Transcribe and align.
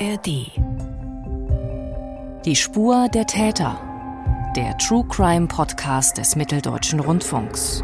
ARD. 0.00 0.52
Die 2.44 2.54
Spur 2.54 3.08
der 3.08 3.26
Täter. 3.26 3.80
Der 4.54 4.78
True 4.78 5.04
Crime 5.08 5.48
Podcast 5.48 6.18
des 6.18 6.36
Mitteldeutschen 6.36 7.00
Rundfunks. 7.00 7.82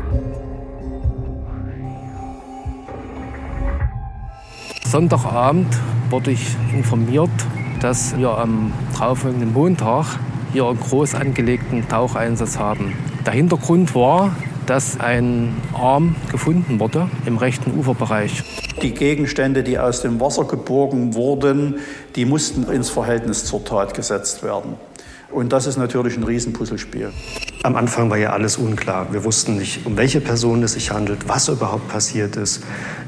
Sonntagabend 4.84 5.76
wurde 6.10 6.30
ich 6.30 6.56
informiert, 6.72 7.30
dass 7.80 8.16
wir 8.16 8.38
am 8.38 8.72
darauffolgenden 8.92 9.52
Montag 9.52 10.20
hier 10.52 10.66
einen 10.66 10.78
groß 10.78 11.16
angelegten 11.16 11.88
Taucheinsatz 11.88 12.56
haben. 12.56 12.94
Der 13.26 13.32
Hintergrund 13.32 13.92
war, 13.96 14.36
dass 14.66 15.00
ein 15.00 15.56
Arm 15.72 16.16
gefunden 16.30 16.80
wurde 16.80 17.08
im 17.26 17.36
rechten 17.36 17.78
Uferbereich. 17.78 18.42
Die 18.82 18.92
Gegenstände, 18.92 19.62
die 19.62 19.78
aus 19.78 20.02
dem 20.02 20.20
Wasser 20.20 20.44
geborgen 20.44 21.14
wurden, 21.14 21.76
die 22.16 22.24
mussten 22.24 22.64
ins 22.70 22.90
Verhältnis 22.90 23.44
zur 23.44 23.64
Tat 23.64 23.94
gesetzt 23.94 24.42
werden. 24.42 24.74
Und 25.30 25.52
das 25.52 25.66
ist 25.66 25.76
natürlich 25.76 26.16
ein 26.16 26.22
Riesenpuzzlespiel. 26.22 27.12
Am 27.64 27.74
Anfang 27.76 28.08
war 28.08 28.18
ja 28.18 28.30
alles 28.30 28.56
unklar. 28.56 29.12
Wir 29.12 29.24
wussten 29.24 29.56
nicht, 29.56 29.84
um 29.84 29.96
welche 29.96 30.20
Person 30.20 30.62
es 30.62 30.74
sich 30.74 30.92
handelt, 30.92 31.28
was 31.28 31.48
überhaupt 31.48 31.88
passiert 31.88 32.36
ist, 32.36 32.62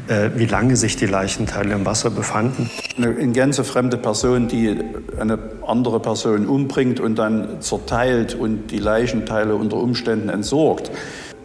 äh, 0.08 0.30
wie 0.34 0.46
lange 0.46 0.76
sich 0.76 0.96
die 0.96 1.06
Leichenteile 1.06 1.74
im 1.74 1.86
Wasser 1.86 2.10
befanden. 2.10 2.68
Eine 2.96 3.12
in 3.12 3.32
Gänze 3.32 3.62
fremde 3.62 3.96
Person, 3.96 4.48
die 4.48 4.76
eine 5.20 5.38
andere 5.66 6.00
Person 6.00 6.46
umbringt 6.46 6.98
und 6.98 7.16
dann 7.16 7.60
zerteilt 7.60 8.34
und 8.34 8.72
die 8.72 8.78
Leichenteile 8.78 9.54
unter 9.54 9.76
Umständen 9.76 10.28
entsorgt, 10.28 10.90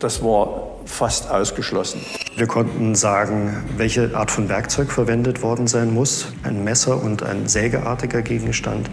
das 0.01 0.23
war 0.23 0.71
fast 0.85 1.29
ausgeschlossen. 1.29 2.01
Wir 2.35 2.47
konnten 2.47 2.95
sagen, 2.95 3.63
welche 3.77 4.15
Art 4.15 4.31
von 4.31 4.49
Werkzeug 4.49 4.91
verwendet 4.91 5.41
worden 5.43 5.67
sein 5.67 5.93
muss, 5.93 6.27
ein 6.43 6.63
Messer 6.63 7.01
und 7.01 7.23
ein 7.23 7.47
sägeartiger 7.47 8.21
Gegenstand. 8.21 8.89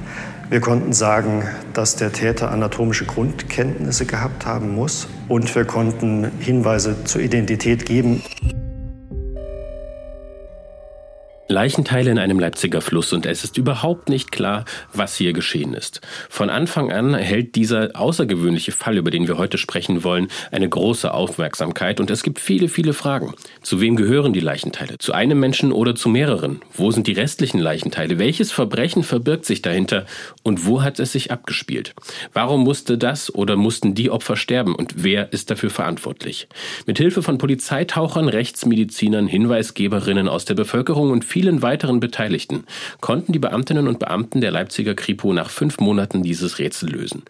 Wir 0.51 0.61
konnten 0.61 0.93
sagen, 0.93 1.45
dass 1.75 1.97
der 1.97 2.13
Täter 2.13 2.51
anatomische 2.51 3.05
Grundkenntnisse 3.05 4.07
gehabt 4.07 4.47
haben 4.47 4.75
muss 4.75 5.09
und 5.29 5.55
wir 5.55 5.65
konnten 5.65 6.31
Hinweise 6.41 7.05
zur 7.05 7.21
Identität 7.21 7.87
geben. 7.87 8.23
Leichenteile 11.51 12.11
in 12.11 12.19
einem 12.19 12.39
Leipziger 12.39 12.83
Fluss 12.83 13.15
und 13.15 13.25
es 13.25 13.43
ist 13.43 13.57
überhaupt 13.57 14.11
nicht 14.11 14.31
klar, 14.31 14.67
was 14.93 15.17
hier 15.17 15.33
geschehen 15.33 15.73
ist. 15.73 16.03
Von 16.29 16.51
Anfang 16.51 16.93
an 16.93 17.15
erhält 17.15 17.55
dieser 17.55 17.93
außergewöhnliche 17.95 18.71
Fall, 18.71 18.99
über 18.99 19.11
den 19.11 19.27
wir 19.27 19.39
heute 19.39 19.57
sprechen 19.57 20.05
wollen, 20.05 20.29
eine 20.51 20.69
große 20.69 21.13
Aufmerksamkeit 21.13 22.01
und 22.01 22.11
es 22.11 22.23
gibt 22.23 22.39
viele, 22.39 22.69
viele 22.69 22.93
Fragen. 22.93 23.33
Zu 23.63 23.81
wem 23.81 23.97
gehören 23.97 24.35
die 24.35 24.41
Leichenteile? 24.41 24.99
Zu 24.99 25.15
einem 25.15 25.41
Menschen 25.41 25.73
oder 25.73 25.95
zu 25.95 26.11
mehreren? 26.11 26.61
Wo 26.75 26.91
sind 26.91 27.07
die 27.07 27.13
restlichen 27.13 27.61
Leichenteile? 27.61 28.19
Welches 28.19 28.53
Verbrechen 28.53 29.03
verbirgt 29.03 29.47
sich 29.47 29.63
dahinter 29.63 30.05
und 30.43 30.67
wo 30.67 30.83
hat 30.83 31.01
es 31.01 31.13
sich 31.13 31.33
abgespielt? 31.33 31.95
Warum 32.35 32.63
musste 32.63 32.99
das 32.99 33.35
oder 33.35 33.57
mussten 33.57 33.95
die 33.95 34.11
Opfer 34.11 34.37
sterben 34.37 34.75
und 34.75 35.03
wer 35.03 35.33
ist 35.33 35.51
dafür 35.51 35.71
verantwortlich? 35.71 36.47
Mit 36.85 36.99
Hilfe 36.99 37.23
von 37.23 37.39
Polizeitauchern, 37.39 38.29
Rechtsmedizinern, 38.29 39.27
Hinweisgeberinnen 39.27 40.29
aus 40.29 40.45
der 40.45 40.55
Bevölkerung 40.55 41.11
und 41.11 41.25
weiteren 41.63 42.01
Beteiligten 42.01 42.65
konnten 43.01 43.33
die 43.33 43.39
Beamtinnen 43.39 43.87
und 43.87 44.01
Beamten 44.01 44.41
der 44.41 44.51
Leipziger 44.51 44.95
Kripo 44.95 45.33
nach 45.33 45.51
fünf 45.51 45.79
Monaten 45.79 46.23
dieses 46.23 46.59
Rätsel 46.59 46.91
lösen. 46.91 47.23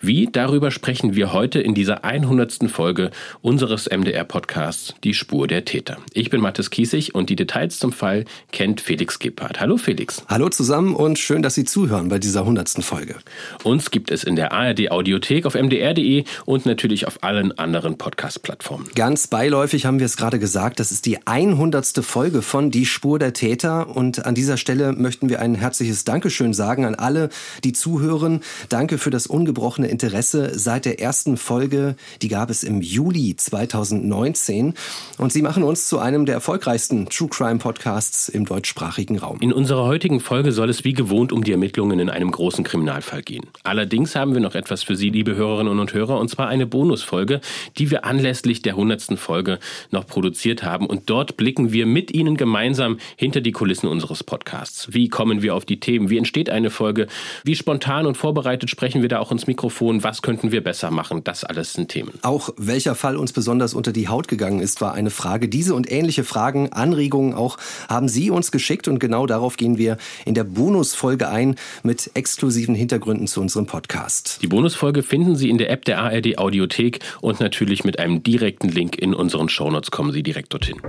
Wie, 0.00 0.28
darüber 0.30 0.72
sprechen 0.72 1.14
wir 1.14 1.32
heute 1.32 1.60
in 1.60 1.74
dieser 1.74 2.04
100. 2.04 2.68
Folge 2.68 3.12
unseres 3.40 3.88
MDR-Podcasts 3.88 4.94
Die 5.04 5.14
Spur 5.14 5.46
der 5.46 5.64
Täter. 5.64 5.98
Ich 6.12 6.28
bin 6.28 6.40
Mathis 6.40 6.70
Kiesig 6.70 7.14
und 7.14 7.30
die 7.30 7.36
Details 7.36 7.78
zum 7.78 7.92
Fall 7.92 8.24
kennt 8.50 8.80
Felix 8.80 9.20
Gebhardt. 9.20 9.60
Hallo 9.60 9.76
Felix. 9.76 10.24
Hallo 10.28 10.48
zusammen 10.48 10.96
und 10.96 11.18
schön, 11.18 11.42
dass 11.42 11.54
Sie 11.54 11.64
zuhören 11.64 12.08
bei 12.08 12.18
dieser 12.18 12.40
100. 12.40 12.82
Folge. 12.82 13.14
Uns 13.62 13.92
gibt 13.92 14.10
es 14.10 14.24
in 14.24 14.34
der 14.34 14.52
ARD 14.52 14.90
Audiothek 14.90 15.46
auf 15.46 15.54
mdr.de 15.54 16.24
und 16.46 16.66
natürlich 16.66 17.06
auf 17.06 17.22
allen 17.22 17.56
anderen 17.58 17.96
Podcast-Plattformen. 17.96 18.88
Ganz 18.96 19.28
beiläufig 19.28 19.86
haben 19.86 20.00
wir 20.00 20.06
es 20.06 20.16
gerade 20.16 20.40
gesagt, 20.40 20.80
das 20.80 20.90
ist 20.90 21.06
die 21.06 21.24
100. 21.26 22.04
Folge 22.04 22.42
von 22.42 22.72
Die 22.72 22.86
Spur 22.86 23.20
der 23.20 23.32
Täter. 23.32 23.51
Täter. 23.52 23.94
Und 23.94 24.24
an 24.24 24.34
dieser 24.34 24.56
Stelle 24.56 24.92
möchten 24.92 25.28
wir 25.28 25.40
ein 25.40 25.54
herzliches 25.54 26.04
Dankeschön 26.04 26.54
sagen 26.54 26.86
an 26.86 26.94
alle, 26.94 27.28
die 27.64 27.74
zuhören. 27.74 28.40
Danke 28.70 28.96
für 28.96 29.10
das 29.10 29.26
ungebrochene 29.26 29.88
Interesse 29.88 30.58
seit 30.58 30.86
der 30.86 31.00
ersten 31.00 31.36
Folge. 31.36 31.96
Die 32.22 32.28
gab 32.28 32.48
es 32.48 32.62
im 32.62 32.80
Juli 32.80 33.36
2019. 33.36 34.72
Und 35.18 35.32
sie 35.34 35.42
machen 35.42 35.64
uns 35.64 35.86
zu 35.86 35.98
einem 35.98 36.24
der 36.24 36.34
erfolgreichsten 36.36 37.10
True 37.10 37.28
Crime 37.28 37.58
Podcasts 37.58 38.30
im 38.30 38.46
deutschsprachigen 38.46 39.18
Raum. 39.18 39.38
In 39.40 39.52
unserer 39.52 39.84
heutigen 39.84 40.20
Folge 40.20 40.52
soll 40.52 40.70
es 40.70 40.84
wie 40.84 40.94
gewohnt 40.94 41.30
um 41.30 41.44
die 41.44 41.52
Ermittlungen 41.52 41.98
in 41.98 42.08
einem 42.08 42.30
großen 42.30 42.64
Kriminalfall 42.64 43.22
gehen. 43.22 43.44
Allerdings 43.64 44.16
haben 44.16 44.32
wir 44.32 44.40
noch 44.40 44.54
etwas 44.54 44.82
für 44.82 44.96
Sie, 44.96 45.10
liebe 45.10 45.36
Hörerinnen 45.36 45.78
und 45.78 45.92
Hörer, 45.92 46.18
und 46.18 46.28
zwar 46.28 46.48
eine 46.48 46.66
Bonusfolge, 46.66 47.42
die 47.76 47.90
wir 47.90 48.06
anlässlich 48.06 48.62
der 48.62 48.72
100. 48.74 49.18
Folge 49.18 49.58
noch 49.90 50.06
produziert 50.06 50.62
haben. 50.62 50.86
Und 50.86 51.10
dort 51.10 51.36
blicken 51.36 51.72
wir 51.72 51.84
mit 51.84 52.14
Ihnen 52.14 52.38
gemeinsam 52.38 52.96
hinter 53.16 53.41
die 53.42 53.52
Kulissen 53.52 53.88
unseres 53.88 54.24
Podcasts. 54.24 54.92
Wie 54.92 55.08
kommen 55.08 55.42
wir 55.42 55.54
auf 55.54 55.64
die 55.64 55.80
Themen? 55.80 56.10
Wie 56.10 56.18
entsteht 56.18 56.50
eine 56.50 56.70
Folge? 56.70 57.06
Wie 57.44 57.54
spontan 57.54 58.06
und 58.06 58.16
vorbereitet 58.16 58.70
sprechen 58.70 59.02
wir 59.02 59.08
da 59.08 59.18
auch 59.18 59.32
ins 59.32 59.46
Mikrofon? 59.46 60.02
Was 60.02 60.22
könnten 60.22 60.52
wir 60.52 60.62
besser 60.62 60.90
machen? 60.90 61.24
Das 61.24 61.44
alles 61.44 61.74
sind 61.74 61.88
Themen. 61.88 62.12
Auch 62.22 62.50
welcher 62.56 62.94
Fall 62.94 63.16
uns 63.16 63.32
besonders 63.32 63.74
unter 63.74 63.92
die 63.92 64.08
Haut 64.08 64.28
gegangen 64.28 64.60
ist, 64.60 64.80
war 64.80 64.94
eine 64.94 65.10
Frage. 65.10 65.48
Diese 65.48 65.74
und 65.74 65.90
ähnliche 65.90 66.24
Fragen, 66.24 66.72
Anregungen 66.72 67.34
auch 67.34 67.58
haben 67.88 68.08
Sie 68.08 68.30
uns 68.30 68.52
geschickt 68.52 68.88
und 68.88 68.98
genau 68.98 69.26
darauf 69.26 69.56
gehen 69.56 69.78
wir 69.78 69.96
in 70.24 70.34
der 70.34 70.44
Bonusfolge 70.44 71.28
ein 71.28 71.56
mit 71.82 72.10
exklusiven 72.14 72.74
Hintergründen 72.74 73.26
zu 73.26 73.40
unserem 73.40 73.66
Podcast. 73.66 74.38
Die 74.42 74.48
Bonusfolge 74.48 75.02
finden 75.02 75.36
Sie 75.36 75.50
in 75.50 75.58
der 75.58 75.70
App 75.70 75.84
der 75.84 75.98
ARD 75.98 76.38
Audiothek 76.38 77.00
und 77.20 77.40
natürlich 77.40 77.84
mit 77.84 77.98
einem 77.98 78.22
direkten 78.22 78.68
Link 78.68 78.96
in 78.96 79.14
unseren 79.14 79.48
Shownotes 79.48 79.90
kommen 79.90 80.12
Sie 80.12 80.22
direkt 80.22 80.52
dorthin. 80.52 80.80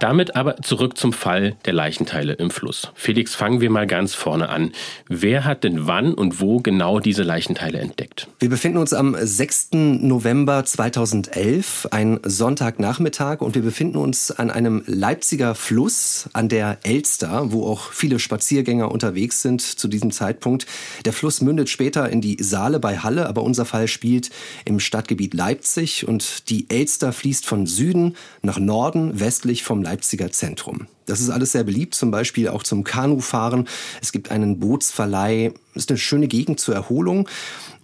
Damit 0.00 0.34
aber 0.34 0.56
zurück 0.62 0.96
zum 0.96 1.12
Fall 1.12 1.56
der 1.66 1.74
Leichenteile 1.74 2.32
im 2.32 2.50
Fluss. 2.50 2.90
Felix, 2.94 3.34
fangen 3.34 3.60
wir 3.60 3.68
mal 3.68 3.86
ganz 3.86 4.14
vorne 4.14 4.48
an. 4.48 4.72
Wer 5.08 5.44
hat 5.44 5.62
denn 5.62 5.86
wann 5.86 6.14
und 6.14 6.40
wo 6.40 6.60
genau 6.60 7.00
diese 7.00 7.22
Leichenteile 7.22 7.78
entdeckt? 7.78 8.26
Wir 8.38 8.48
befinden 8.48 8.78
uns 8.78 8.94
am 8.94 9.14
6. 9.20 9.72
November 9.72 10.64
2011, 10.64 11.88
ein 11.90 12.18
Sonntagnachmittag, 12.24 13.42
und 13.42 13.54
wir 13.54 13.60
befinden 13.60 13.98
uns 13.98 14.30
an 14.30 14.50
einem 14.50 14.82
Leipziger 14.86 15.54
Fluss 15.54 16.30
an 16.32 16.48
der 16.48 16.78
Elster, 16.82 17.52
wo 17.52 17.66
auch 17.66 17.92
viele 17.92 18.18
Spaziergänger 18.18 18.90
unterwegs 18.90 19.42
sind 19.42 19.60
zu 19.60 19.86
diesem 19.86 20.12
Zeitpunkt. 20.12 20.64
Der 21.04 21.12
Fluss 21.12 21.42
mündet 21.42 21.68
später 21.68 22.08
in 22.08 22.22
die 22.22 22.38
Saale 22.40 22.80
bei 22.80 22.96
Halle, 22.96 23.28
aber 23.28 23.42
unser 23.42 23.66
Fall 23.66 23.86
spielt 23.86 24.30
im 24.64 24.80
Stadtgebiet 24.80 25.34
Leipzig 25.34 26.08
und 26.08 26.48
die 26.48 26.70
Elster 26.70 27.12
fließt 27.12 27.44
von 27.44 27.66
Süden 27.66 28.16
nach 28.40 28.58
Norden, 28.58 29.20
westlich 29.20 29.62
vom 29.62 29.82
Leipziger 29.82 29.89
Zentrum. 29.98 30.86
Das 31.06 31.20
ist 31.20 31.30
alles 31.30 31.52
sehr 31.52 31.64
beliebt, 31.64 31.94
zum 31.94 32.10
Beispiel 32.10 32.48
auch 32.48 32.62
zum 32.62 32.84
Kanufahren. 32.84 33.68
Es 34.00 34.12
gibt 34.12 34.30
einen 34.30 34.58
Bootsverleih. 34.58 35.52
Es 35.74 35.82
ist 35.82 35.90
eine 35.90 35.98
schöne 35.98 36.28
Gegend 36.28 36.60
zur 36.60 36.74
Erholung. 36.74 37.28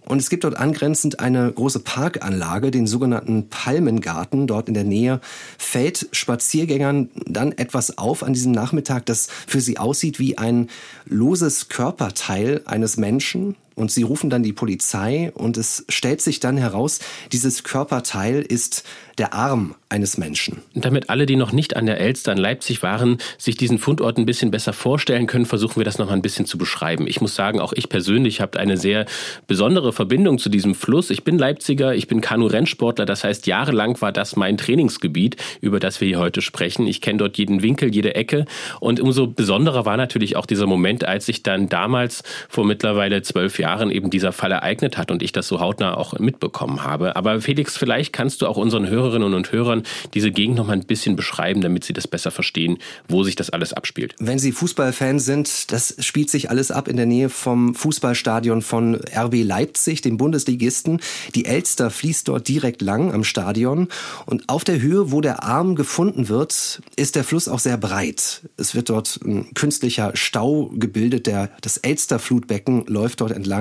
Und 0.07 0.19
es 0.21 0.29
gibt 0.29 0.45
dort 0.45 0.55
angrenzend 0.55 1.19
eine 1.19 1.51
große 1.51 1.79
Parkanlage, 1.79 2.71
den 2.71 2.87
sogenannten 2.87 3.49
Palmengarten. 3.49 4.47
Dort 4.47 4.69
in 4.69 4.73
der 4.73 4.85
Nähe 4.85 5.19
fällt 5.57 6.07
Spaziergängern 6.13 7.09
dann 7.25 7.51
etwas 7.51 7.97
auf 7.97 8.23
an 8.23 8.31
diesem 8.31 8.53
Nachmittag, 8.53 9.05
das 9.05 9.27
für 9.47 9.59
sie 9.59 9.77
aussieht 9.77 10.17
wie 10.17 10.37
ein 10.37 10.69
loses 11.05 11.67
Körperteil 11.67 12.61
eines 12.65 12.95
Menschen. 12.95 13.55
Und 13.77 13.91
sie 13.91 14.01
rufen 14.01 14.31
dann 14.31 14.41
die 14.41 14.53
Polizei 14.53 15.31
und 15.35 15.55
es 15.55 15.85
stellt 15.87 16.19
sich 16.19 16.39
dann 16.39 16.57
heraus, 16.57 16.99
dieses 17.31 17.63
Körperteil 17.63 18.41
ist 18.41 18.83
der 19.19 19.33
Arm 19.33 19.75
eines 19.89 20.17
Menschen. 20.17 20.61
Damit 20.73 21.09
alle, 21.09 21.25
die 21.25 21.35
noch 21.35 21.51
nicht 21.51 21.75
an 21.75 21.85
der 21.85 21.99
Elster 21.99 22.31
in 22.31 22.37
Leipzig 22.37 22.83
waren, 22.83 23.19
sich 23.37 23.55
diesen 23.55 23.77
Fundort 23.77 24.17
ein 24.17 24.25
bisschen 24.25 24.51
besser 24.51 24.73
vorstellen 24.73 25.27
können, 25.27 25.45
versuchen 25.45 25.77
wir 25.77 25.85
das 25.85 25.97
noch 25.97 26.07
mal 26.07 26.13
ein 26.13 26.21
bisschen 26.21 26.45
zu 26.45 26.57
beschreiben. 26.57 27.07
Ich 27.07 27.21
muss 27.21 27.35
sagen, 27.35 27.59
auch 27.59 27.73
ich 27.73 27.87
persönlich 27.87 28.41
habe 28.41 28.59
eine 28.59 28.77
sehr 28.77 29.05
besondere 29.45 29.93
Verbindung 29.93 30.39
zu 30.39 30.49
diesem 30.49 30.75
Fluss. 30.75 31.09
Ich 31.09 31.23
bin 31.23 31.37
Leipziger, 31.37 31.95
ich 31.95 32.07
bin 32.07 32.19
Kanu-Rennsportler, 32.19 33.05
das 33.05 33.23
heißt, 33.23 33.47
jahrelang 33.47 33.99
war 34.01 34.11
das 34.11 34.35
mein 34.35 34.57
Trainingsgebiet, 34.57 35.37
über 35.61 35.79
das 35.79 36.01
wir 36.01 36.07
hier 36.07 36.19
heute 36.19 36.41
sprechen. 36.41 36.85
Ich 36.87 37.01
kenne 37.01 37.19
dort 37.19 37.37
jeden 37.37 37.61
Winkel, 37.61 37.93
jede 37.93 38.15
Ecke 38.15 38.45
und 38.79 38.99
umso 38.99 39.27
besonderer 39.27 39.85
war 39.85 39.97
natürlich 39.97 40.35
auch 40.35 40.47
dieser 40.47 40.67
Moment, 40.67 41.05
als 41.05 41.27
ich 41.27 41.43
dann 41.43 41.69
damals 41.69 42.23
vor 42.49 42.65
mittlerweile 42.65 43.21
zwölf 43.21 43.57
Jahren 43.57 43.66
Jahren 43.67 43.91
eben 43.91 44.09
dieser 44.09 44.31
Fall 44.31 44.53
ereignet 44.53 44.97
hat 44.97 45.11
und 45.11 45.21
ich 45.21 45.33
das 45.33 45.47
so 45.47 45.59
hautnah 45.59 45.95
auch 45.95 46.17
mitbekommen 46.19 46.85
habe. 46.85 47.17
Aber 47.17 47.41
Felix, 47.41 47.75
vielleicht 47.75 48.13
kannst 48.13 48.41
du 48.41 48.47
auch 48.47 48.55
unseren 48.55 48.87
Hörerinnen 48.87 49.33
und 49.33 49.51
Hörern 49.51 49.83
diese 50.13 50.31
Gegend 50.31 50.55
noch 50.55 50.67
mal 50.67 50.73
ein 50.73 50.85
bisschen 50.85 51.17
beschreiben, 51.17 51.59
damit 51.59 51.83
sie 51.83 51.91
das 51.91 52.07
besser 52.07 52.31
verstehen, 52.31 52.77
wo 53.09 53.23
sich 53.23 53.35
das 53.35 53.49
alles 53.49 53.73
abspielt. 53.73 54.15
Wenn 54.19 54.39
Sie 54.39 54.53
Fußballfan 54.53 55.19
sind, 55.19 55.71
das 55.73 55.95
spielt 55.99 56.29
sich 56.29 56.49
alles 56.49 56.71
ab 56.71 56.87
in 56.87 56.95
der 56.95 57.05
Nähe 57.05 57.27
vom 57.27 57.75
Fußballstadion 57.75 58.61
von 58.61 58.95
RB 58.95 59.43
Leipzig, 59.43 60.01
dem 60.01 60.15
Bundesligisten. 60.15 61.01
Die 61.35 61.45
Elster 61.45 61.89
fließt 61.89 62.29
dort 62.29 62.47
direkt 62.47 62.81
lang 62.81 63.13
am 63.13 63.25
Stadion 63.25 63.89
und 64.25 64.47
auf 64.47 64.63
der 64.63 64.79
Höhe, 64.79 65.11
wo 65.11 65.19
der 65.19 65.43
Arm 65.43 65.75
gefunden 65.75 66.29
wird, 66.29 66.81
ist 66.95 67.15
der 67.15 67.25
Fluss 67.25 67.49
auch 67.49 67.59
sehr 67.59 67.77
breit. 67.77 68.43
Es 68.55 68.75
wird 68.75 68.89
dort 68.89 69.19
ein 69.25 69.53
künstlicher 69.55 70.11
Stau 70.13 70.71
gebildet, 70.73 71.27
der 71.27 71.49
das 71.59 71.75
Elsterflutbecken 71.77 72.85
läuft 72.87 73.19
dort 73.19 73.31
entlang 73.31 73.56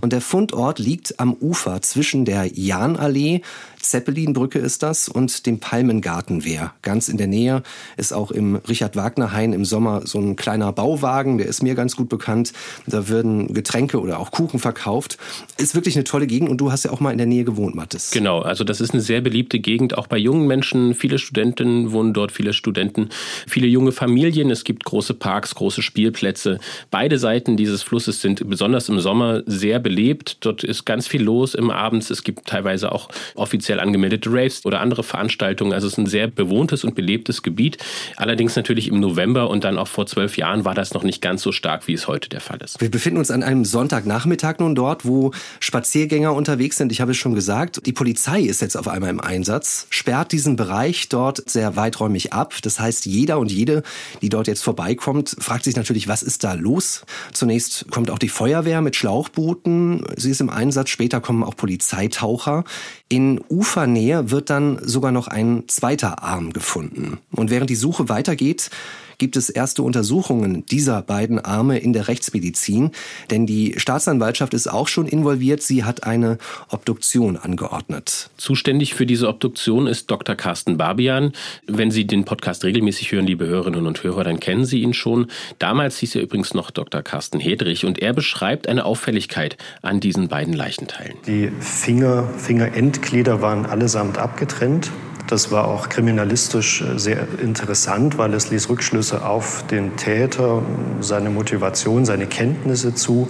und 0.00 0.12
der 0.12 0.20
Fundort 0.20 0.78
liegt 0.78 1.20
am 1.20 1.34
Ufer 1.34 1.82
zwischen 1.82 2.24
der 2.24 2.46
Jahnallee 2.46 3.42
Zeppelinbrücke 3.80 4.58
ist 4.58 4.82
das 4.82 5.08
und 5.08 5.46
dem 5.46 5.60
Palmengartenwehr. 5.60 6.72
Ganz 6.82 7.08
in 7.08 7.16
der 7.16 7.26
Nähe 7.26 7.62
ist 7.96 8.12
auch 8.12 8.30
im 8.30 8.56
Richard 8.68 8.96
Wagner 8.96 9.32
Hain 9.32 9.52
im 9.52 9.64
Sommer 9.64 10.02
so 10.06 10.18
ein 10.18 10.36
kleiner 10.36 10.72
Bauwagen, 10.72 11.38
der 11.38 11.46
ist 11.46 11.62
mir 11.62 11.74
ganz 11.74 11.96
gut 11.96 12.08
bekannt. 12.08 12.52
Da 12.86 13.08
werden 13.08 13.52
Getränke 13.54 14.00
oder 14.00 14.18
auch 14.18 14.30
Kuchen 14.30 14.58
verkauft. 14.58 15.18
Ist 15.58 15.74
wirklich 15.74 15.96
eine 15.96 16.04
tolle 16.04 16.26
Gegend 16.26 16.48
und 16.48 16.58
du 16.58 16.72
hast 16.72 16.84
ja 16.84 16.90
auch 16.90 17.00
mal 17.00 17.12
in 17.12 17.18
der 17.18 17.26
Nähe 17.26 17.44
gewohnt, 17.44 17.74
Mathis. 17.74 18.10
Genau, 18.10 18.40
also 18.40 18.64
das 18.64 18.80
ist 18.80 18.92
eine 18.92 19.02
sehr 19.02 19.20
beliebte 19.20 19.58
Gegend, 19.58 19.96
auch 19.96 20.06
bei 20.06 20.18
jungen 20.18 20.46
Menschen. 20.46 20.94
Viele 20.94 21.18
Studenten 21.18 21.92
wohnen 21.92 22.12
dort, 22.12 22.32
viele 22.32 22.52
Studenten, 22.52 23.10
viele 23.46 23.66
junge 23.66 23.92
Familien. 23.92 24.50
Es 24.50 24.64
gibt 24.64 24.84
große 24.84 25.14
Parks, 25.14 25.54
große 25.54 25.82
Spielplätze. 25.82 26.58
Beide 26.90 27.18
Seiten 27.18 27.56
dieses 27.56 27.82
Flusses 27.82 28.20
sind 28.20 28.48
besonders 28.48 28.88
im 28.88 29.00
Sommer 29.00 29.42
sehr 29.46 29.78
belebt. 29.78 30.38
Dort 30.40 30.64
ist 30.64 30.84
ganz 30.84 31.06
viel 31.06 31.22
los 31.22 31.54
im 31.54 31.70
Abends. 31.70 32.10
Es 32.10 32.22
gibt 32.22 32.46
teilweise 32.46 32.92
auch 32.92 33.08
offiziell 33.34 33.75
offiziell 33.76 33.80
angemeldete 33.80 34.30
Raves 34.30 34.64
oder 34.64 34.80
andere 34.80 35.02
Veranstaltungen. 35.02 35.72
Also 35.72 35.86
es 35.86 35.94
ist 35.94 35.98
ein 35.98 36.06
sehr 36.06 36.28
bewohntes 36.28 36.84
und 36.84 36.94
belebtes 36.94 37.42
Gebiet. 37.42 37.78
Allerdings 38.16 38.56
natürlich 38.56 38.88
im 38.88 39.00
November 39.00 39.48
und 39.50 39.64
dann 39.64 39.78
auch 39.78 39.88
vor 39.88 40.06
zwölf 40.06 40.36
Jahren 40.36 40.64
war 40.64 40.74
das 40.74 40.94
noch 40.94 41.02
nicht 41.02 41.22
ganz 41.22 41.42
so 41.42 41.52
stark, 41.52 41.86
wie 41.86 41.94
es 41.94 42.08
heute 42.08 42.28
der 42.28 42.40
Fall 42.40 42.58
ist. 42.62 42.80
Wir 42.80 42.90
befinden 42.90 43.18
uns 43.18 43.30
an 43.30 43.42
einem 43.42 43.64
Sonntagnachmittag 43.64 44.58
nun 44.58 44.74
dort, 44.74 45.04
wo 45.04 45.32
Spaziergänger 45.60 46.34
unterwegs 46.34 46.76
sind. 46.76 46.92
Ich 46.92 47.00
habe 47.00 47.12
es 47.12 47.16
schon 47.16 47.34
gesagt, 47.34 47.86
die 47.86 47.92
Polizei 47.92 48.40
ist 48.40 48.62
jetzt 48.62 48.76
auf 48.76 48.88
einmal 48.88 49.10
im 49.10 49.20
Einsatz, 49.20 49.86
sperrt 49.90 50.32
diesen 50.32 50.56
Bereich 50.56 51.08
dort 51.08 51.48
sehr 51.48 51.76
weiträumig 51.76 52.32
ab. 52.32 52.54
Das 52.62 52.80
heißt, 52.80 53.06
jeder 53.06 53.38
und 53.38 53.52
jede, 53.52 53.82
die 54.22 54.28
dort 54.28 54.46
jetzt 54.46 54.62
vorbeikommt, 54.62 55.36
fragt 55.38 55.64
sich 55.64 55.76
natürlich, 55.76 56.08
was 56.08 56.22
ist 56.22 56.44
da 56.44 56.54
los? 56.54 57.04
Zunächst 57.32 57.86
kommt 57.90 58.10
auch 58.10 58.18
die 58.18 58.28
Feuerwehr 58.28 58.80
mit 58.80 58.96
Schlauchbooten. 58.96 60.04
Sie 60.16 60.30
ist 60.30 60.40
im 60.40 60.50
Einsatz. 60.50 60.90
Später 60.90 61.20
kommen 61.20 61.44
auch 61.44 61.56
Polizeitaucher. 61.56 62.64
In 63.08 63.40
Ufernähe 63.56 64.30
wird 64.30 64.50
dann 64.50 64.78
sogar 64.82 65.12
noch 65.12 65.28
ein 65.28 65.64
zweiter 65.66 66.22
Arm 66.22 66.52
gefunden. 66.52 67.18
Und 67.30 67.50
während 67.50 67.70
die 67.70 67.74
Suche 67.74 68.10
weitergeht, 68.10 68.70
gibt 69.18 69.36
es 69.36 69.48
erste 69.48 69.82
Untersuchungen 69.82 70.64
dieser 70.66 71.02
beiden 71.02 71.38
Arme 71.38 71.78
in 71.78 71.92
der 71.92 72.08
Rechtsmedizin, 72.08 72.90
denn 73.30 73.46
die 73.46 73.74
Staatsanwaltschaft 73.76 74.54
ist 74.54 74.66
auch 74.66 74.88
schon 74.88 75.06
involviert. 75.06 75.62
Sie 75.62 75.84
hat 75.84 76.04
eine 76.04 76.38
Obduktion 76.68 77.36
angeordnet. 77.36 78.30
Zuständig 78.36 78.94
für 78.94 79.06
diese 79.06 79.28
Obduktion 79.28 79.86
ist 79.86 80.10
Dr. 80.10 80.34
Carsten 80.34 80.76
Barbian. 80.76 81.32
Wenn 81.66 81.90
Sie 81.90 82.06
den 82.06 82.24
Podcast 82.24 82.64
regelmäßig 82.64 83.12
hören, 83.12 83.26
liebe 83.26 83.46
Hörerinnen 83.46 83.86
und 83.86 84.02
Hörer, 84.02 84.24
dann 84.24 84.40
kennen 84.40 84.64
Sie 84.64 84.82
ihn 84.82 84.94
schon. 84.94 85.26
Damals 85.58 85.98
hieß 85.98 86.16
er 86.16 86.22
übrigens 86.22 86.54
noch 86.54 86.70
Dr. 86.70 87.02
Carsten 87.02 87.40
Hedrich 87.40 87.84
und 87.84 88.00
er 88.00 88.12
beschreibt 88.12 88.68
eine 88.68 88.84
Auffälligkeit 88.84 89.56
an 89.82 90.00
diesen 90.00 90.28
beiden 90.28 90.54
Leichenteilen. 90.54 91.16
Die 91.26 91.50
Finger, 91.60 92.28
Fingerendglieder 92.38 93.40
waren 93.42 93.66
allesamt 93.66 94.18
abgetrennt. 94.18 94.90
Das 95.26 95.50
war 95.50 95.66
auch 95.66 95.88
kriminalistisch 95.88 96.82
äh, 96.82 96.98
sehr 96.98 97.26
interessant, 97.42 98.16
weil 98.16 98.32
es 98.34 98.50
ließ 98.50 98.68
Rückschlüsse 98.68 99.24
auf 99.24 99.64
den 99.66 99.96
Täter, 99.96 100.62
seine 101.00 101.30
Motivation, 101.30 102.04
seine 102.04 102.26
Kenntnisse 102.26 102.94
zu. 102.94 103.28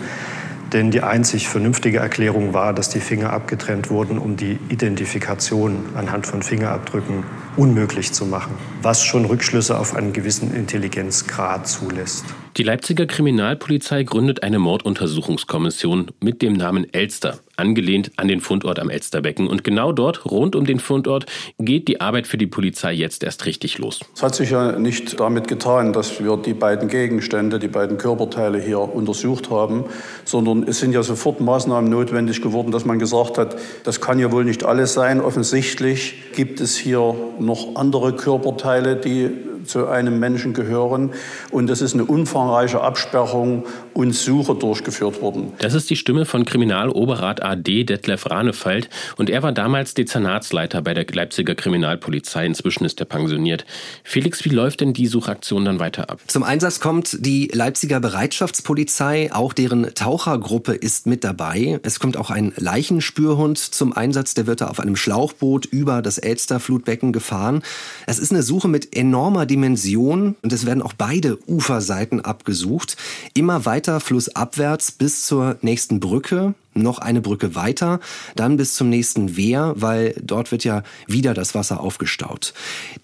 Denn 0.73 0.91
die 0.91 1.01
einzig 1.01 1.49
vernünftige 1.49 1.99
Erklärung 1.99 2.53
war, 2.53 2.75
dass 2.75 2.89
die 2.89 3.01
Finger 3.01 3.33
abgetrennt 3.33 3.89
wurden, 3.89 4.19
um 4.19 4.37
die 4.37 4.59
Identifikation 4.69 5.77
anhand 5.95 6.27
von 6.27 6.43
Fingerabdrücken 6.43 7.23
unmöglich 7.57 8.13
zu 8.13 8.27
machen, 8.27 8.55
was 8.83 9.03
schon 9.05 9.25
Rückschlüsse 9.25 9.79
auf 9.79 9.95
einen 9.95 10.13
gewissen 10.13 10.55
Intelligenzgrad 10.55 11.69
zulässt. 11.69 12.25
Die 12.56 12.62
Leipziger 12.62 13.05
Kriminalpolizei 13.05 14.03
gründet 14.03 14.43
eine 14.43 14.58
Morduntersuchungskommission 14.58 16.06
mit 16.20 16.41
dem 16.41 16.55
Namen 16.55 16.91
Elster, 16.91 17.41
angelehnt 17.58 18.12
an 18.17 18.29
den 18.29 18.41
Fundort 18.41 18.79
am 18.79 18.88
Elsterbecken. 18.88 19.47
Und 19.47 19.62
genau 19.62 19.93
dort, 19.93 20.25
rund 20.25 20.56
um 20.56 20.64
den 20.64 20.81
Fundort, 20.81 21.26
geht 21.58 21.87
die 21.87 22.00
Arbeit 22.00 22.26
für 22.26 22.38
die 22.38 22.47
Polizei 22.47 22.94
jetzt 22.94 23.23
erst 23.25 23.44
richtig 23.44 23.76
los. 23.76 24.00
Es 24.14 24.23
hat 24.23 24.35
sich 24.35 24.53
ja 24.53 24.79
nicht 24.79 25.20
damit 25.20 25.49
getan, 25.49 25.93
dass 25.93 26.19
wir 26.25 26.38
die 26.38 26.55
beiden 26.55 26.88
Gegenstände, 26.88 27.58
die 27.58 27.69
beiden 27.69 27.99
Körperteile 27.99 28.59
hier 28.59 28.81
untersucht 28.81 29.50
haben, 29.50 29.85
sondern 30.25 30.62
es 30.62 30.81
sind 30.81 30.93
ja 30.93 31.02
sofort 31.02 31.43
Maßnahmen 31.43 31.91
notwendig 31.91 32.41
geworden, 32.41 32.70
dass 32.70 32.87
man 32.87 32.99
gesagt 32.99 33.37
hat, 33.37 33.56
das 33.85 34.00
kann 34.00 34.19
ja 34.19 34.32
wohl 34.32 34.47
nicht 34.47 34.64
alles 34.64 34.94
sein. 34.94 35.20
Offensichtlich 35.20 36.14
gibt 36.35 36.62
es 36.62 36.75
hier 36.75 37.14
noch 37.38 37.76
andere 37.76 38.17
Körperteile, 38.17 38.97
die 38.97 39.31
zu 39.67 39.89
einem 39.89 40.19
Menschen 40.19 40.55
gehören. 40.55 41.13
Und 41.51 41.71
es 41.71 41.81
ist 41.81 41.95
eine 41.95 42.05
umfangreiche 42.05 42.81
Absperrung 42.81 43.65
und 43.95 44.15
Suche 44.15 44.55
durchgeführt 44.55 45.23
worden. 45.23 45.53
Das 45.59 45.75
ist 45.75 45.91
die 45.91 45.97
Stimme 45.97 46.25
von 46.25 46.45
Kriminaloberrat 46.45 47.43
AD 47.43 47.85
Detlef 47.85 48.31
Ranefeld. 48.31 48.89
Und 49.17 49.31
er 49.31 49.43
war 49.43 49.53
damals 49.53 49.95
Dezernatsleiter 49.95 50.83
bei 50.83 50.95
der 50.95 51.07
Leipziger 51.11 51.55
Kriminalpolizei. 51.55 52.47
Inzwischen 52.47 52.85
ist 52.85 53.01
er 53.01 53.07
pensioniert. 53.07 53.65
Felix, 54.05 54.45
wie 54.45 54.51
läuft 54.51 54.81
denn 54.81 54.93
die 54.93 55.07
Suchaktion 55.07 55.65
dann 55.65 55.79
weiter 55.79 56.11
ab? 56.11 56.21
Zum 56.27 56.43
Einsatz 56.43 56.81
kommt 56.81 57.25
die 57.25 57.49
Leipziger 57.53 58.01
Bereitschaftspolizei. 58.01 59.31
Auch 59.33 59.53
deren 59.53 59.95
Tauchergruppe 59.95 60.73
ist 60.73 61.07
mit 61.07 61.25
dabei. 61.25 61.81
Es 61.83 62.01
kommt 62.01 62.17
auch 62.17 62.31
ein 62.31 62.53
Leichenspürhund 62.57 63.59
zum 63.59 63.93
Einsatz. 63.93 64.35
Der 64.35 64.47
wird 64.47 64.61
da 64.61 64.69
auf 64.69 64.81
einem 64.81 64.97
Schlauchboot 64.97 65.67
über 65.67 66.03
das 66.03 66.19
Elsterflutbecken 66.19 67.12
gefahren. 67.12 67.62
Es 68.07 68.19
ist 68.19 68.33
eine 68.33 68.43
Suche 68.43 68.69
mit 68.69 68.95
enormer 68.97 69.47
Dimension 69.56 70.37
und 70.43 70.53
es 70.53 70.67
werden 70.67 70.82
auch 70.82 70.93
beide 70.93 71.38
Uferseiten 71.49 72.20
abgesucht. 72.20 72.99
Immer 73.32 73.64
weiter 73.64 74.00
flussabwärts 74.00 74.93
bis 74.93 75.25
zur 75.25 75.56
nächsten 75.62 75.99
Brücke, 75.99 76.55
noch 76.76 76.99
eine 76.99 77.20
Brücke 77.20 77.55
weiter, 77.55 78.00
dann 78.34 78.56
bis 78.56 78.75
zum 78.75 78.88
nächsten 78.88 79.37
Wehr, 79.37 79.75
weil 79.76 80.14
dort 80.23 80.52
wird 80.52 80.64
ja 80.64 80.82
wieder 81.06 81.34
das 81.34 81.55
Wasser 81.55 81.81
aufgestaut. 81.81 82.55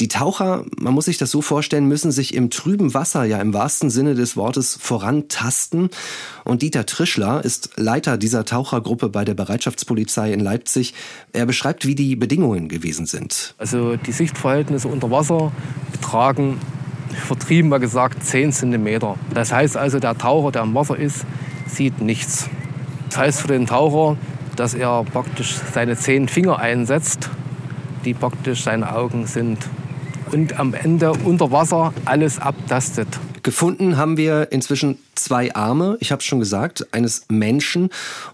Die 0.01 0.09
Taucher, 0.09 0.65
man 0.77 0.95
muss 0.95 1.07
sich 1.07 1.19
das 1.19 1.31
so 1.31 1.43
vorstellen, 1.43 1.87
müssen 1.89 2.13
sich 2.13 2.35
im 2.35 2.51
trüben 2.51 2.95
Wasser 2.95 3.25
ja 3.25 3.41
im 3.41 3.55
wahrsten 3.55 3.91
Sinne 3.91 4.15
des 4.15 4.37
Wortes 4.37 4.79
vorantasten. 4.81 5.91
Und 6.45 6.63
Dieter 6.63 6.87
Trischler 6.87 7.45
ist 7.45 7.71
Leiter 7.77 8.19
dieser 8.19 8.45
Tauchergruppe 8.45 9.09
bei 9.09 9.25
der 9.25 9.35
Bereitschaftspolizei 9.35 10.33
in 10.33 10.41
Leipzig. 10.41 10.95
Er 11.33 11.47
beschreibt, 11.47 11.87
wie 11.87 11.95
die 11.95 12.17
Bedingungen 12.17 12.69
gewesen 12.69 13.07
sind. 13.07 13.55
Also 13.59 13.97
die 13.97 14.13
Sichtverhältnisse 14.13 14.89
unter 14.89 15.11
Wasser 15.11 15.53
betragen 15.93 16.59
vertrieben 17.13 17.69
mal 17.69 17.79
gesagt 17.79 18.25
10 18.25 18.53
Zentimeter. 18.53 19.17
Das 19.35 19.53
heißt 19.53 19.77
also, 19.77 19.99
der 19.99 20.17
Taucher, 20.17 20.53
der 20.53 20.63
im 20.63 20.75
Wasser 20.75 20.97
ist, 20.97 21.25
sieht 21.67 22.01
nichts. 22.01 22.49
Das 23.13 23.19
heißt 23.19 23.41
für 23.43 23.49
den 23.49 23.67
Taucher, 23.67 24.17
dass 24.57 24.73
er 24.73 25.05
praktisch 25.05 25.57
seine 25.75 25.99
zehn 25.99 26.29
Finger 26.29 26.59
einsetzt, 26.59 27.29
die 28.07 28.15
praktisch 28.15 28.63
seine 28.63 28.97
Augen 28.97 29.27
sind. 29.27 29.59
Und 30.31 30.59
am 30.59 30.73
Ende 30.73 31.13
unter 31.13 31.51
Wasser 31.51 31.93
alles 32.07 32.39
abtastet. 32.39 33.07
Gefunden 33.43 33.99
haben 33.99 34.17
wir 34.17 34.51
inzwischen 34.51 34.97
zwei 35.15 35.55
Arme, 35.55 35.99
ich 36.01 36.11
habe 36.11 36.21
es 36.21 36.25
schon 36.25 36.39
gesagt, 36.41 36.87
eines 36.93 37.27
Menschen. 37.29 37.91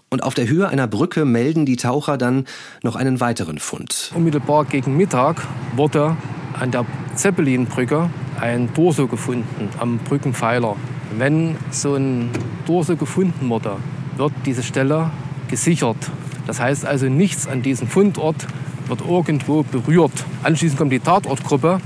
Und 0.09 0.23
auf 0.23 0.33
der 0.33 0.47
Höhe 0.47 0.69
einer 0.69 0.87
Brücke 0.87 1.25
melden 1.25 1.65
die 1.65 1.75
Taucher 1.75 2.17
dann 2.17 2.45
noch 2.81 2.95
einen 2.95 3.19
weiteren 3.19 3.59
Fund. 3.59 4.13
Unmittelbar 4.15 4.63
gegen 4.63 4.95
Mittag 4.95 5.45
wurde 5.75 6.15
an 6.57 6.71
der 6.71 6.85
Zeppelinbrücke 7.15 8.09
ein 8.39 8.69
Dorso 8.73 9.07
gefunden 9.07 9.67
am 9.77 9.97
Brückenpfeiler. 9.97 10.77
Wenn 11.17 11.57
so 11.69 11.95
ein 11.95 12.29
Dorso 12.65 12.95
gefunden 12.95 13.49
wurde, 13.49 13.75
wird 14.19 14.33
diese 14.45 14.61
Stelle 14.61 15.09
gesichert. 15.49 15.97
Das 16.45 16.59
heißt 16.59 16.85
also, 16.85 17.07
nichts 17.07 17.47
an 17.47 17.61
diesem 17.61 17.87
Fundort 17.87 18.47
wird 18.87 19.01
irgendwo 19.01 19.63
berührt. 19.63 20.11
Anschließend 20.43 20.77
kommt 20.77 20.91
die 20.91 20.99
Tatortgruppe, 20.99 21.79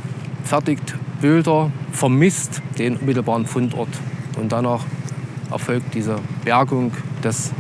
fertigt 0.44 0.96
Bilder, 1.22 1.72
vermisst 1.92 2.62
den 2.78 2.98
unmittelbaren 2.98 3.46
Fundort. 3.46 3.90
Und 4.38 4.52
danach 4.52 4.82
erfolgt 5.52 5.94
diese 5.94 6.16
Bergung 6.44 6.92
des 7.24 7.52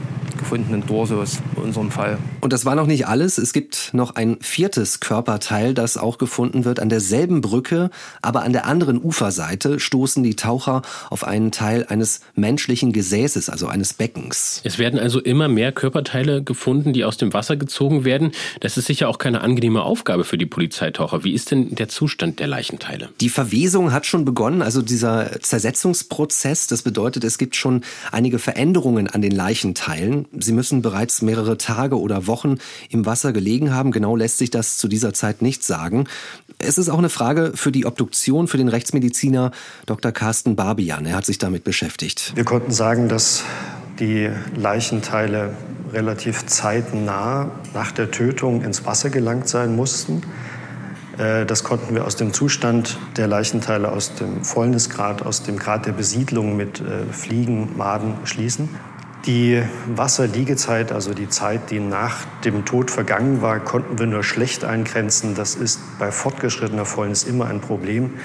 gefundenen 0.43 0.85
Dorsos 0.85 1.39
in 1.55 1.63
unserem 1.63 1.89
Fall. 1.89 2.17
Und 2.41 2.51
das 2.51 2.65
war 2.65 2.75
noch 2.75 2.85
nicht 2.85 3.07
alles. 3.07 3.37
Es 3.37 3.53
gibt 3.53 3.93
noch 3.93 4.15
ein 4.15 4.37
viertes 4.41 4.99
Körperteil, 4.99 5.73
das 5.73 5.95
auch 5.95 6.17
gefunden 6.17 6.65
wird. 6.65 6.81
An 6.81 6.89
derselben 6.89 7.39
Brücke, 7.39 7.89
aber 8.21 8.43
an 8.43 8.51
der 8.51 8.65
anderen 8.65 9.01
Uferseite 9.01 9.79
stoßen 9.79 10.21
die 10.21 10.35
Taucher 10.35 10.81
auf 11.09 11.23
einen 11.23 11.51
Teil 11.51 11.85
eines 11.87 12.19
menschlichen 12.35 12.91
Gesäßes, 12.91 13.49
also 13.49 13.67
eines 13.67 13.93
Beckens. 13.93 14.59
Es 14.65 14.77
werden 14.77 14.99
also 14.99 15.21
immer 15.21 15.47
mehr 15.47 15.71
Körperteile 15.71 16.43
gefunden, 16.43 16.91
die 16.91 17.05
aus 17.05 17.15
dem 17.15 17.33
Wasser 17.33 17.55
gezogen 17.55 18.03
werden. 18.03 18.33
Das 18.59 18.77
ist 18.77 18.87
sicher 18.87 19.07
auch 19.07 19.19
keine 19.19 19.41
angenehme 19.41 19.81
Aufgabe 19.83 20.25
für 20.25 20.37
die 20.37 20.45
Polizeitaucher. 20.45 21.23
Wie 21.23 21.31
ist 21.31 21.51
denn 21.51 21.73
der 21.75 21.87
Zustand 21.87 22.39
der 22.39 22.47
Leichenteile? 22.47 23.09
Die 23.21 23.29
Verwesung 23.29 23.93
hat 23.93 24.05
schon 24.05 24.25
begonnen, 24.25 24.61
also 24.61 24.81
dieser 24.81 25.39
Zersetzungsprozess. 25.39 26.67
Das 26.67 26.81
bedeutet, 26.81 27.23
es 27.23 27.37
gibt 27.37 27.55
schon 27.55 27.83
einige 28.11 28.39
Veränderungen 28.39 29.07
an 29.07 29.21
den 29.21 29.31
Leichenteilen. 29.31 30.25
Sie 30.39 30.51
müssen 30.51 30.81
bereits 30.81 31.21
mehrere 31.21 31.57
Tage 31.57 31.99
oder 31.99 32.27
Wochen 32.27 32.57
im 32.89 33.05
Wasser 33.05 33.33
gelegen 33.33 33.73
haben. 33.73 33.91
Genau 33.91 34.15
lässt 34.15 34.37
sich 34.37 34.49
das 34.49 34.77
zu 34.77 34.87
dieser 34.87 35.13
Zeit 35.13 35.41
nicht 35.41 35.63
sagen. 35.63 36.07
Es 36.57 36.77
ist 36.77 36.89
auch 36.89 36.97
eine 36.97 37.09
Frage 37.09 37.51
für 37.55 37.71
die 37.71 37.85
Obduktion, 37.85 38.47
für 38.47 38.57
den 38.57 38.67
Rechtsmediziner 38.67 39.51
Dr. 39.85 40.11
Carsten 40.11 40.55
Barbian. 40.55 41.05
Er 41.05 41.15
hat 41.15 41.25
sich 41.25 41.37
damit 41.37 41.63
beschäftigt. 41.63 42.33
Wir 42.35 42.45
konnten 42.45 42.71
sagen, 42.71 43.09
dass 43.09 43.43
die 43.99 44.29
Leichenteile 44.55 45.55
relativ 45.91 46.45
zeitnah 46.47 47.51
nach 47.73 47.91
der 47.91 48.09
Tötung 48.09 48.63
ins 48.63 48.85
Wasser 48.85 49.09
gelangt 49.11 49.47
sein 49.47 49.75
mussten. 49.75 50.23
Äh, 51.17 51.45
das 51.45 51.63
konnten 51.63 51.93
wir 51.93 52.05
aus 52.05 52.15
dem 52.15 52.33
Zustand 52.33 52.97
der 53.17 53.27
Leichenteile, 53.27 53.91
aus 53.91 54.15
dem 54.15 54.43
Fäulnisgrad, 54.43 55.21
aus 55.21 55.43
dem 55.43 55.59
Grad 55.59 55.85
der 55.85 55.91
Besiedlung 55.91 56.57
mit 56.57 56.81
äh, 56.81 57.05
Fliegen, 57.11 57.77
Maden 57.77 58.15
schließen. 58.23 58.69
Die 59.25 59.63
Wasserliegezeit, 59.87 60.91
also 60.91 61.13
die 61.13 61.29
Zeit, 61.29 61.71
die 61.71 61.79
nach 61.79 62.25
dem 62.43 62.65
Tod 62.65 62.91
vergangen 62.91 63.41
war, 63.41 63.61
konnten 63.61 63.97
wir 63.97 64.05
nur 64.05 64.23
schlecht 64.23 64.65
eingrenzen. 64.65 65.33
Das 65.33 65.55
ist 65.55 65.79
bei 65.97 66.11
fortgeschrittener 66.11 66.85
Fäulnis 66.85 67.23
immer 67.23 67.45
ein 67.45 67.61
Problem. 67.61 68.15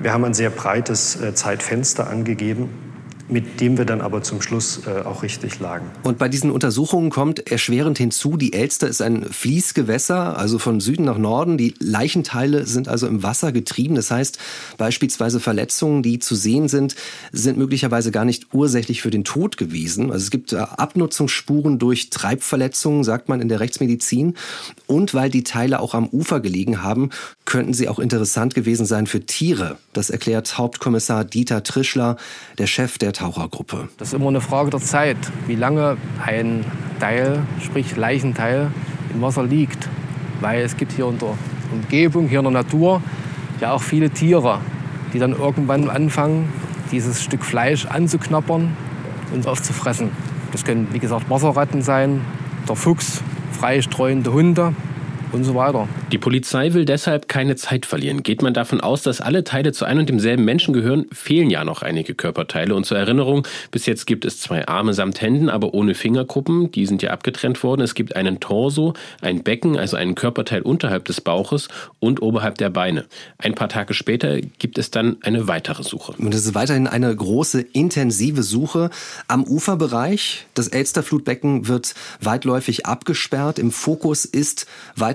Wir 0.00 0.12
haben 0.12 0.24
ein 0.24 0.34
sehr 0.34 0.50
breites 0.50 1.20
äh, 1.20 1.34
Zeitfenster 1.34 2.10
angegeben 2.10 2.89
mit 3.30 3.60
dem 3.60 3.78
wir 3.78 3.84
dann 3.84 4.00
aber 4.00 4.22
zum 4.22 4.42
Schluss 4.42 4.82
äh, 4.86 5.06
auch 5.06 5.22
richtig 5.22 5.60
lagen. 5.60 5.90
Und 6.02 6.18
bei 6.18 6.28
diesen 6.28 6.50
Untersuchungen 6.50 7.10
kommt 7.10 7.50
erschwerend 7.50 7.98
hinzu, 7.98 8.36
die 8.36 8.52
Elster 8.52 8.88
ist 8.88 9.02
ein 9.02 9.24
Fließgewässer, 9.24 10.36
also 10.36 10.58
von 10.58 10.80
Süden 10.80 11.04
nach 11.04 11.18
Norden. 11.18 11.58
Die 11.58 11.74
Leichenteile 11.78 12.66
sind 12.66 12.88
also 12.88 13.06
im 13.06 13.22
Wasser 13.22 13.52
getrieben. 13.52 13.94
Das 13.94 14.10
heißt, 14.10 14.38
beispielsweise 14.78 15.40
Verletzungen, 15.40 16.02
die 16.02 16.18
zu 16.18 16.34
sehen 16.34 16.68
sind, 16.68 16.94
sind 17.32 17.58
möglicherweise 17.58 18.10
gar 18.10 18.24
nicht 18.24 18.48
ursächlich 18.52 19.02
für 19.02 19.10
den 19.10 19.24
Tod 19.24 19.56
gewesen. 19.56 20.10
Also 20.10 20.24
es 20.24 20.30
gibt 20.30 20.52
äh, 20.52 20.56
Abnutzungsspuren 20.56 21.78
durch 21.78 22.10
Treibverletzungen, 22.10 23.04
sagt 23.04 23.28
man 23.28 23.40
in 23.40 23.48
der 23.48 23.60
Rechtsmedizin. 23.60 24.34
Und 24.86 25.14
weil 25.14 25.30
die 25.30 25.44
Teile 25.44 25.80
auch 25.80 25.94
am 25.94 26.08
Ufer 26.08 26.40
gelegen 26.40 26.82
haben, 26.82 27.10
könnten 27.44 27.74
sie 27.74 27.88
auch 27.88 27.98
interessant 27.98 28.54
gewesen 28.54 28.86
sein 28.86 29.06
für 29.06 29.26
Tiere. 29.26 29.78
Das 29.92 30.10
erklärt 30.10 30.56
Hauptkommissar 30.56 31.24
Dieter 31.24 31.62
Trischler, 31.62 32.16
der 32.58 32.66
Chef 32.66 32.98
der 32.98 33.12
Tauchergruppe. 33.20 33.88
Das 33.98 34.08
ist 34.08 34.14
immer 34.14 34.28
eine 34.28 34.40
Frage 34.40 34.70
der 34.70 34.80
Zeit, 34.80 35.18
wie 35.46 35.54
lange 35.54 35.98
ein 36.24 36.64
Teil, 37.00 37.40
sprich 37.60 37.94
Leichenteil, 37.94 38.70
im 39.12 39.20
Wasser 39.20 39.44
liegt. 39.44 39.88
Weil 40.40 40.62
es 40.62 40.78
gibt 40.78 40.92
hier 40.92 41.06
in 41.06 41.18
der 41.18 41.36
Umgebung, 41.70 42.28
hier 42.28 42.38
in 42.38 42.44
der 42.46 42.52
Natur, 42.52 43.02
ja 43.60 43.72
auch 43.72 43.82
viele 43.82 44.08
Tiere, 44.08 44.60
die 45.12 45.18
dann 45.18 45.32
irgendwann 45.32 45.90
anfangen, 45.90 46.50
dieses 46.92 47.22
Stück 47.22 47.44
Fleisch 47.44 47.84
anzuknappern 47.84 48.74
und 49.34 49.46
aufzufressen. 49.46 50.10
Das 50.52 50.64
können, 50.64 50.88
wie 50.92 50.98
gesagt, 50.98 51.28
Wasserratten 51.28 51.82
sein, 51.82 52.22
der 52.66 52.74
Fuchs, 52.74 53.22
freistreuende 53.52 54.32
Hunde 54.32 54.74
und 55.32 55.44
so 55.44 55.54
weiter. 55.54 55.88
Die 56.12 56.18
Polizei 56.18 56.74
will 56.74 56.84
deshalb 56.84 57.28
keine 57.28 57.56
Zeit 57.56 57.86
verlieren. 57.86 58.22
Geht 58.22 58.42
man 58.42 58.54
davon 58.54 58.80
aus, 58.80 59.02
dass 59.02 59.20
alle 59.20 59.44
Teile 59.44 59.72
zu 59.72 59.84
einem 59.84 60.00
und 60.00 60.08
demselben 60.08 60.44
Menschen 60.44 60.72
gehören, 60.72 61.06
fehlen 61.12 61.50
ja 61.50 61.64
noch 61.64 61.82
einige 61.82 62.14
Körperteile. 62.14 62.74
Und 62.74 62.84
zur 62.84 62.98
Erinnerung, 62.98 63.46
bis 63.70 63.86
jetzt 63.86 64.06
gibt 64.06 64.24
es 64.24 64.40
zwei 64.40 64.66
Arme 64.66 64.94
samt 64.94 65.20
Händen, 65.20 65.48
aber 65.48 65.74
ohne 65.74 65.94
Fingerkuppen. 65.94 66.72
Die 66.72 66.86
sind 66.86 67.02
ja 67.02 67.10
abgetrennt 67.10 67.62
worden. 67.62 67.82
Es 67.82 67.94
gibt 67.94 68.16
einen 68.16 68.40
Torso, 68.40 68.94
ein 69.20 69.42
Becken, 69.42 69.76
also 69.76 69.96
einen 69.96 70.14
Körperteil 70.14 70.62
unterhalb 70.62 71.04
des 71.04 71.20
Bauches 71.20 71.68
und 71.98 72.22
oberhalb 72.22 72.58
der 72.58 72.70
Beine. 72.70 73.04
Ein 73.38 73.54
paar 73.54 73.68
Tage 73.68 73.94
später 73.94 74.40
gibt 74.40 74.78
es 74.78 74.90
dann 74.90 75.18
eine 75.22 75.46
weitere 75.48 75.82
Suche. 75.82 76.12
Und 76.18 76.34
es 76.34 76.46
ist 76.46 76.54
weiterhin 76.54 76.86
eine 76.86 77.14
große, 77.14 77.60
intensive 77.60 78.42
Suche 78.42 78.90
am 79.28 79.44
Uferbereich. 79.44 80.46
Das 80.54 80.68
Elsterflutbecken 80.68 81.68
wird 81.68 81.94
weitläufig 82.20 82.86
abgesperrt. 82.86 83.58
Im 83.58 83.70
Fokus 83.70 84.24
ist 84.24 84.66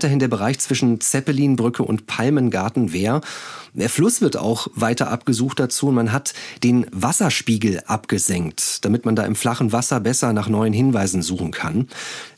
weiterhin 0.06 0.20
der 0.20 0.28
Bereich 0.28 0.60
zwischen 0.60 1.02
Zeppelinbrücke 1.02 1.82
und 1.82 2.06
Palmengarten 2.06 2.94
Wehr. 2.94 3.22
Der 3.74 3.90
Fluss 3.90 4.22
wird 4.22 4.38
auch 4.38 4.68
weiter 4.76 5.10
abgesucht 5.10 5.60
dazu 5.60 5.88
und 5.88 5.96
man 5.96 6.12
hat 6.12 6.36
den 6.64 6.86
Wasserspiegel 6.92 7.82
abgesenkt, 7.88 8.86
damit 8.86 9.06
man 9.06 9.16
da 9.16 9.24
im 9.26 9.36
flachen 9.36 9.72
Wasser 9.72 10.00
besser 10.00 10.32
nach 10.32 10.48
neuen 10.48 10.74
Hinweisen 10.74 11.24
suchen 11.24 11.50
kann. 11.50 11.88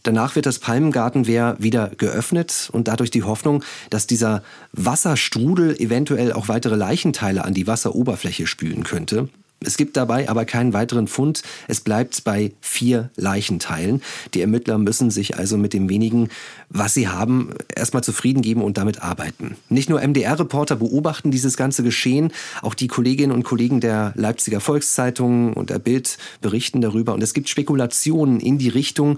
Danach 0.03 0.37
wird 0.37 0.45
das 0.45 0.59
Palmengartenwehr 0.59 1.57
wieder 1.59 1.91
geöffnet 1.97 2.69
und 2.71 2.87
dadurch 2.87 3.11
die 3.11 3.23
Hoffnung, 3.23 3.65
dass 3.89 4.07
dieser 4.07 4.43
Wasserstrudel 4.71 5.75
eventuell 5.75 6.31
auch 6.31 6.47
weitere 6.47 6.77
Leichenteile 6.77 7.43
an 7.43 7.53
die 7.53 7.67
Wasseroberfläche 7.67 8.47
spülen 8.47 8.85
könnte. 8.85 9.27
Es 9.59 9.75
gibt 9.75 9.97
dabei 9.97 10.29
aber 10.29 10.45
keinen 10.45 10.73
weiteren 10.73 11.07
Fund. 11.07 11.41
Es 11.67 11.81
bleibt 11.81 12.23
bei 12.23 12.51
vier 12.61 13.09
Leichenteilen. 13.15 14.03
Die 14.33 14.41
Ermittler 14.41 14.77
müssen 14.77 15.09
sich 15.09 15.37
also 15.37 15.57
mit 15.57 15.73
dem 15.73 15.89
wenigen, 15.89 16.29
was 16.69 16.93
sie 16.93 17.07
haben, 17.07 17.51
erstmal 17.73 18.03
zufrieden 18.03 18.41
geben 18.41 18.61
und 18.61 18.77
damit 18.77 19.01
arbeiten. 19.01 19.55
Nicht 19.69 19.89
nur 19.89 20.01
MDR-Reporter 20.05 20.75
beobachten 20.75 21.31
dieses 21.31 21.55
ganze 21.55 21.81
Geschehen, 21.81 22.31
auch 22.61 22.73
die 22.73 22.87
Kolleginnen 22.87 23.31
und 23.31 23.43
Kollegen 23.43 23.79
der 23.79 24.13
Leipziger 24.15 24.59
Volkszeitung 24.59 25.53
und 25.53 25.69
der 25.69 25.79
Bild 25.79 26.17
berichten 26.41 26.81
darüber. 26.81 27.13
Und 27.13 27.23
es 27.23 27.33
gibt 27.33 27.47
Spekulationen 27.47 28.39
in 28.39 28.57
die 28.57 28.69
Richtung, 28.69 29.17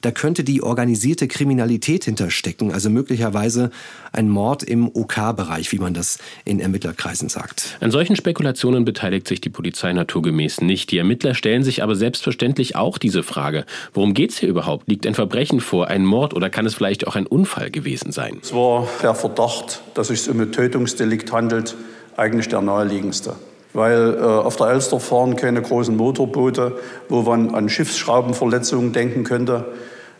da 0.00 0.12
könnte 0.12 0.44
die 0.44 0.62
organisierte 0.62 1.26
Kriminalität 1.26 2.04
hinterstecken, 2.04 2.72
also 2.72 2.88
möglicherweise 2.88 3.70
ein 4.12 4.28
Mord 4.28 4.62
im 4.62 4.88
OK-Bereich, 4.94 5.72
wie 5.72 5.78
man 5.78 5.92
das 5.92 6.18
in 6.44 6.60
Ermittlerkreisen 6.60 7.28
sagt. 7.28 7.76
An 7.80 7.90
solchen 7.90 8.14
Spekulationen 8.14 8.84
beteiligt 8.84 9.26
sich 9.26 9.40
die 9.40 9.50
Polizei 9.50 9.92
naturgemäß 9.92 10.60
nicht. 10.60 10.92
Die 10.92 10.98
Ermittler 10.98 11.34
stellen 11.34 11.64
sich 11.64 11.82
aber 11.82 11.96
selbstverständlich 11.96 12.76
auch 12.76 12.98
diese 12.98 13.22
Frage. 13.24 13.64
Worum 13.92 14.14
geht 14.14 14.30
es 14.30 14.38
hier 14.38 14.48
überhaupt? 14.48 14.88
Liegt 14.88 15.06
ein 15.06 15.14
Verbrechen 15.14 15.60
vor, 15.60 15.88
ein 15.88 16.04
Mord 16.04 16.32
oder 16.32 16.48
kann 16.48 16.66
es 16.66 16.74
vielleicht 16.74 16.87
auch 17.06 17.16
ein 17.16 17.26
Unfall 17.26 17.70
gewesen 17.70 18.12
sein? 18.12 18.38
Es 18.42 18.54
war 18.54 18.86
der 19.02 19.14
Verdacht, 19.14 19.82
dass 19.94 20.10
es 20.10 20.24
sich 20.24 20.32
um 20.32 20.40
ein 20.40 20.52
Tötungsdelikt 20.52 21.32
handelt, 21.32 21.76
eigentlich 22.16 22.48
der 22.48 22.62
naheliegendste 22.62 23.36
weil 23.74 24.14
äh, 24.14 24.22
auf 24.22 24.56
der 24.56 24.68
Elster 24.68 24.98
fahren 24.98 25.36
keine 25.36 25.62
großen 25.62 25.96
Motorboote, 25.96 26.78
wo 27.08 27.22
man 27.22 27.54
an 27.54 27.68
Schiffsschraubenverletzungen 27.68 28.92
denken 28.92 29.24
könnte. 29.24 29.66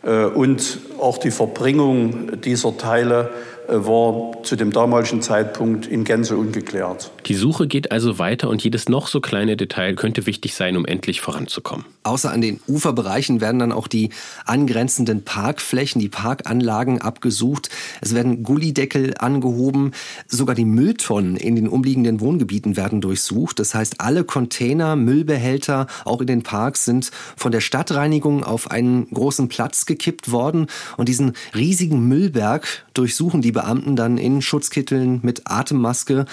Äh, 0.03 0.25
und 0.25 0.79
auch 0.99 1.17
die 1.17 1.31
Verbringung 1.31 2.41
dieser 2.41 2.77
Teile 2.77 3.31
war 3.71 4.41
zu 4.43 4.55
dem 4.55 4.71
damaligen 4.71 5.21
Zeitpunkt 5.21 5.85
in 5.85 6.03
Gänze 6.03 6.37
ungeklärt. 6.37 7.11
Die 7.25 7.35
Suche 7.35 7.67
geht 7.67 7.91
also 7.91 8.17
weiter 8.17 8.49
und 8.49 8.63
jedes 8.63 8.89
noch 8.89 9.07
so 9.07 9.21
kleine 9.21 9.57
Detail 9.57 9.93
könnte 9.95 10.25
wichtig 10.25 10.55
sein, 10.55 10.75
um 10.75 10.85
endlich 10.85 11.21
voranzukommen. 11.21 11.85
Außer 12.03 12.31
an 12.31 12.41
den 12.41 12.59
Uferbereichen 12.67 13.41
werden 13.41 13.59
dann 13.59 13.71
auch 13.71 13.87
die 13.87 14.09
angrenzenden 14.45 15.23
Parkflächen, 15.23 16.01
die 16.01 16.09
Parkanlagen 16.09 17.01
abgesucht. 17.01 17.69
Es 18.01 18.15
werden 18.15 18.41
Gullideckel 18.41 19.15
angehoben. 19.19 19.91
Sogar 20.27 20.55
die 20.55 20.65
Mülltonnen 20.65 21.35
in 21.35 21.55
den 21.55 21.67
umliegenden 21.67 22.19
Wohngebieten 22.21 22.77
werden 22.77 23.01
durchsucht. 23.01 23.59
Das 23.59 23.75
heißt, 23.75 24.01
alle 24.01 24.23
Container, 24.23 24.95
Müllbehälter, 24.95 25.87
auch 26.05 26.21
in 26.21 26.27
den 26.27 26.41
Parks, 26.41 26.85
sind 26.85 27.11
von 27.35 27.51
der 27.51 27.61
Stadtreinigung 27.61 28.43
auf 28.43 28.71
einen 28.71 29.09
großen 29.11 29.47
Platz 29.49 29.85
gekippt 29.85 30.31
worden. 30.31 30.67
Und 30.97 31.09
diesen 31.09 31.33
riesigen 31.53 32.07
Müllberg 32.07 32.65
durchsuchen 32.93 33.41
die 33.41 33.51
Beamten 33.59 33.97
dann 33.97 34.17
in 34.17 34.41
Schutzkitteln 34.41 35.19
mit 35.21 35.41
Atemmaske. 35.43 36.25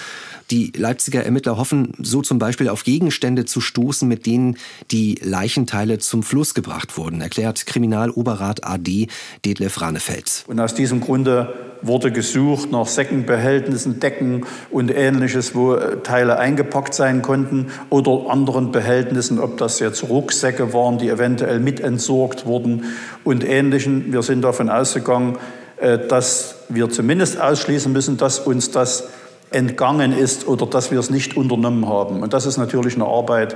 Die 0.49 0.71
Leipziger 0.77 1.25
Ermittler 1.25 1.57
hoffen 1.57 1.91
so 2.01 2.21
zum 2.21 2.39
Beispiel 2.39 2.69
auf 2.69 2.85
Gegenstände 2.85 3.43
zu 3.43 3.59
stoßen, 3.59 4.07
mit 4.07 4.25
denen 4.25 4.55
die 4.91 5.19
Leichenteile 5.21 5.97
zum 5.97 6.23
Fluss 6.23 6.53
gebracht 6.53 6.97
wurden, 6.97 7.19
erklärt 7.19 7.65
Kriminaloberrat 7.65 8.63
AD 8.63 9.07
Detlef 9.43 9.81
Ranefeld. 9.81 10.45
Und 10.47 10.61
aus 10.61 10.73
diesem 10.73 11.01
Grunde 11.01 11.53
wurde 11.81 12.11
gesucht 12.11 12.71
nach 12.71 12.87
Säckenbehältnissen, 12.87 13.99
Decken 13.99 14.45
und 14.71 14.89
ähnliches, 14.89 15.53
wo 15.53 15.73
äh, 15.73 15.97
Teile 16.01 16.39
eingepackt 16.39 16.93
sein 16.93 17.21
konnten 17.21 17.67
oder 17.89 18.29
anderen 18.29 18.71
Behältnissen, 18.71 19.39
ob 19.39 19.57
das 19.57 19.79
jetzt 19.79 20.07
Rucksäcke 20.07 20.73
waren, 20.73 20.97
die 20.97 21.09
eventuell 21.09 21.59
mitentsorgt 21.59 22.45
wurden 22.45 22.85
und 23.23 23.43
ähnlichen. 23.43 24.13
Wir 24.13 24.21
sind 24.21 24.43
davon 24.43 24.69
ausgegangen, 24.69 25.37
dass 25.79 26.55
wir 26.69 26.89
zumindest 26.89 27.39
ausschließen 27.39 27.91
müssen, 27.91 28.17
dass 28.17 28.39
uns 28.39 28.71
das 28.71 29.09
entgangen 29.51 30.11
ist 30.11 30.47
oder 30.47 30.65
dass 30.65 30.91
wir 30.91 30.99
es 30.99 31.09
nicht 31.09 31.37
unternommen 31.37 31.87
haben. 31.87 32.21
Und 32.21 32.33
das 32.33 32.45
ist 32.45 32.57
natürlich 32.57 32.95
eine 32.95 33.05
Arbeit, 33.05 33.55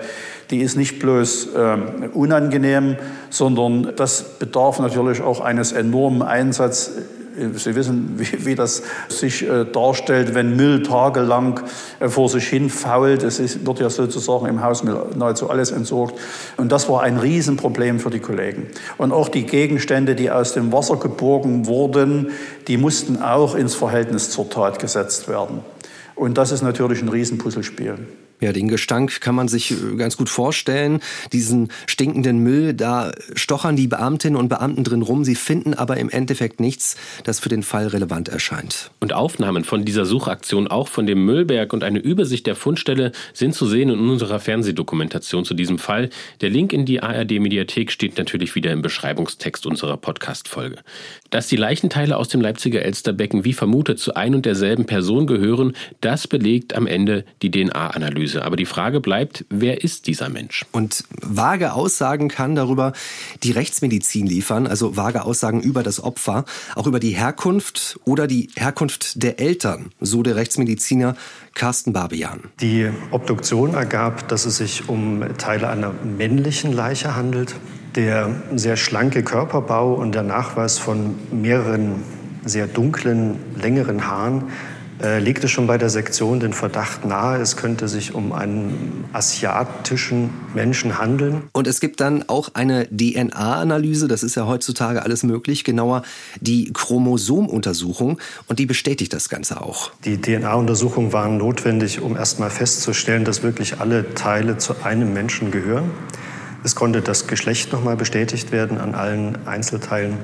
die 0.50 0.62
ist 0.62 0.78
nicht 0.78 1.00
bloß 1.00 1.50
äh, 1.54 1.78
unangenehm, 2.13 2.96
sondern 3.30 3.94
das 3.98 4.24
bedarf 4.40 4.80
natürlich 4.80 5.22
auch 5.22 5.42
eines 5.42 5.74
enormen 5.74 6.22
Einsatzes 6.22 6.92
Sie 7.55 7.75
wissen, 7.75 8.15
wie, 8.17 8.45
wie 8.45 8.55
das 8.55 8.83
sich 9.07 9.47
äh, 9.47 9.65
darstellt, 9.65 10.35
wenn 10.35 10.55
Müll 10.55 10.83
tagelang 10.83 11.61
äh, 12.00 12.09
vor 12.09 12.29
sich 12.29 12.47
hin 12.47 12.69
fault. 12.69 13.23
Es 13.23 13.39
ist, 13.39 13.65
wird 13.65 13.79
ja 13.79 13.89
sozusagen 13.89 14.47
im 14.47 14.63
Haus 14.63 14.83
nahezu 14.83 15.50
alles 15.50 15.71
entsorgt. 15.71 16.19
Und 16.57 16.71
das 16.71 16.89
war 16.89 17.03
ein 17.03 17.17
Riesenproblem 17.17 18.00
für 18.00 18.09
die 18.09 18.19
Kollegen. 18.19 18.67
Und 18.97 19.11
auch 19.11 19.29
die 19.29 19.45
Gegenstände, 19.45 20.15
die 20.15 20.29
aus 20.29 20.53
dem 20.53 20.71
Wasser 20.71 20.97
geborgen 20.97 21.67
wurden, 21.67 22.31
die 22.67 22.77
mussten 22.77 23.21
auch 23.21 23.55
ins 23.55 23.75
Verhältnis 23.75 24.29
zur 24.29 24.50
Tat 24.50 24.79
gesetzt 24.79 25.27
werden. 25.27 25.59
Und 26.15 26.38
das 26.38 26.51
ist 26.51 26.61
natürlich 26.61 27.01
ein 27.01 27.09
Riesenpuzzlespiel. 27.09 27.97
Ja, 28.41 28.51
den 28.51 28.67
Gestank 28.67 29.21
kann 29.21 29.36
man 29.36 29.48
sich 29.48 29.71
äh, 29.71 29.95
ganz 29.98 30.17
gut 30.17 30.27
vorstellen. 30.27 31.00
Diesen 31.31 31.69
stinkenden 31.86 32.39
Müll, 32.39 32.74
da 32.74 33.12
stochern 33.36 33.75
die 33.75 33.88
Beamtinnen 33.88 34.36
und 34.36 34.50
Beamten 34.50 34.83
drin 34.83 35.03
rum. 35.03 35.24
Sie 35.24 35.36
finden 35.36 35.75
aber 35.75 35.98
im 35.98 36.10
Endeffekt 36.10 36.60
nichts, 36.60 36.98
das 37.24 37.39
für 37.39 37.50
den 37.50 37.62
Fall 37.62 37.88
relevant 37.88 38.29
erscheint. 38.29 38.89
Und 39.00 39.13
Aufnahmen 39.13 39.63
von 39.63 39.86
dieser 39.86 40.05
Suchaktion, 40.05 40.67
auch 40.67 40.88
von 40.88 41.05
dem 41.05 41.24
Müllberg 41.24 41.71
und 41.71 41.83
eine 41.83 42.00
Übersicht 42.00 42.48
der 42.48 42.55
Fundstelle 42.55 43.12
sind 43.31 43.53
zu 43.53 43.67
sehen 43.67 43.89
in 43.89 44.10
unserer 44.10 44.39
Fernsehdokumentation 44.39 45.45
zu 45.45 45.53
diesem 45.53 45.77
Fall. 45.77 46.10
Der 46.41 46.50
Link 46.50 46.74
in 46.74 46.86
die 46.86 47.03
ARD-Mediathek 47.03 47.91
steht 47.91 48.17
natürlich 48.17 48.55
wieder 48.55 48.71
im 48.71 48.81
Beschreibungstext 48.81 49.67
unserer 49.67 49.98
Podcast-Folge. 49.98 50.77
Dass 51.29 51.48
die 51.48 51.57
Leichenteile 51.57 52.17
aus 52.17 52.27
dem 52.27 52.41
Leipziger 52.41 52.81
Elsterbecken 52.81 53.45
wie 53.45 53.53
vermutet 53.53 54.00
zu 54.00 54.15
ein 54.15 54.33
und 54.33 54.48
derselben 54.48 54.86
Person 54.86 55.27
gehören, 55.27 55.74
das 56.01 56.27
belegt 56.27 56.74
am 56.74 56.88
Ende 56.88 57.24
die 57.43 57.51
DNA-Analyse. 57.51 58.30
Analyse. 58.31 58.45
Aber 58.45 58.55
die 58.55 58.65
Frage 58.65 59.00
bleibt, 59.00 59.45
wer 59.50 59.83
ist 59.83 60.07
dieser 60.07 60.29
Mensch? 60.29 60.65
Und 60.71 61.03
vage 61.21 61.73
Aussagen 61.73 62.27
kann 62.27 62.55
darüber 62.55 62.93
die 63.43 63.51
Rechtsmedizin 63.51 64.25
liefern, 64.25 64.67
also 64.67 64.95
vage 64.97 65.23
Aussagen 65.23 65.61
über 65.61 65.83
das 65.83 66.03
Opfer, 66.03 66.45
auch 66.75 66.88
über 66.88 67.00
die 67.00 67.11
Herkunft 67.11 68.00
oder 68.05 68.27
die 68.27 68.50
Herkunft 68.55 69.21
der 69.23 69.39
Eltern, 69.39 69.91
so 70.00 70.23
der 70.23 70.35
Rechtsmediziner 70.35 71.15
Carsten 71.53 71.93
Barbian. 71.93 72.41
Die 72.59 72.89
Obduktion 73.11 73.73
ergab, 73.73 74.27
dass 74.29 74.45
es 74.45 74.57
sich 74.57 74.88
um 74.88 75.23
Teile 75.38 75.69
einer 75.69 75.91
männlichen 75.91 76.71
Leiche 76.73 77.15
handelt. 77.15 77.55
Der 77.95 78.33
sehr 78.55 78.77
schlanke 78.77 79.21
Körperbau 79.21 79.93
und 79.95 80.15
der 80.15 80.23
Nachweis 80.23 80.77
von 80.79 81.15
mehreren 81.31 82.03
sehr 82.45 82.65
dunklen, 82.65 83.38
längeren 83.61 84.07
Haaren 84.07 84.45
äh, 85.01 85.20
legte 85.20 85.48
schon 85.48 85.67
bei 85.67 85.77
der 85.77 85.89
Sektion 85.89 86.39
den 86.39 86.53
Verdacht 86.53 87.05
nahe, 87.05 87.41
es 87.41 87.58
könnte 87.58 87.88
sich 87.88 88.13
um 88.13 88.34
einen 88.34 89.05
asiatischen 89.13 90.29
Menschen 90.53 91.00
handeln. 91.00 91.43
Und 91.53 91.67
es 91.67 91.79
gibt 91.79 92.00
dann 92.01 92.27
auch 92.27 92.50
eine 92.53 92.88
DNA-Analyse, 92.89 94.08
das 94.08 94.24
ist 94.24 94.36
ja 94.36 94.46
heutzutage 94.46 95.03
alles 95.03 95.24
möglich, 95.24 95.63
genauer 95.63 96.03
die 96.39 96.72
Chromosomuntersuchung 96.72 98.20
und 98.48 98.60
die 98.60 98.65
bestätigt 98.65 99.13
das 99.13 99.29
Ganze 99.29 99.62
auch. 99.62 99.91
Die 100.05 100.22
DNA-Untersuchungen 100.22 101.13
waren 101.13 101.38
notwendig, 101.38 102.01
um 102.01 102.15
erstmal 102.15 102.50
festzustellen, 102.50 103.25
dass 103.25 103.43
wirklich 103.43 103.79
alle 103.79 104.13
Teile 104.13 104.58
zu 104.58 104.84
einem 104.84 105.13
Menschen 105.13 105.51
gehören. 105.51 105.89
Es 106.63 106.75
konnte 106.75 107.01
das 107.01 107.25
Geschlecht 107.25 107.74
nochmal 107.74 107.96
bestätigt 107.96 108.51
werden 108.51 108.77
an 108.77 108.93
allen 108.93 109.48
Einzelteilen. 109.48 110.17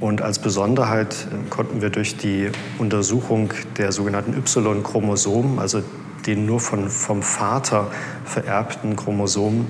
Und 0.00 0.22
als 0.22 0.38
Besonderheit 0.38 1.14
äh, 1.30 1.50
konnten 1.50 1.82
wir 1.82 1.90
durch 1.90 2.16
die 2.16 2.50
Untersuchung 2.78 3.52
der 3.76 3.92
sogenannten 3.92 4.34
Y-Chromosomen, 4.34 5.58
also 5.58 5.82
den 6.26 6.46
nur 6.46 6.60
von, 6.60 6.88
vom 6.88 7.22
Vater 7.22 7.90
vererbten 8.24 8.96
Chromosomen, 8.96 9.66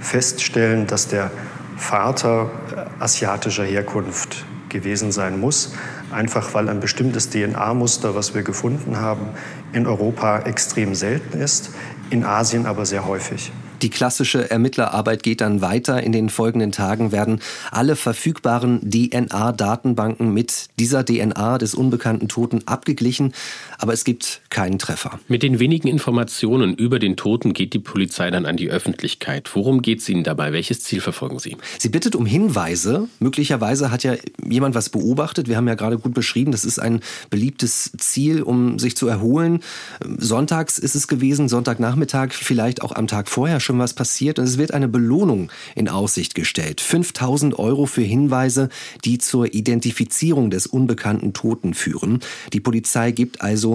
feststellen, 0.00 0.86
dass 0.86 1.08
der 1.08 1.30
Vater 1.76 2.50
äh, 2.74 3.02
asiatischer 3.02 3.64
Herkunft 3.64 4.44
gewesen 4.68 5.12
sein 5.12 5.40
muss, 5.40 5.74
einfach 6.10 6.54
weil 6.54 6.68
ein 6.68 6.80
bestimmtes 6.80 7.30
DNA-Muster, 7.30 8.14
was 8.14 8.34
wir 8.34 8.42
gefunden 8.42 9.00
haben, 9.00 9.28
in 9.72 9.86
Europa 9.86 10.40
extrem 10.40 10.94
selten 10.94 11.40
ist, 11.40 11.70
in 12.10 12.24
Asien 12.24 12.66
aber 12.66 12.86
sehr 12.86 13.06
häufig. 13.06 13.50
Die 13.82 13.90
klassische 13.90 14.50
Ermittlerarbeit 14.50 15.22
geht 15.22 15.40
dann 15.40 15.60
weiter. 15.60 16.02
In 16.02 16.10
den 16.10 16.30
folgenden 16.30 16.72
Tagen 16.72 17.12
werden 17.12 17.40
alle 17.70 17.94
verfügbaren 17.94 18.80
DNA-Datenbanken 18.90 20.34
mit 20.34 20.68
dieser 20.80 21.04
DNA 21.04 21.58
des 21.58 21.74
unbekannten 21.74 22.28
Toten 22.28 22.66
abgeglichen, 22.66 23.34
aber 23.78 23.92
es 23.92 24.04
gibt 24.04 24.42
keinen 24.50 24.78
Treffer. 24.78 25.20
Mit 25.28 25.44
den 25.44 25.60
wenigen 25.60 25.86
Informationen 25.86 26.74
über 26.74 26.98
den 26.98 27.16
Toten 27.16 27.52
geht 27.52 27.72
die 27.74 27.78
Polizei 27.78 28.30
dann 28.30 28.44
an 28.44 28.56
die 28.56 28.70
Öffentlichkeit. 28.70 29.48
Worum 29.54 29.82
geht 29.82 30.00
es 30.00 30.08
Ihnen 30.08 30.24
dabei? 30.24 30.52
Welches 30.52 30.82
Ziel 30.82 31.00
verfolgen 31.00 31.38
Sie? 31.38 31.56
Sie 31.78 31.88
bittet 31.88 32.16
um 32.16 32.26
Hinweise. 32.26 33.08
Möglicherweise 33.20 33.92
hat 33.92 34.02
ja 34.02 34.16
jemand 34.44 34.74
was 34.74 34.90
beobachtet. 34.90 35.48
Wir 35.48 35.56
haben 35.56 35.68
ja 35.68 35.74
gerade 35.74 35.98
gut 35.98 36.12
beschrieben, 36.12 36.50
das 36.50 36.64
ist 36.64 36.80
ein 36.80 37.00
beliebtes 37.30 37.92
Ziel, 37.98 38.42
um 38.42 38.80
sich 38.80 38.96
zu 38.96 39.06
erholen. 39.06 39.60
Sonntags 40.18 40.78
ist 40.78 40.96
es 40.96 41.06
gewesen, 41.06 41.48
Sonntagnachmittag, 41.48 42.32
vielleicht 42.32 42.82
auch 42.82 42.92
am 42.92 43.06
Tag 43.06 43.28
vorher 43.28 43.60
schon 43.60 43.78
was 43.78 43.94
passiert 43.94 44.40
und 44.40 44.44
es 44.46 44.58
wird 44.58 44.74
eine 44.74 44.88
Belohnung 44.88 45.52
in 45.76 45.88
Aussicht 45.88 46.34
gestellt. 46.34 46.80
5000 46.80 47.58
Euro 47.58 47.86
für 47.86 48.02
Hinweise, 48.02 48.70
die 49.04 49.18
zur 49.18 49.54
Identifizierung 49.54 50.50
des 50.50 50.66
unbekannten 50.66 51.32
Toten 51.32 51.74
führen. 51.74 52.20
Die 52.52 52.60
Polizei 52.60 53.12
gibt 53.12 53.40
also 53.40 53.67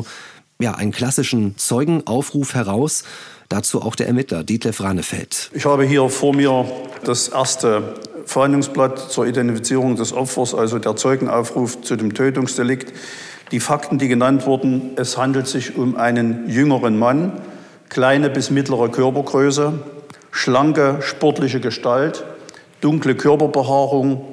ja, 0.59 0.75
einen 0.75 0.91
klassischen 0.91 1.57
Zeugenaufruf 1.57 2.53
heraus. 2.53 3.03
Dazu 3.49 3.81
auch 3.81 3.95
der 3.95 4.07
Ermittler 4.07 4.43
Dietlef 4.43 4.81
Ranefeld. 4.81 5.51
Ich 5.53 5.65
habe 5.65 5.83
hier 5.83 6.09
vor 6.09 6.33
mir 6.33 6.65
das 7.03 7.27
erste 7.27 7.95
Verhandlungsblatt 8.25 9.11
zur 9.11 9.27
Identifizierung 9.27 9.95
des 9.95 10.13
Opfers, 10.13 10.55
also 10.55 10.79
der 10.79 10.95
Zeugenaufruf 10.95 11.81
zu 11.81 11.95
dem 11.95 12.13
Tötungsdelikt. 12.13 12.93
Die 13.51 13.59
Fakten, 13.59 13.99
die 13.99 14.07
genannt 14.07 14.45
wurden, 14.45 14.91
es 14.95 15.17
handelt 15.17 15.47
sich 15.47 15.75
um 15.75 15.95
einen 15.97 16.49
jüngeren 16.49 16.97
Mann, 16.97 17.33
kleine 17.89 18.29
bis 18.29 18.49
mittlere 18.49 18.89
Körpergröße, 18.89 19.73
schlanke, 20.31 20.97
sportliche 21.01 21.59
Gestalt, 21.59 22.23
dunkle 22.81 23.15
Körperbehaarung 23.15 24.32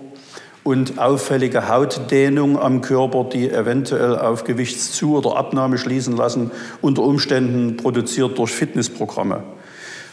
und 0.70 1.00
auffällige 1.00 1.68
Hautdehnung 1.68 2.56
am 2.56 2.80
Körper, 2.80 3.24
die 3.24 3.50
eventuell 3.50 4.16
auf 4.16 4.44
Gewichtszu- 4.44 5.18
oder 5.18 5.37
Abnahme 5.37 5.78
schließen 5.78 6.16
lassen, 6.16 6.52
unter 6.80 7.02
Umständen 7.02 7.76
produziert 7.76 8.38
durch 8.38 8.52
Fitnessprogramme. 8.52 9.42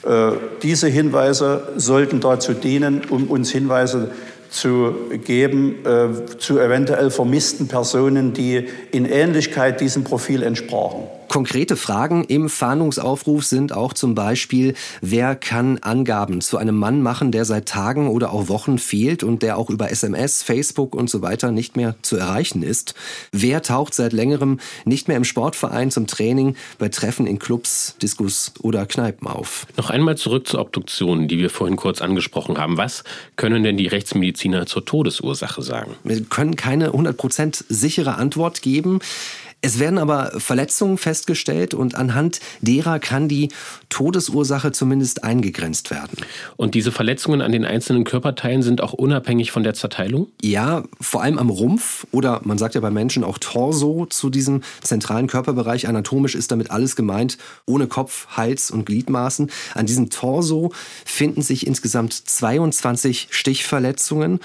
Äh, 0.04 0.32
diese 0.64 0.88
Hinweise 0.88 1.74
sollten 1.76 2.22
dazu 2.22 2.54
dienen, 2.54 3.04
um 3.08 3.28
uns 3.28 3.52
Hinweise 3.52 4.10
zu 4.50 4.96
geben 5.26 5.86
äh, 5.86 6.38
zu 6.40 6.58
eventuell 6.58 7.12
vermissten 7.12 7.68
Personen, 7.68 8.34
die 8.34 8.68
in 8.92 9.06
Ähnlichkeit 9.06 9.80
diesem 9.80 10.06
Profil 10.06 10.42
entsprachen. 10.42 11.04
Konkrete 11.38 11.76
Fragen 11.76 12.24
im 12.24 12.50
Fahndungsaufruf 12.50 13.46
sind 13.46 13.72
auch 13.72 13.94
zum 13.94 14.16
Beispiel, 14.16 14.74
wer 15.02 15.36
kann 15.36 15.78
Angaben 15.78 16.42
zu 16.42 16.58
einem 16.58 16.76
Mann 16.76 17.04
machen, 17.04 17.32
der 17.32 17.46
seit 17.46 17.68
Tagen 17.68 18.08
oder 18.08 18.34
auch 18.34 18.50
Wochen 18.50 18.80
fehlt 18.80 19.22
und 19.22 19.44
der 19.44 19.60
auch 19.60 19.70
über 19.70 19.92
SMS, 19.92 20.42
Facebook 20.42 20.96
und 20.96 21.12
so 21.12 21.22
weiter 21.22 21.52
nicht 21.52 21.78
mehr 21.78 21.94
zu 22.02 22.18
erreichen 22.18 22.64
ist? 22.64 22.96
Wer 23.32 23.62
taucht 23.62 23.94
seit 23.94 24.14
längerem 24.14 24.60
nicht 24.84 25.08
mehr 25.08 25.16
im 25.16 25.24
Sportverein 25.24 25.92
zum 25.92 26.08
Training, 26.08 26.56
bei 26.80 26.90
Treffen 26.90 27.28
in 27.28 27.38
Clubs, 27.38 27.96
Diskus 28.02 28.54
oder 28.64 28.88
Kneipen 28.88 29.28
auf? 29.28 29.68
Noch 29.78 29.92
einmal 29.92 30.18
zurück 30.18 30.48
zur 30.48 30.60
Obduktion, 30.60 31.28
die 31.28 31.38
wir 31.38 31.52
vorhin 31.52 31.76
kurz 31.76 32.02
angesprochen 32.02 32.58
haben. 32.58 32.78
Was 32.78 33.04
können 33.36 33.62
denn 33.62 33.78
die 33.78 33.86
Rechtsmediziner 33.86 34.66
zur 34.66 34.86
Todesursache 34.86 35.62
sagen? 35.62 35.94
Wir 36.04 36.20
können 36.24 36.56
keine 36.56 36.94
100% 36.94 37.66
sichere 37.70 38.16
Antwort 38.16 38.64
geben. 38.64 39.02
Es 39.62 39.80
werden 39.80 39.98
aber 39.98 40.40
Verletzungen 40.40 41.00
festgestellt 41.00 41.74
und 41.74 41.96
anhand 41.96 42.40
derer 42.62 43.00
kann 43.00 43.28
die 43.28 43.50
Todesursache 43.90 44.72
zumindest 44.72 45.24
eingegrenzt 45.24 45.90
werden. 45.90 46.18
Und 46.58 46.76
diese 46.76 46.92
Verletzungen 46.92 47.42
an 47.42 47.52
den 47.52 47.66
einzelnen 47.66 48.04
Körperteilen 48.04 48.62
sind 48.62 48.82
auch 48.82 48.94
unabhängig 48.94 49.52
von 49.52 49.64
der 49.64 49.74
Zerteilung? 49.74 50.28
Ja, 50.44 50.84
vor 51.02 51.24
allem 51.24 51.40
am 51.40 51.50
Rumpf 51.50 52.06
oder 52.12 52.42
man 52.44 52.60
sagt 52.60 52.76
ja 52.76 52.82
bei 52.82 52.92
Menschen 52.92 53.24
auch 53.24 53.40
Torso 53.40 54.06
zu 54.06 54.30
diesem 54.30 54.62
zentralen 54.82 55.26
Körperbereich. 55.26 55.88
Anatomisch 55.88 56.36
ist 56.36 56.52
damit 56.52 56.70
alles 56.70 56.96
gemeint, 56.96 57.40
ohne 57.66 57.88
Kopf, 57.88 58.28
Hals 58.38 58.70
und 58.70 58.86
Gliedmaßen. 58.86 59.50
An 59.74 59.88
diesem 59.88 60.12
Torso 60.12 60.72
finden 61.04 61.42
sich 61.42 61.66
insgesamt 61.66 62.14
22 62.14 63.30
Stichverletzungen. 63.32 64.40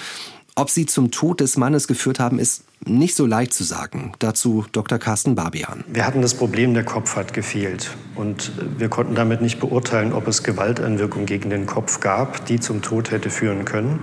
Ob 0.54 0.68
sie 0.68 0.84
zum 0.84 1.10
Tod 1.10 1.40
des 1.40 1.56
Mannes 1.56 1.88
geführt 1.88 2.20
haben, 2.20 2.38
ist 2.38 2.64
nicht 2.84 3.14
so 3.14 3.24
leicht 3.24 3.54
zu 3.54 3.64
sagen. 3.64 4.12
Dazu 4.18 4.66
Dr. 4.72 4.98
Carsten 4.98 5.34
Barbian. 5.34 5.82
Wir 5.88 6.06
hatten 6.06 6.20
das 6.20 6.34
Problem, 6.34 6.74
der 6.74 6.84
Kopf 6.84 7.16
hat 7.16 7.32
gefehlt. 7.32 7.96
Und 8.16 8.52
wir 8.76 8.90
konnten 8.90 9.14
damit 9.14 9.40
nicht 9.40 9.60
beurteilen, 9.60 10.12
ob 10.12 10.28
es 10.28 10.42
Gewalteinwirkung 10.42 11.24
gegen 11.24 11.48
den 11.48 11.64
Kopf 11.64 12.00
gab, 12.00 12.44
die 12.46 12.60
zum 12.60 12.82
Tod 12.82 13.10
hätte 13.10 13.30
führen 13.30 13.64
können. 13.64 14.00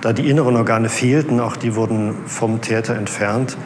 Da 0.00 0.14
die 0.14 0.30
inneren 0.30 0.56
Organe 0.56 0.88
fehlten, 0.88 1.38
auch 1.38 1.56
die 1.56 1.74
wurden 1.74 2.14
vom 2.26 2.62
Täter 2.62 2.94
entfernt, 2.94 3.58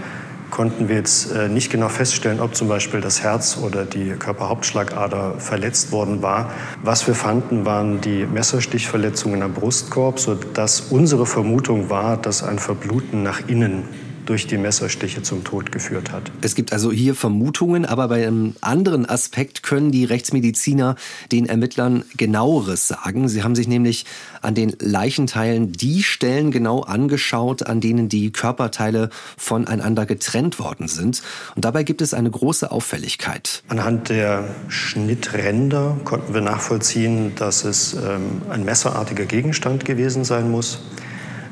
konnten 0.51 0.89
wir 0.89 0.97
jetzt 0.97 1.33
äh, 1.33 1.49
nicht 1.49 1.71
genau 1.71 1.89
feststellen, 1.89 2.41
ob 2.41 2.55
zum 2.55 2.69
Beispiel 2.69 3.01
das 3.01 3.23
Herz 3.23 3.59
oder 3.59 3.85
die 3.85 4.11
Körperhauptschlagader 4.11 5.35
verletzt 5.39 5.93
worden 5.93 6.23
war. 6.23 6.51
Was 6.83 7.07
wir 7.07 7.15
fanden, 7.15 7.65
waren 7.65 8.01
die 8.01 8.27
Messerstichverletzungen 8.27 9.43
am 9.43 9.53
Brustkorb, 9.53 10.19
sodass 10.21 10.81
unsere 10.81 11.27
Vermutung 11.27 11.91
war, 11.91 12.17
dass 12.17 12.43
ein 12.43 12.59
Verbluten 12.59 13.23
nach 13.23 13.49
innen 13.49 13.85
durch 14.29 14.47
die 14.47 14.59
Messerstiche 14.59 15.23
zum 15.23 15.43
Tod 15.43 15.73
geführt 15.73 16.13
hat. 16.13 16.31
Es 16.43 16.55
gibt 16.55 16.75
also 16.75 16.93
hier 16.93 17.15
Vermutungen, 17.15 17.87
aber 17.87 18.09
bei 18.09 18.27
einem 18.27 18.55
anderen 18.61 19.09
Aspekt 19.09 19.63
können 19.63 19.91
die 19.91 20.05
Rechtsmediziner 20.05 20.97
den 21.33 21.47
Ermittlern 21.47 22.05
genaueres 22.17 22.89
sagen. 22.89 23.29
Sie 23.31 23.43
haben 23.43 23.57
sich 23.57 23.69
nämlich 23.69 24.05
an 24.43 24.55
den 24.55 24.77
Leichenteilen 24.81 25.73
die 25.73 26.03
Stellen 26.03 26.51
genau 26.51 26.83
angeschaut, 26.83 27.67
an 27.67 27.81
denen 27.81 28.11
die 28.11 28.31
Körperteile 28.31 29.09
voneinander 29.39 30.05
getrennt 30.05 30.59
worden 30.59 30.89
sind. 30.89 31.23
Und 31.57 31.65
dabei 31.65 31.83
gibt 31.83 32.03
es 32.03 32.13
eine 32.13 32.31
große 32.31 32.71
Auffälligkeit. 32.71 33.63
Anhand 33.69 34.11
der 34.11 34.55
Schnittränder 34.69 35.97
konnten 36.05 36.35
wir 36.35 36.43
nachvollziehen, 36.43 37.35
dass 37.35 37.65
es 37.65 37.95
ähm, 37.95 38.43
ein 38.51 38.65
messerartiger 38.67 39.25
Gegenstand 39.25 39.87
gewesen 39.87 40.25
sein 40.25 40.51
muss. 40.51 40.81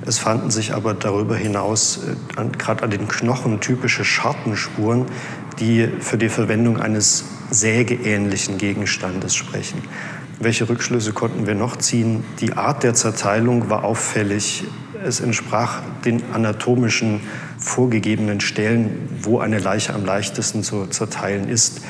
Es 0.07 0.19
fanden 0.19 0.53
sich 0.53 0.73
aber 0.73 0.95
darüber 0.95 1.37
hinaus 1.37 2.01
äh, 2.37 2.45
gerade 2.57 2.85
an 2.85 2.91
den 2.91 3.09
Knochen 3.09 3.61
typische 3.61 4.05
Schartenspuren, 4.05 5.07
die 5.59 5.89
für 6.01 6.17
die 6.17 6.29
Verwendung 6.29 6.81
eines 6.81 7.25
sägeähnlichen 7.51 8.57
Gegenstandes 8.57 9.35
sprechen. 9.35 9.83
Welche 10.39 10.69
Rückschlüsse 10.69 11.13
konnten 11.13 11.47
wir 11.47 11.55
noch 11.55 11.77
ziehen? 11.77 12.23
Die 12.41 12.53
Art 12.53 12.85
der 12.85 12.95
Zerteilung 12.95 13.69
war 13.69 13.85
auffällig. 13.85 14.65
Es 15.03 15.21
entsprach 15.21 15.81
den 16.05 16.23
anatomischen 16.33 17.21
vorgegebenen 17.59 18.41
Stellen, 18.41 19.09
wo 19.23 19.41
eine 19.41 19.59
Leiche 19.59 19.93
am 19.93 20.05
leichtesten 20.05 20.63
zu 20.63 20.87
zerteilen 20.87 21.49
ist. 21.49 21.81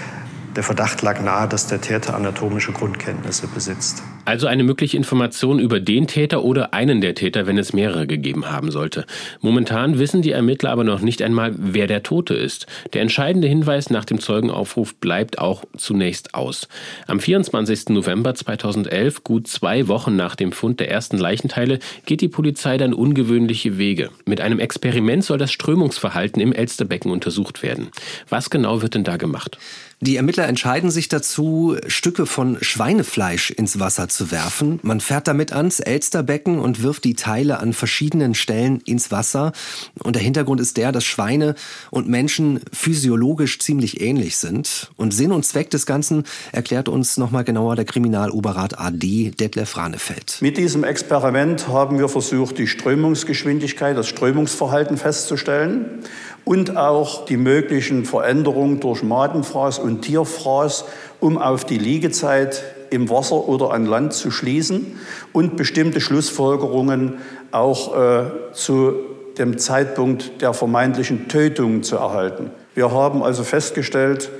Der 0.55 0.62
Verdacht 0.62 1.02
lag 1.02 1.20
nahe, 1.20 1.48
dass 1.48 1.66
der 1.66 1.81
Täter 1.81 2.14
anatomische 2.14 2.72
Grundkenntnisse 2.72 3.46
besitzt. 3.46 4.02
Also 4.27 4.49
eine 4.49 4.65
mögliche 4.65 4.97
Information 4.97 5.61
über 5.61 5.79
den 5.79 6.09
Täter 6.09 6.43
oder 6.43 6.75
einen 6.75 7.01
der 7.01 7.15
Täter, 7.15 7.47
wenn 7.47 7.59
es 7.59 7.73
mehrere 7.73 8.09
gegeben 8.09 8.51
haben 8.51 8.73
sollte. 8.73 9.07
Momentan 9.41 10.01
wissen 10.01 10.21
die 10.21 10.33
Ermittler 10.33 10.71
aber 10.71 10.83
noch 10.83 11.01
nicht 11.01 11.23
einmal, 11.23 11.55
wer 11.57 11.87
der 11.87 12.03
Tote 12.03 12.35
ist. 12.35 12.67
Der 12.93 13.03
entscheidende 13.03 13.47
Hinweis 13.47 13.89
nach 13.89 14.05
dem 14.05 14.19
Zeugenaufruf 14.19 14.97
bleibt 14.97 15.39
auch 15.39 15.65
zunächst 15.77 16.35
aus. 16.35 16.67
Am 17.07 17.21
24. 17.21 17.91
November 17.91 18.35
2011, 18.35 19.23
gut 19.23 19.47
zwei 19.47 19.87
Wochen 19.87 20.17
nach 20.17 20.35
dem 20.35 20.51
Fund 20.51 20.81
der 20.81 20.91
ersten 20.91 21.19
Leichenteile, 21.19 21.79
geht 22.05 22.21
die 22.21 22.29
Polizei 22.29 22.79
dann 22.79 22.95
ungewöhnliche 22.95 23.79
Wege. 23.79 24.11
Mit 24.25 24.41
einem 24.41 24.59
Experiment 24.59 25.23
soll 25.23 25.39
das 25.39 25.53
Strömungsverhalten 25.53 26.43
im 26.43 26.53
Elsterbecken 26.53 27.12
untersucht 27.12 27.62
werden. 27.62 27.91
Was 28.29 28.51
genau 28.51 28.83
wird 28.83 28.95
denn 28.97 29.05
da 29.05 29.19
gemacht? 29.19 29.57
Die 30.00 30.16
Ermittler 30.16 30.46
entscheiden 30.46 30.90
sich 30.90 31.09
dazu, 31.09 31.74
Stücke 31.87 32.26
von 32.26 32.59
Schweinefleisch 32.61 33.50
ins 33.50 33.80
Wasser 33.80 34.09
zu 34.09 34.30
werfen. 34.30 34.78
Man 34.82 35.00
fährt 35.00 35.26
damit 35.26 35.54
ans 35.54 35.80
Elsterbecken 35.80 36.59
und 36.59 36.82
wirft 36.82 37.04
die 37.04 37.14
Teile 37.14 37.61
an 37.61 37.72
verschiedenen 37.72 38.35
Stellen 38.35 38.82
ins 38.82 39.11
Wasser. 39.11 39.52
Und 40.02 40.14
der 40.14 40.22
Hintergrund 40.22 40.61
ist 40.61 40.76
der, 40.76 40.92
dass 40.92 41.04
Schweine 41.04 41.54
und 41.90 42.09
Menschen 42.11 42.61
physiologisch 42.74 43.59
ziemlich 43.59 44.02
ähnlich 44.02 44.37
sind. 44.37 44.90
Und 44.96 45.14
Sinn 45.14 45.32
und 45.32 45.46
Zweck 45.46 45.70
des 45.70 45.87
Ganzen 45.87 46.24
erklärt 46.52 46.90
uns 46.90 47.16
nochmal 47.16 47.44
genauer 47.44 47.74
der 47.74 47.87
Kriminaloberrat 47.87 48.78
AD 48.78 49.30
Detlef 49.30 49.78
Ranefeld. 49.78 50.38
Mit 50.42 50.59
diesem 50.59 50.85
Experiment 50.85 51.68
haben 51.68 51.98
wir 51.98 52.11
versucht, 52.11 52.59
die 52.59 52.66
Strömungsgeschwindigkeit, 52.66 53.96
das 53.96 54.09
Strömungsverhalten 54.09 54.98
festzustellen 54.98 56.02
und 56.46 56.76
auch 56.76 57.24
die 57.24 57.37
möglichen 57.37 58.04
Veränderungen 58.04 58.78
durch 58.78 59.02
Madenfraß 59.02 59.80
und 59.80 60.02
Tierfraß, 60.02 60.85
um 61.18 61.38
auf 61.38 61.64
die 61.64 61.76
Liegezeit 61.76 62.62
im 62.90 63.11
Wasser 63.11 63.48
oder 63.48 63.72
an 63.72 63.85
Land 63.85 64.12
zu 64.12 64.30
schließen 64.30 64.96
und 65.32 65.56
bestimmte 65.56 66.00
Schlussfolgerungen 66.00 67.14
auch 67.50 67.96
äh, 67.96 68.52
zu 68.52 68.94
dem 69.37 69.59
Zeitpunkt 69.59 70.40
der 70.40 70.54
vermeintlichen 70.54 71.26
Tötung 71.26 71.82
zu 71.82 71.96
erhalten. 71.96 72.52
Wir 72.76 72.92
haben 72.92 73.24
also 73.24 73.42
festgestellt, 73.42 74.30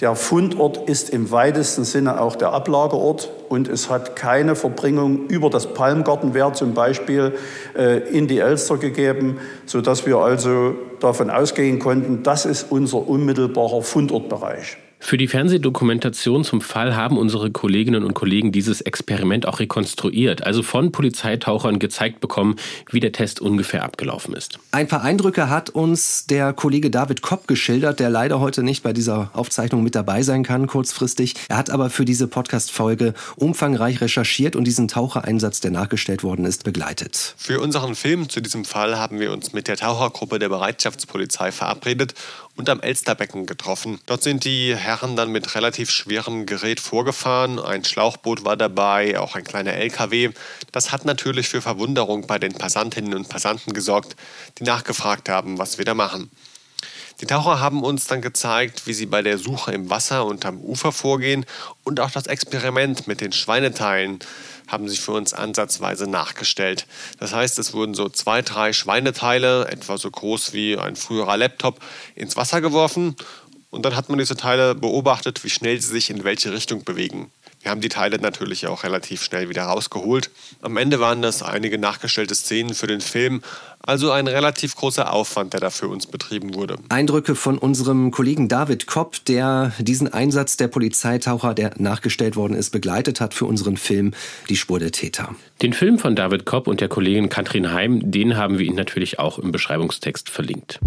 der 0.00 0.16
Fundort 0.16 0.88
ist 0.88 1.10
im 1.10 1.30
weitesten 1.30 1.84
Sinne 1.84 2.20
auch 2.20 2.34
der 2.34 2.52
Ablagerort 2.52 3.30
und 3.48 3.68
es 3.68 3.88
hat 3.88 4.16
keine 4.16 4.56
Verbringung 4.56 5.28
über 5.28 5.50
das 5.50 5.72
Palmgartenwehr 5.72 6.52
zum 6.52 6.74
Beispiel 6.74 7.34
äh, 7.76 7.98
in 8.08 8.26
die 8.26 8.38
Elster 8.38 8.76
gegeben, 8.76 9.38
sodass 9.66 10.04
wir 10.04 10.18
also 10.18 10.74
davon 11.00 11.30
ausgehen 11.30 11.78
konnten, 11.78 12.22
das 12.24 12.44
ist 12.44 12.70
unser 12.70 13.06
unmittelbarer 13.06 13.82
Fundortbereich. 13.82 14.78
Für 15.06 15.18
die 15.18 15.28
Fernsehdokumentation 15.28 16.44
zum 16.44 16.62
Fall 16.62 16.96
haben 16.96 17.18
unsere 17.18 17.50
Kolleginnen 17.50 18.04
und 18.04 18.14
Kollegen 18.14 18.52
dieses 18.52 18.80
Experiment 18.80 19.46
auch 19.46 19.60
rekonstruiert, 19.60 20.42
also 20.44 20.62
von 20.62 20.92
Polizeitauchern 20.92 21.78
gezeigt 21.78 22.20
bekommen, 22.20 22.56
wie 22.90 23.00
der 23.00 23.12
Test 23.12 23.38
ungefähr 23.38 23.84
abgelaufen 23.84 24.32
ist. 24.34 24.58
Ein 24.70 24.88
paar 24.88 25.02
Eindrücke 25.02 25.50
hat 25.50 25.68
uns 25.68 26.24
der 26.24 26.54
Kollege 26.54 26.88
David 26.88 27.20
Kopp 27.20 27.46
geschildert, 27.46 28.00
der 28.00 28.08
leider 28.08 28.40
heute 28.40 28.62
nicht 28.62 28.82
bei 28.82 28.94
dieser 28.94 29.28
Aufzeichnung 29.34 29.82
mit 29.82 29.94
dabei 29.94 30.22
sein 30.22 30.42
kann, 30.42 30.66
kurzfristig. 30.66 31.34
Er 31.50 31.58
hat 31.58 31.68
aber 31.68 31.90
für 31.90 32.06
diese 32.06 32.26
Podcast-Folge 32.26 33.12
umfangreich 33.36 34.00
recherchiert 34.00 34.56
und 34.56 34.64
diesen 34.64 34.88
Tauchereinsatz, 34.88 35.60
der 35.60 35.70
nachgestellt 35.70 36.24
worden 36.24 36.46
ist, 36.46 36.64
begleitet. 36.64 37.34
Für 37.36 37.60
unseren 37.60 37.94
Film 37.94 38.30
zu 38.30 38.40
diesem 38.40 38.64
Fall 38.64 38.98
haben 38.98 39.20
wir 39.20 39.32
uns 39.32 39.52
mit 39.52 39.68
der 39.68 39.76
Tauchergruppe 39.76 40.38
der 40.38 40.48
Bereitschaftspolizei 40.48 41.52
verabredet 41.52 42.14
und 42.56 42.68
am 42.68 42.80
Elsterbecken 42.80 43.46
getroffen. 43.46 44.00
Dort 44.06 44.22
sind 44.22 44.44
die 44.44 44.76
Herren 44.76 45.16
dann 45.16 45.30
mit 45.30 45.54
relativ 45.54 45.90
schwerem 45.90 46.46
Gerät 46.46 46.80
vorgefahren. 46.80 47.58
Ein 47.58 47.84
Schlauchboot 47.84 48.44
war 48.44 48.56
dabei, 48.56 49.18
auch 49.18 49.34
ein 49.34 49.44
kleiner 49.44 49.72
LKW. 49.72 50.30
Das 50.72 50.92
hat 50.92 51.04
natürlich 51.04 51.48
für 51.48 51.60
Verwunderung 51.60 52.26
bei 52.26 52.38
den 52.38 52.54
Passantinnen 52.54 53.14
und 53.14 53.28
Passanten 53.28 53.72
gesorgt, 53.72 54.16
die 54.58 54.64
nachgefragt 54.64 55.28
haben, 55.28 55.58
was 55.58 55.78
wir 55.78 55.84
da 55.84 55.94
machen. 55.94 56.30
Die 57.20 57.26
Taucher 57.26 57.60
haben 57.60 57.84
uns 57.84 58.06
dann 58.06 58.22
gezeigt, 58.22 58.86
wie 58.86 58.92
sie 58.92 59.06
bei 59.06 59.22
der 59.22 59.38
Suche 59.38 59.72
im 59.72 59.88
Wasser 59.88 60.26
und 60.26 60.44
am 60.44 60.60
Ufer 60.60 60.90
vorgehen 60.90 61.46
und 61.84 62.00
auch 62.00 62.10
das 62.10 62.26
Experiment 62.26 63.06
mit 63.06 63.20
den 63.20 63.30
Schweineteilen 63.32 64.18
haben 64.68 64.88
sich 64.88 65.00
für 65.00 65.12
uns 65.12 65.34
ansatzweise 65.34 66.08
nachgestellt. 66.08 66.86
Das 67.18 67.34
heißt, 67.34 67.58
es 67.58 67.72
wurden 67.74 67.94
so 67.94 68.08
zwei, 68.08 68.42
drei 68.42 68.72
Schweineteile, 68.72 69.68
etwa 69.68 69.98
so 69.98 70.10
groß 70.10 70.52
wie 70.52 70.78
ein 70.78 70.96
früherer 70.96 71.36
Laptop, 71.36 71.80
ins 72.14 72.36
Wasser 72.36 72.60
geworfen 72.60 73.16
und 73.70 73.84
dann 73.84 73.96
hat 73.96 74.08
man 74.08 74.18
diese 74.18 74.36
Teile 74.36 74.74
beobachtet, 74.74 75.42
wie 75.42 75.50
schnell 75.50 75.80
sie 75.80 75.88
sich 75.88 76.08
in 76.08 76.22
welche 76.22 76.52
Richtung 76.52 76.84
bewegen. 76.84 77.32
Wir 77.64 77.70
haben 77.70 77.80
die 77.80 77.88
Teile 77.88 78.18
natürlich 78.18 78.66
auch 78.66 78.84
relativ 78.84 79.22
schnell 79.22 79.48
wieder 79.48 79.62
rausgeholt. 79.62 80.30
Am 80.60 80.76
Ende 80.76 81.00
waren 81.00 81.22
das 81.22 81.42
einige 81.42 81.78
nachgestellte 81.78 82.34
Szenen 82.34 82.74
für 82.74 82.86
den 82.86 83.00
Film, 83.00 83.40
also 83.80 84.10
ein 84.10 84.26
relativ 84.26 84.76
großer 84.76 85.10
Aufwand, 85.10 85.54
der 85.54 85.60
da 85.60 85.70
für 85.70 85.88
uns 85.88 86.06
betrieben 86.06 86.52
wurde. 86.52 86.76
Eindrücke 86.90 87.34
von 87.34 87.56
unserem 87.56 88.10
Kollegen 88.10 88.48
David 88.48 88.86
Kopp, 88.86 89.24
der 89.24 89.72
diesen 89.78 90.12
Einsatz 90.12 90.58
der 90.58 90.68
Polizeitaucher, 90.68 91.54
der 91.54 91.72
nachgestellt 91.78 92.36
worden 92.36 92.52
ist, 92.52 92.68
begleitet 92.68 93.22
hat 93.22 93.32
für 93.32 93.46
unseren 93.46 93.78
Film 93.78 94.12
Die 94.50 94.56
Spur 94.56 94.78
der 94.78 94.92
Täter. 94.92 95.34
Den 95.62 95.72
Film 95.72 95.98
von 95.98 96.14
David 96.14 96.44
Kopp 96.44 96.66
und 96.66 96.82
der 96.82 96.88
Kollegin 96.88 97.30
Katrin 97.30 97.72
Heim, 97.72 98.10
den 98.10 98.36
haben 98.36 98.58
wir 98.58 98.66
Ihnen 98.66 98.76
natürlich 98.76 99.18
auch 99.18 99.38
im 99.38 99.52
Beschreibungstext 99.52 100.28
verlinkt. 100.28 100.80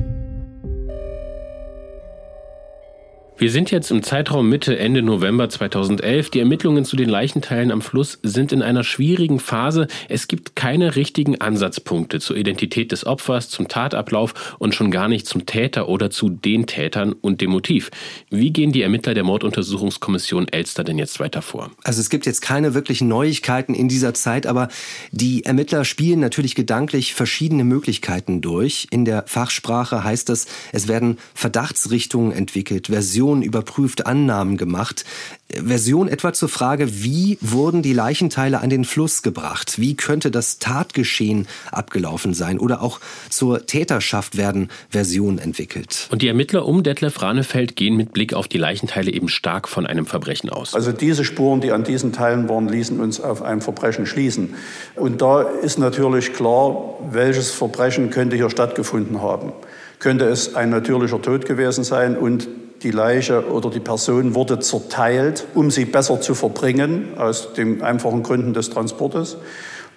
Wir 3.40 3.52
sind 3.52 3.70
jetzt 3.70 3.92
im 3.92 4.02
Zeitraum 4.02 4.50
Mitte, 4.50 4.80
Ende 4.80 5.04
November 5.04 5.48
2011. 5.48 6.32
Die 6.32 6.40
Ermittlungen 6.40 6.86
zu 6.86 6.96
den 6.96 7.08
Leichenteilen 7.08 7.72
am 7.72 7.84
Fluss 7.84 8.18
sind 8.24 8.52
in 8.52 8.64
einer 8.64 8.84
schwierigen 8.84 9.40
Phase. 9.40 9.86
Es 10.10 10.28
gibt 10.28 10.56
keine 10.56 10.96
richtigen 10.96 11.40
Ansatzpunkte 11.40 12.20
zur 12.20 12.36
Identität 12.36 12.92
des 12.92 13.06
Opfers, 13.06 13.50
zum 13.50 13.68
Tatablauf 13.68 14.56
und 14.58 14.74
schon 14.74 14.90
gar 14.90 15.08
nicht 15.08 15.28
zum 15.28 15.46
Täter 15.46 15.88
oder 15.88 16.10
zu 16.10 16.30
den 16.30 16.66
Tätern 16.66 17.14
und 17.14 17.40
dem 17.40 17.52
Motiv. 17.52 17.92
Wie 18.32 18.50
gehen 18.50 18.72
die 18.72 18.82
Ermittler 18.82 19.14
der 19.14 19.24
Morduntersuchungskommission 19.24 20.48
Elster 20.48 20.84
denn 20.84 20.98
jetzt 20.98 21.20
weiter 21.20 21.44
vor? 21.44 21.70
Also 21.84 22.02
es 22.02 22.10
gibt 22.10 22.26
jetzt 22.26 22.42
keine 22.42 22.74
wirklichen 22.74 23.08
Neuigkeiten 23.08 23.76
in 23.76 23.88
dieser 23.88 24.16
Zeit, 24.16 24.48
aber 24.48 24.68
die 25.12 25.46
Ermittler 25.46 25.86
spielen 25.86 26.20
natürlich 26.20 26.56
gedanklich 26.56 27.14
verschiedene 27.14 27.66
Möglichkeiten 27.66 28.42
durch. 28.42 28.88
In 28.90 29.06
der 29.06 29.26
Fachsprache 29.28 30.04
heißt 30.04 30.28
das, 30.28 30.48
es 30.72 30.88
werden 30.88 31.20
Verdachtsrichtungen 31.36 32.32
entwickelt, 32.32 32.88
Versionen 32.88 33.27
Version 33.28 33.42
überprüft, 33.42 34.06
Annahmen 34.06 34.56
gemacht. 34.56 35.04
Version 35.50 36.08
etwa 36.08 36.32
zur 36.32 36.48
Frage, 36.48 37.04
wie 37.04 37.38
wurden 37.42 37.82
die 37.82 37.92
Leichenteile 37.92 38.62
an 38.62 38.70
den 38.70 38.86
Fluss 38.86 39.22
gebracht? 39.22 39.80
Wie 39.80 39.96
könnte 39.96 40.32
das 40.32 40.60
Tatgeschehen 40.60 41.46
abgelaufen 41.70 42.34
sein? 42.34 42.58
Oder 42.58 42.82
auch 42.82 43.02
zur 43.30 43.66
Täterschaft 43.66 44.38
werden 44.38 44.70
Versionen 44.90 45.40
entwickelt. 45.40 46.08
Und 46.10 46.22
die 46.22 46.30
Ermittler 46.30 46.66
um 46.66 46.84
Detlef 46.84 47.22
Ranefeld 47.22 47.76
gehen 47.76 47.98
mit 47.98 48.14
Blick 48.14 48.34
auf 48.34 48.48
die 48.48 48.58
Leichenteile 48.58 49.12
eben 49.12 49.28
stark 49.28 49.68
von 49.68 49.86
einem 49.86 50.06
Verbrechen 50.06 50.50
aus. 50.50 50.74
Also 50.74 50.94
diese 50.94 51.26
Spuren, 51.26 51.60
die 51.60 51.74
an 51.74 51.84
diesen 51.84 52.14
Teilen 52.14 52.48
waren, 52.48 52.70
ließen 52.70 52.98
uns 53.02 53.20
auf 53.20 53.42
ein 53.42 53.60
Verbrechen 53.60 54.06
schließen. 54.06 54.56
Und 54.96 55.22
da 55.22 55.42
ist 55.42 55.80
natürlich 55.80 56.32
klar, 56.32 56.98
welches 57.12 57.52
Verbrechen 57.52 58.10
könnte 58.10 58.38
hier 58.38 58.50
stattgefunden 58.50 59.22
haben. 59.22 59.52
könnte 60.00 60.26
es 60.26 60.56
ein 60.56 60.70
natürlicher 60.70 61.22
Tod 61.22 61.46
gewesen 61.46 61.84
sein 61.84 62.16
und 62.16 62.48
die 62.84 62.92
Leiche 62.92 63.50
oder 63.52 63.70
die 63.70 63.80
Person 63.80 64.36
wurde 64.36 64.60
zerteilt, 64.60 65.46
um 65.56 65.72
sie 65.72 65.86
besser 65.86 66.22
zu 66.22 66.36
verbringen, 66.36 67.18
aus 67.18 67.54
den 67.54 67.82
einfachen 67.82 68.24
Gründen 68.24 68.54
des 68.54 68.70
Transportes. 68.70 69.38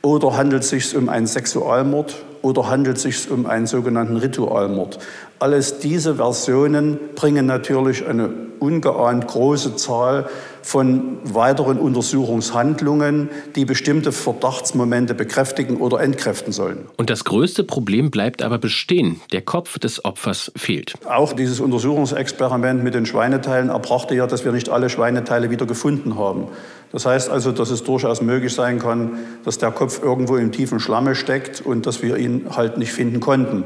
Oder 0.02 0.36
handelt 0.36 0.62
es 0.62 0.70
sich 0.70 0.96
um 0.96 1.08
einen 1.08 1.26
Sexualmord 1.26 2.16
oder 2.42 2.68
handelt 2.68 2.96
es 2.96 3.02
sich 3.02 3.30
um 3.30 3.46
einen 3.46 3.66
sogenannten 3.66 4.16
Ritualmord. 4.16 4.98
Alles 5.38 5.78
diese 5.78 6.16
Versionen 6.16 6.98
bringen 7.14 7.46
natürlich 7.46 8.06
eine 8.06 8.30
ungeahnt 8.60 9.26
große 9.26 9.76
Zahl 9.76 10.28
von 10.62 11.18
weiteren 11.24 11.78
Untersuchungshandlungen, 11.78 13.30
die 13.56 13.64
bestimmte 13.64 14.12
Verdachtsmomente 14.12 15.14
bekräftigen 15.14 15.78
oder 15.78 16.00
entkräften 16.00 16.52
sollen. 16.52 16.86
Und 16.98 17.08
das 17.08 17.24
größte 17.24 17.64
Problem 17.64 18.10
bleibt 18.10 18.42
aber 18.42 18.58
bestehen. 18.58 19.20
Der 19.32 19.40
Kopf 19.40 19.78
des 19.78 20.04
Opfers 20.04 20.52
fehlt. 20.56 20.94
Auch 21.06 21.32
dieses 21.32 21.60
Untersuchungsexperiment 21.60 22.84
mit 22.84 22.94
den 22.94 23.06
Schweineteilen 23.06 23.70
erbrachte 23.70 24.14
ja, 24.14 24.26
dass 24.26 24.44
wir 24.44 24.52
nicht 24.52 24.68
alle 24.68 24.90
Schweineteile 24.90 25.50
wieder 25.50 25.64
gefunden 25.64 26.18
haben. 26.18 26.48
Das 26.92 27.06
heißt 27.06 27.30
also, 27.30 27.52
dass 27.52 27.70
es 27.70 27.84
durchaus 27.84 28.20
möglich 28.20 28.52
sein 28.52 28.78
kann, 28.78 29.18
dass 29.44 29.58
der 29.58 29.70
Kopf 29.70 30.02
irgendwo 30.02 30.36
im 30.36 30.50
tiefen 30.50 30.80
Schlamme 30.80 31.14
steckt 31.14 31.60
und 31.60 31.86
dass 31.86 32.02
wir 32.02 32.16
ihn 32.16 32.46
halt 32.56 32.78
nicht 32.78 32.92
finden 32.92 33.20
konnten. 33.20 33.64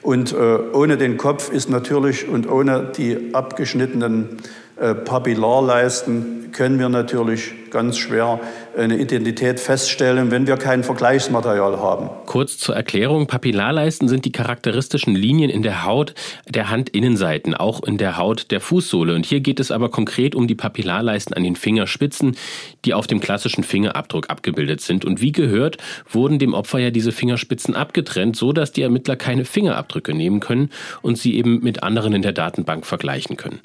Und 0.00 0.32
äh, 0.32 0.58
ohne 0.72 0.96
den 0.96 1.16
Kopf 1.16 1.52
ist 1.52 1.68
natürlich 1.68 2.28
und 2.28 2.50
ohne 2.50 2.90
die 2.96 3.34
abgeschnittenen 3.34 4.38
äh, 4.76 4.94
Papillarleisten 4.94 6.50
können 6.52 6.78
wir 6.78 6.88
natürlich 6.88 7.54
ganz 7.72 7.98
schwer 7.98 8.38
eine 8.76 8.98
Identität 8.98 9.58
feststellen, 9.58 10.30
wenn 10.30 10.46
wir 10.46 10.56
kein 10.56 10.84
Vergleichsmaterial 10.84 11.78
haben. 11.80 12.10
Kurz 12.26 12.58
zur 12.58 12.76
Erklärung, 12.76 13.26
Papillarleisten 13.26 14.08
sind 14.08 14.24
die 14.24 14.32
charakteristischen 14.32 15.14
Linien 15.14 15.50
in 15.50 15.62
der 15.62 15.84
Haut 15.84 16.14
der 16.48 16.70
Handinnenseiten, 16.70 17.54
auch 17.54 17.82
in 17.82 17.98
der 17.98 18.16
Haut 18.16 18.50
der 18.50 18.60
Fußsohle. 18.60 19.14
Und 19.14 19.26
hier 19.26 19.40
geht 19.40 19.58
es 19.58 19.70
aber 19.70 19.90
konkret 19.90 20.34
um 20.34 20.46
die 20.46 20.54
Papillarleisten 20.54 21.34
an 21.34 21.42
den 21.42 21.56
Fingerspitzen, 21.56 22.36
die 22.84 22.94
auf 22.94 23.06
dem 23.06 23.20
klassischen 23.20 23.64
Fingerabdruck 23.64 24.30
abgebildet 24.30 24.80
sind. 24.80 25.04
Und 25.04 25.20
wie 25.20 25.32
gehört, 25.32 25.78
wurden 26.08 26.38
dem 26.38 26.54
Opfer 26.54 26.78
ja 26.78 26.90
diese 26.90 27.12
Fingerspitzen 27.12 27.74
abgetrennt, 27.74 28.36
so 28.36 28.52
dass 28.52 28.72
die 28.72 28.82
Ermittler 28.82 29.16
keine 29.16 29.44
Fingerabdrücke 29.44 30.14
nehmen 30.14 30.40
können 30.40 30.70
und 31.00 31.16
sie 31.16 31.36
eben 31.36 31.60
mit 31.62 31.82
anderen 31.82 32.12
in 32.12 32.22
der 32.22 32.32
Datenbank 32.32 32.84
vergleichen 32.84 33.36
können. 33.36 33.60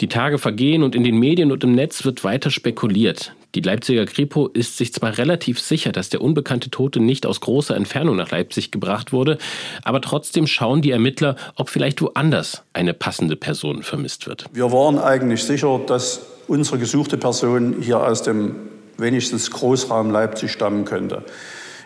Die 0.00 0.08
Tage 0.08 0.38
vergehen 0.38 0.82
und 0.82 0.94
in 0.94 1.04
den 1.04 1.18
Medien 1.18 1.50
und 1.50 1.64
im 1.64 1.72
Netz 1.72 2.04
wird 2.04 2.24
weiter 2.24 2.50
spekuliert. 2.50 3.32
Die 3.54 3.60
Leipziger 3.60 4.04
Kripo 4.04 4.48
ist 4.48 4.76
sich 4.76 4.92
zwar 4.92 5.16
relativ 5.16 5.58
sicher, 5.58 5.90
dass 5.90 6.10
der 6.10 6.20
unbekannte 6.20 6.70
Tote 6.70 7.00
nicht 7.00 7.24
aus 7.24 7.40
großer 7.40 7.74
Entfernung 7.74 8.16
nach 8.16 8.30
Leipzig 8.30 8.70
gebracht 8.70 9.12
wurde, 9.12 9.38
aber 9.82 10.00
trotzdem 10.00 10.46
schauen 10.46 10.82
die 10.82 10.90
Ermittler, 10.90 11.36
ob 11.56 11.70
vielleicht 11.70 12.02
woanders 12.02 12.62
eine 12.74 12.92
passende 12.92 13.36
Person 13.36 13.82
vermisst 13.82 14.26
wird. 14.26 14.44
Wir 14.52 14.70
waren 14.70 14.98
eigentlich 14.98 15.42
sicher, 15.44 15.80
dass 15.86 16.20
unsere 16.46 16.78
gesuchte 16.78 17.16
Person 17.16 17.76
hier 17.80 18.06
aus 18.06 18.22
dem 18.22 18.56
wenigstens 18.98 19.50
Großraum 19.50 20.10
Leipzig 20.10 20.52
stammen 20.52 20.84
könnte. 20.84 21.22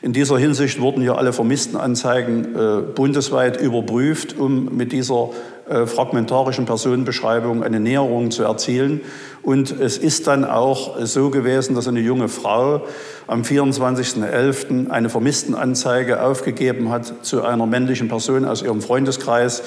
In 0.00 0.12
dieser 0.12 0.36
Hinsicht 0.36 0.80
wurden 0.80 1.00
hier 1.00 1.16
alle 1.16 1.32
Vermisstenanzeigen 1.32 2.56
äh, 2.56 2.82
bundesweit 2.92 3.60
überprüft, 3.60 4.36
um 4.36 4.76
mit 4.76 4.90
dieser 4.90 5.30
äh, 5.68 5.86
fragmentarischen 5.86 6.64
Personenbeschreibung 6.66 7.62
eine 7.62 7.78
Näherung 7.78 8.32
zu 8.32 8.42
erzielen. 8.42 9.02
Und 9.42 9.72
es 9.80 9.98
ist 9.98 10.28
dann 10.28 10.44
auch 10.44 11.04
so 11.04 11.30
gewesen, 11.30 11.74
dass 11.74 11.88
eine 11.88 12.00
junge 12.00 12.28
Frau 12.28 12.82
am 13.26 13.42
24.11. 13.42 14.88
eine 14.88 15.08
Vermisstenanzeige 15.08 16.22
aufgegeben 16.22 16.90
hat 16.90 17.12
zu 17.22 17.42
einer 17.42 17.66
männlichen 17.66 18.08
Person 18.08 18.44
aus 18.44 18.62
ihrem 18.62 18.80
Freundeskreis, 18.80 19.64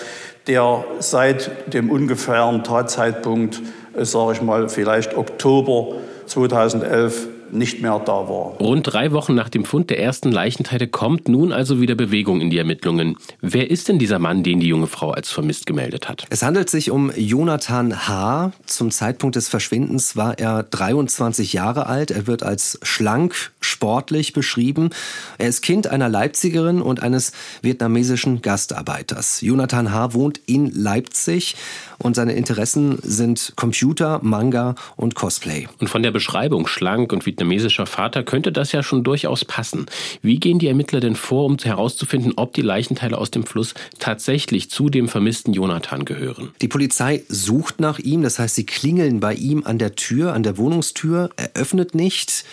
der 0.47 0.85
seit 0.99 1.73
dem 1.73 1.89
ungefähren 1.89 2.63
Tatzeitpunkt, 2.63 3.61
äh, 3.95 4.05
sage 4.05 4.33
ich 4.33 4.41
mal, 4.41 4.69
vielleicht 4.69 5.17
Oktober 5.17 5.95
2011 6.27 7.27
nicht 7.51 7.81
mehr 7.81 7.99
da 7.99 8.11
war. 8.11 8.57
Rund 8.59 8.91
drei 8.91 9.11
Wochen 9.11 9.35
nach 9.35 9.49
dem 9.49 9.65
Fund 9.65 9.89
der 9.89 9.99
ersten 9.99 10.31
Leichenteile 10.31 10.87
kommt 10.87 11.27
nun 11.27 11.51
also 11.51 11.81
wieder 11.81 11.95
Bewegung 11.95 12.41
in 12.41 12.49
die 12.49 12.57
Ermittlungen. 12.57 13.17
Wer 13.41 13.69
ist 13.69 13.87
denn 13.87 13.99
dieser 13.99 14.19
Mann, 14.19 14.43
den 14.43 14.59
die 14.59 14.67
junge 14.67 14.87
Frau 14.87 15.11
als 15.11 15.31
vermisst 15.31 15.65
gemeldet 15.65 16.09
hat? 16.09 16.25
Es 16.29 16.43
handelt 16.43 16.69
sich 16.69 16.91
um 16.91 17.11
Jonathan 17.15 18.07
H. 18.07 18.51
Zum 18.65 18.91
Zeitpunkt 18.91 19.35
des 19.35 19.47
Verschwindens 19.47 20.15
war 20.15 20.37
er 20.39 20.63
23 20.63 21.53
Jahre 21.53 21.87
alt. 21.87 22.11
Er 22.11 22.27
wird 22.27 22.43
als 22.43 22.79
schlank, 22.81 23.51
sportlich 23.59 24.33
beschrieben. 24.33 24.89
Er 25.37 25.47
ist 25.47 25.61
Kind 25.61 25.87
einer 25.87 26.09
Leipzigerin 26.09 26.81
und 26.81 27.01
eines 27.01 27.31
vietnamesischen 27.61 28.41
Gastarbeiters. 28.41 29.41
Jonathan 29.41 29.91
H. 29.91 30.13
wohnt 30.13 30.39
in 30.45 30.71
Leipzig 30.71 31.55
und 31.97 32.15
seine 32.15 32.33
Interessen 32.33 32.99
sind 33.01 33.53
Computer, 33.55 34.19
Manga 34.21 34.75
und 34.95 35.15
Cosplay. 35.15 35.67
Und 35.79 35.89
von 35.89 36.03
der 36.03 36.11
Beschreibung 36.11 36.67
schlank 36.67 37.13
und 37.13 37.25
vietnamesischer 37.35 37.85
Vater 37.85 38.23
könnte 38.23 38.53
das 38.53 38.71
ja 38.71 38.81
schon 38.81 39.03
durchaus 39.03 39.43
passen. 39.43 39.87
Wie 40.21 40.39
gehen 40.39 40.57
die 40.57 40.67
Ermittler 40.67 41.01
denn 41.01 41.17
vor, 41.17 41.45
um 41.45 41.57
herauszufinden, 41.57 42.33
ob 42.37 42.53
die 42.53 42.61
Leichenteile 42.61 43.17
aus 43.17 43.29
dem 43.29 43.45
Fluss 43.45 43.73
tatsächlich 43.99 44.69
zu 44.69 44.89
dem 44.89 45.09
vermissten 45.09 45.53
Jonathan 45.53 46.05
gehören? 46.05 46.51
Die 46.61 46.69
Polizei 46.69 47.23
sucht 47.27 47.81
nach 47.81 47.99
ihm, 47.99 48.21
das 48.21 48.39
heißt, 48.39 48.55
sie 48.55 48.65
klingeln 48.65 49.19
bei 49.19 49.33
ihm 49.33 49.63
an 49.65 49.77
der 49.77 49.95
Tür, 49.95 50.33
an 50.33 50.43
der 50.43 50.57
Wohnungstür, 50.57 51.29
er 51.35 51.51
öffnet 51.55 51.93
nicht. 51.93 52.45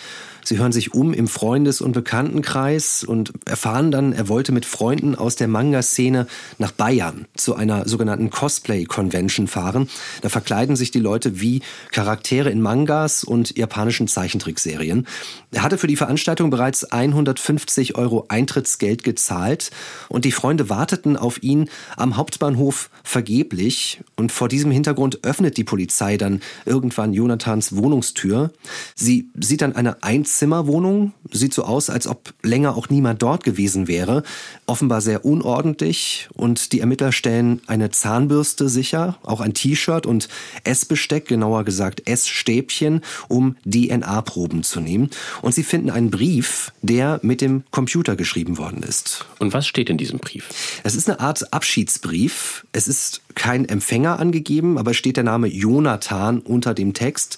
Sie 0.43 0.57
hören 0.57 0.71
sich 0.71 0.93
um 0.93 1.13
im 1.13 1.27
Freundes- 1.27 1.81
und 1.81 1.93
Bekanntenkreis 1.93 3.03
und 3.03 3.33
erfahren 3.45 3.91
dann, 3.91 4.13
er 4.13 4.27
wollte 4.27 4.51
mit 4.51 4.65
Freunden 4.65 5.15
aus 5.15 5.35
der 5.35 5.47
Manga-Szene 5.47 6.27
nach 6.57 6.71
Bayern 6.71 7.25
zu 7.35 7.55
einer 7.55 7.87
sogenannten 7.87 8.29
Cosplay-Convention 8.29 9.47
fahren. 9.47 9.89
Da 10.21 10.29
verkleiden 10.29 10.75
sich 10.75 10.91
die 10.91 10.99
Leute 10.99 11.39
wie 11.39 11.61
Charaktere 11.91 12.49
in 12.49 12.61
Mangas 12.61 13.23
und 13.23 13.57
japanischen 13.57 14.07
Zeichentrickserien. 14.07 15.07
Er 15.53 15.61
hatte 15.61 15.77
für 15.77 15.85
die 15.85 15.95
Veranstaltung 15.95 16.49
bereits 16.49 16.83
150 16.83 17.95
Euro 17.95 18.25
Eintrittsgeld 18.27 19.03
gezahlt 19.03 19.69
und 20.09 20.25
die 20.25 20.31
Freunde 20.31 20.67
warteten 20.67 21.15
auf 21.15 21.43
ihn 21.43 21.69
am 21.95 22.17
Hauptbahnhof 22.17 22.89
vergeblich. 23.03 24.01
Und 24.15 24.31
vor 24.31 24.47
diesem 24.47 24.71
Hintergrund 24.71 25.23
öffnet 25.23 25.57
die 25.57 25.63
Polizei 25.63 26.17
dann 26.17 26.41
irgendwann 26.65 27.13
Jonathans 27.13 27.75
Wohnungstür. 27.75 28.51
Sie 28.95 29.29
sieht 29.39 29.61
dann 29.61 29.75
eine 29.75 30.01
Einzimmerwohnung, 30.01 31.13
sieht 31.31 31.53
so 31.53 31.65
aus, 31.65 31.91
als 31.91 32.07
ob 32.07 32.33
länger 32.41 32.75
auch 32.75 32.89
niemand 32.89 33.21
dort 33.21 33.43
gewesen 33.43 33.87
wäre. 33.87 34.23
Offenbar 34.65 35.01
sehr 35.01 35.23
unordentlich 35.23 36.29
und 36.33 36.71
die 36.73 36.79
Ermittler 36.79 37.11
stellen 37.11 37.61
eine 37.67 37.91
Zahnbürste 37.91 38.69
sicher, 38.69 39.17
auch 39.21 39.39
ein 39.39 39.53
T-Shirt 39.53 40.07
und 40.07 40.29
Essbesteck, 40.63 41.27
genauer 41.27 41.63
gesagt 41.63 42.07
Essstäbchen, 42.09 43.01
um 43.27 43.55
DNA-Proben 43.65 44.63
zu 44.63 44.79
nehmen 44.79 45.11
und 45.43 45.53
sie 45.53 45.63
finden 45.63 45.89
einen 45.89 46.09
Brief, 46.09 46.71
der 46.81 47.19
mit 47.21 47.41
dem 47.41 47.63
Computer 47.69 48.15
geschrieben 48.15 48.57
worden 48.57 48.81
ist. 48.81 49.25
Und 49.39 49.51
was 49.51 49.67
steht 49.67 49.89
in 49.89 49.97
diesem 49.97 50.19
Brief? 50.19 50.47
Es 50.83 50.95
ist 50.95 51.09
eine 51.09 51.19
Art 51.19 51.51
Abschiedsbrief. 51.53 52.65
Es 52.71 52.87
ist 52.87 53.21
kein 53.35 53.67
Empfänger 53.67 54.19
angegeben, 54.19 54.77
aber 54.77 54.93
steht 54.93 55.17
der 55.17 55.25
Name 55.25 55.47
Jonathan 55.47 56.39
unter 56.39 56.73
dem 56.73 56.93
Text. 56.93 57.37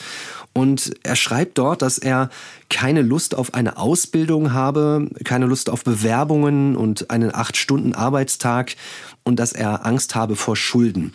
Und 0.54 0.94
er 1.02 1.16
schreibt 1.16 1.58
dort, 1.58 1.82
dass 1.82 1.98
er 1.98 2.30
keine 2.70 3.02
Lust 3.02 3.34
auf 3.34 3.56
eine 3.56 3.78
Ausbildung 3.78 4.54
habe, 4.54 5.10
keine 5.24 5.48
Lust 5.48 5.72
auf 5.72 5.84
Bewerbungen 5.84 6.76
und 6.76 7.10
einen 7.10 7.34
acht 7.34 7.58
Stunden 7.58 7.96
Arbeitstag 7.96 8.76
und 9.24 9.40
dass 9.40 9.52
er 9.52 9.84
Angst 9.84 10.14
habe 10.14 10.36
vor 10.36 10.56
Schulden. 10.56 11.12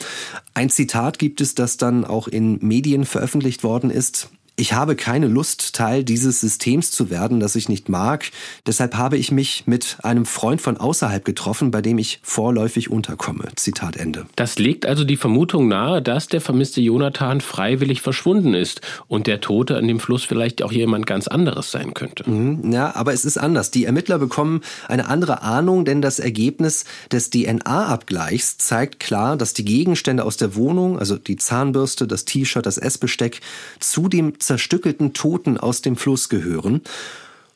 Ein 0.55 0.71
Zitat 0.71 1.21
gibt 1.21 1.41
es, 1.41 1.55
das 1.55 1.77
dann 1.77 2.05
auch 2.05 2.27
in 2.27 2.59
Medien 2.61 3.05
veröffentlicht 3.05 3.63
worden 3.63 3.91
ist 3.91 4.29
ich 4.57 4.73
habe 4.73 4.97
keine 4.97 5.27
Lust, 5.27 5.75
Teil 5.75 6.05
dieses 6.05 6.41
Systems 6.41 6.91
zu 6.91 7.11
werden, 7.11 7.41
das 7.41 7.57
ich 7.57 7.69
nicht 7.69 7.89
mag. 7.89 8.31
Deshalb 8.67 8.95
habe 8.97 9.17
ich 9.17 9.33
mich 9.33 9.65
mit 9.67 9.97
einem 10.03 10.27
Freund 10.27 10.61
von 10.61 10.77
außerhalb 10.77 11.25
getroffen, 11.25 11.71
bei 11.71 11.81
dem 11.81 11.99
ich 11.99 12.21
vorläufig 12.23 12.91
unterkomme. 12.91 13.49
Zitat 13.57 13.97
Ende. 13.97 14.27
Das 14.37 14.59
legt 14.59 14.85
also 14.87 15.05
die 15.05 15.17
Vermutung 15.17 15.69
nahe, 15.69 16.03
dass 16.03 16.29
der 16.29 16.41
vermisste 16.41 16.81
Jonathan 16.81 17.41
freiwillig 17.41 18.03
verschwunden 18.03 18.55
ist 18.55 18.83
und 19.09 19.27
der 19.27 19.41
Tote 19.41 19.77
an 19.77 19.89
dem 19.89 20.01
Fluss 20.01 20.25
vielleicht 20.25 20.63
auch 20.63 20.73
jemand 20.73 21.07
ganz 21.07 21.27
anderes 21.27 21.71
sein 21.71 21.95
könnte. 21.95 22.29
Mhm, 22.29 22.73
ja, 22.73 22.95
aber 22.95 23.13
es 23.13 23.25
ist 23.25 23.39
anders. 23.39 23.71
Die 23.71 23.85
Ermittler 23.85 24.19
bekommen 24.19 24.61
eine 24.89 25.09
andere 25.09 25.43
Ahnung, 25.43 25.85
denn 25.85 26.03
das 26.03 26.19
Ergebnis 26.19 26.85
des 27.11 27.31
DNA-Abgleichs 27.31 28.59
zeigt 28.59 29.01
klar, 29.01 29.37
dass 29.37 29.55
die 29.55 29.65
Gegenstände 29.65 30.25
aus 30.25 30.37
der 30.37 30.55
Wohnung, 30.55 30.99
also 30.99 31.17
die 31.17 31.37
Zahnbürste, 31.37 32.07
das 32.07 32.25
T-Shirt, 32.25 32.67
das 32.67 32.77
Essbesteck, 32.77 33.41
zu 33.79 34.09
dem 34.09 34.39
zerstückelten 34.51 35.13
Toten 35.13 35.59
aus 35.59 35.81
dem 35.81 35.97
Fluss 35.97 36.29
gehören. 36.29 36.81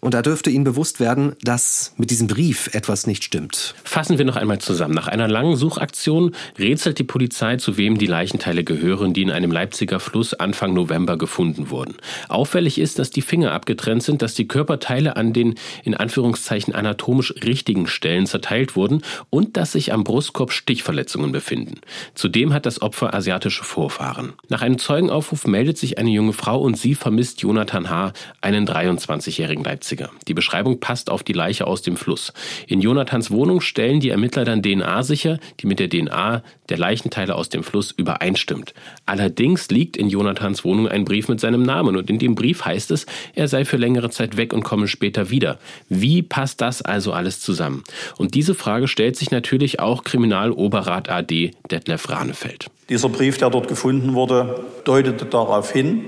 Und 0.04 0.12
da 0.12 0.20
dürfte 0.20 0.50
Ihnen 0.50 0.64
bewusst 0.64 1.00
werden, 1.00 1.34
dass 1.42 1.94
mit 1.96 2.10
diesem 2.10 2.26
Brief 2.26 2.68
etwas 2.74 3.06
nicht 3.06 3.24
stimmt. 3.24 3.74
Fassen 3.84 4.18
wir 4.18 4.26
noch 4.26 4.36
einmal 4.36 4.58
zusammen. 4.58 4.92
Nach 4.92 5.08
einer 5.08 5.28
langen 5.28 5.56
Suchaktion 5.56 6.34
rätselt 6.58 6.98
die 6.98 7.04
Polizei, 7.04 7.56
zu 7.56 7.78
wem 7.78 7.96
die 7.96 8.04
Leichenteile 8.04 8.64
gehören, 8.64 9.14
die 9.14 9.22
in 9.22 9.30
einem 9.30 9.50
Leipziger 9.50 10.00
Fluss 10.00 10.34
Anfang 10.34 10.74
November 10.74 11.16
gefunden 11.16 11.70
wurden. 11.70 11.94
Auffällig 12.28 12.76
ist, 12.78 12.98
dass 12.98 13.08
die 13.08 13.22
Finger 13.22 13.52
abgetrennt 13.52 14.02
sind, 14.02 14.20
dass 14.20 14.34
die 14.34 14.46
Körperteile 14.46 15.16
an 15.16 15.32
den 15.32 15.54
in 15.84 15.94
Anführungszeichen 15.94 16.74
anatomisch 16.74 17.32
richtigen 17.42 17.86
Stellen 17.86 18.26
zerteilt 18.26 18.76
wurden 18.76 19.00
und 19.30 19.56
dass 19.56 19.72
sich 19.72 19.90
am 19.94 20.04
Brustkorb 20.04 20.52
Stichverletzungen 20.52 21.32
befinden. 21.32 21.80
Zudem 22.14 22.52
hat 22.52 22.66
das 22.66 22.82
Opfer 22.82 23.14
asiatische 23.14 23.64
Vorfahren. 23.64 24.34
Nach 24.50 24.60
einem 24.60 24.76
Zeugenaufruf 24.76 25.46
meldet 25.46 25.78
sich 25.78 25.96
eine 25.96 26.10
junge 26.10 26.34
Frau 26.34 26.60
und 26.60 26.76
sie 26.76 26.94
vermisst 26.94 27.40
Jonathan 27.40 27.88
H., 27.88 28.12
einen 28.42 28.68
23-jährigen 28.68 29.64
Leipziger. 29.64 29.93
1960er. 29.94 30.08
Die 30.28 30.34
Beschreibung 30.34 30.80
passt 30.80 31.10
auf 31.10 31.22
die 31.22 31.32
Leiche 31.32 31.66
aus 31.66 31.82
dem 31.82 31.96
Fluss. 31.96 32.32
In 32.66 32.80
Jonathans 32.80 33.30
Wohnung 33.30 33.60
stellen 33.60 34.00
die 34.00 34.10
Ermittler 34.10 34.44
dann 34.44 34.62
DNA 34.62 35.02
sicher, 35.02 35.38
die 35.60 35.66
mit 35.66 35.78
der 35.78 35.88
DNA 35.88 36.42
der 36.68 36.78
Leichenteile 36.78 37.34
aus 37.34 37.48
dem 37.48 37.62
Fluss 37.62 37.90
übereinstimmt. 37.90 38.74
Allerdings 39.06 39.68
liegt 39.68 39.96
in 39.96 40.08
Jonathans 40.08 40.64
Wohnung 40.64 40.88
ein 40.88 41.04
Brief 41.04 41.28
mit 41.28 41.40
seinem 41.40 41.62
Namen 41.62 41.96
und 41.96 42.08
in 42.08 42.18
dem 42.18 42.34
Brief 42.34 42.64
heißt 42.64 42.90
es, 42.90 43.06
er 43.34 43.48
sei 43.48 43.64
für 43.64 43.76
längere 43.76 44.10
Zeit 44.10 44.36
weg 44.36 44.52
und 44.52 44.62
komme 44.62 44.88
später 44.88 45.30
wieder. 45.30 45.58
Wie 45.88 46.22
passt 46.22 46.60
das 46.60 46.82
also 46.82 47.12
alles 47.12 47.40
zusammen? 47.40 47.84
Und 48.16 48.34
diese 48.34 48.54
Frage 48.54 48.88
stellt 48.88 49.16
sich 49.16 49.30
natürlich 49.30 49.80
auch 49.80 50.04
Kriminaloberrat 50.04 51.10
AD 51.10 51.50
Detlef 51.70 52.08
Ranefeld. 52.08 52.70
Dieser 52.88 53.08
Brief, 53.08 53.38
der 53.38 53.50
dort 53.50 53.68
gefunden 53.68 54.14
wurde, 54.14 54.64
deutete 54.84 55.24
darauf 55.24 55.72
hin, 55.72 56.04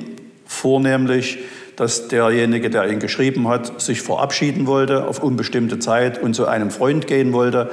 vornehmlich, 0.47 1.39
dass 1.77 2.09
derjenige, 2.09 2.71
der 2.71 2.91
ihn 2.91 2.99
geschrieben 2.99 3.49
hat, 3.49 3.81
sich 3.81 4.03
verabschieden 4.03 4.67
wollte 4.67 5.07
auf 5.07 5.23
unbestimmte 5.23 5.79
Zeit 5.79 6.21
und 6.23 6.35
zu 6.35 6.47
einem 6.47 6.71
Freund 6.71 7.07
gehen 7.07 7.33
wollte. 7.33 7.71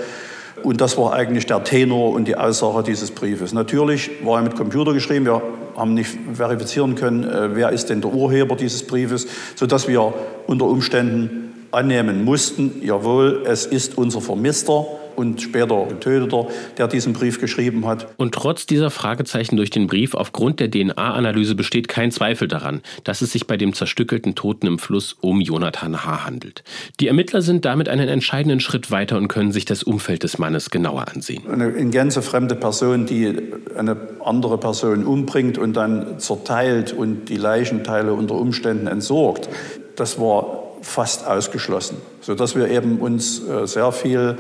Und 0.62 0.82
das 0.82 0.98
war 0.98 1.14
eigentlich 1.14 1.46
der 1.46 1.64
Tenor 1.64 2.12
und 2.12 2.28
die 2.28 2.38
Aussage 2.38 2.84
dieses 2.84 3.12
Briefes. 3.12 3.54
Natürlich 3.54 4.12
war 4.24 4.40
er 4.40 4.44
mit 4.44 4.56
Computer 4.56 4.94
geschrieben. 4.94 5.26
Wir 5.26 5.42
haben 5.76 5.94
nicht 5.94 6.18
verifizieren 6.34 6.96
können, 6.96 7.24
äh, 7.24 7.56
wer 7.56 7.72
ist 7.72 7.90
denn 7.90 8.02
der 8.02 8.14
Urheber 8.14 8.56
dieses 8.56 8.86
Briefes, 8.86 9.28
sodass 9.56 9.88
wir 9.88 10.14
unter 10.48 10.66
Umständen 10.66 11.66
annehmen 11.72 12.24
mussten, 12.24 12.82
jawohl, 12.84 13.44
es 13.46 13.66
ist 13.66 13.98
unser 13.98 14.22
Vermisster 14.22 14.86
und 15.16 15.42
später 15.42 15.86
Getöteter, 15.88 16.48
der 16.78 16.88
diesen 16.88 17.14
Brief 17.14 17.40
geschrieben 17.40 17.86
hat. 17.86 18.08
Und 18.18 18.34
trotz 18.34 18.66
dieser 18.66 18.90
Fragezeichen 18.90 19.58
durch 19.58 19.70
den 19.70 19.88
Brief 19.88 20.14
aufgrund 20.14 20.60
der 20.60 20.70
DNA-Analyse 20.70 21.56
besteht 21.56 21.88
kein 21.88 22.12
Zweifel 22.12 22.48
daran, 22.48 22.82
dass 23.04 23.22
es 23.22 23.32
sich 23.32 23.48
bei 23.48 23.58
dem 23.58 23.74
zerstückelten 23.74 24.36
Toten 24.36 24.68
im 24.68 24.80
Fluss 24.80 25.16
um 25.22 25.42
Jonathan 25.42 26.06
H. 26.06 26.26
handelt. 26.26 26.64
Die 27.00 27.08
Ermittler 27.08 27.42
sind 27.42 27.66
damit 27.66 27.90
einen 27.90 28.08
entscheidenden 28.08 28.60
Schritt 28.60 28.92
weiter 28.92 29.18
und 29.18 29.28
können 29.28 29.52
sich 29.52 29.66
das 29.66 29.84
Umfeld 29.84 30.24
des 30.24 30.38
Mannes 30.38 30.70
genauer 30.70 31.08
ansehen. 31.08 31.44
Eine 31.50 31.70
in 31.70 31.92
Gänze 31.92 32.22
fremde 32.22 32.56
Person, 32.56 33.06
die 33.06 33.34
eine 33.78 33.98
andere 34.24 34.58
Person 34.58 35.06
umbringt 35.06 35.58
und 35.58 35.74
dann 35.74 36.20
zerteilt 36.20 36.94
und 36.94 37.30
die 37.30 37.38
Leichenteile 37.38 38.14
unter 38.14 38.36
Umständen 38.36 38.88
entsorgt, 38.88 39.50
das 39.96 40.20
war 40.20 40.64
fast 40.82 41.26
ausgeschlossen, 41.26 41.98
sodass 42.22 42.56
wir 42.56 42.70
eben 42.70 43.00
uns 43.00 43.42
äh, 43.48 43.66
sehr 43.66 43.92
viel 43.92 44.38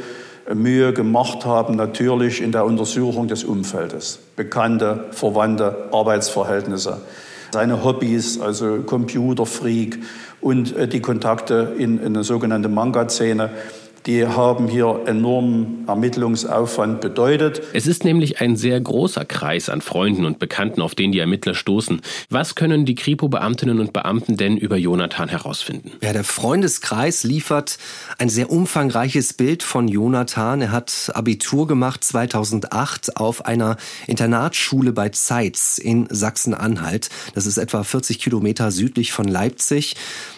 Mühe 0.54 0.94
gemacht 0.94 1.46
haben, 1.46 1.76
natürlich 1.76 2.42
in 2.42 2.52
der 2.52 2.66
Untersuchung 2.66 3.28
des 3.28 3.44
Umfeldes. 3.44 4.20
Bekannte, 4.36 5.06
verwandte 5.12 5.90
Arbeitsverhältnisse, 5.92 7.02
seine 7.52 7.84
Hobbys, 7.84 8.40
also 8.40 8.82
Computerfreak 8.82 10.00
und 10.42 10.76
äh, 10.76 10.88
die 10.88 11.00
Kontakte 11.00 11.76
in, 11.78 12.00
in 12.00 12.08
eine 12.08 12.24
sogenannte 12.24 12.70
Manga-Szene 12.70 13.52
die 14.06 14.26
haben 14.26 14.68
hier 14.68 15.02
enormen 15.06 15.86
Ermittlungsaufwand 15.88 17.02
bedeutet. 17.02 17.62
Es 17.74 17.88
ist 17.88 18.04
nämlich 18.04 18.42
ein 18.42 18.56
sehr 18.56 18.80
großer 18.80 19.26
Kreis 19.26 19.70
an 19.70 19.82
Freunden 19.82 20.26
und 20.26 20.40
Bekannten, 20.40 20.82
auf 20.82 20.96
den 20.96 21.12
die 21.12 21.20
Ermittler 21.20 21.56
stoßen. 21.56 22.02
Was 22.30 22.56
können 22.56 22.86
die 22.86 22.96
Kripo-Beamtinnen 22.96 23.80
und 23.80 23.94
Beamten 23.94 24.38
denn 24.38 24.58
über 24.58 24.78
Jonathan 24.78 25.30
herausfinden? 25.30 25.92
Ja, 26.02 26.14
der 26.14 26.24
Freundeskreis 26.24 27.24
liefert 27.24 27.78
ein 28.18 28.30
sehr 28.30 28.52
umfangreiches 28.52 29.34
Bild 29.34 29.64
von 29.64 29.88
Jonathan. 29.88 30.62
Er 30.62 30.72
hat 30.72 31.12
Abitur 31.14 31.68
gemacht 31.68 32.04
2008 32.04 33.18
auf 33.18 33.46
einer 33.46 33.78
Internatsschule 34.08 34.92
bei 34.92 35.10
Zeitz 35.10 35.78
in 35.78 36.08
Sachsen-Anhalt. 36.10 37.10
Das 37.36 37.46
ist 37.46 37.58
etwa 37.58 37.84
40 37.84 38.20
Kilometer 38.20 38.72
südlich 38.72 39.12
von 39.12 39.28
Leipzig. 39.28 39.96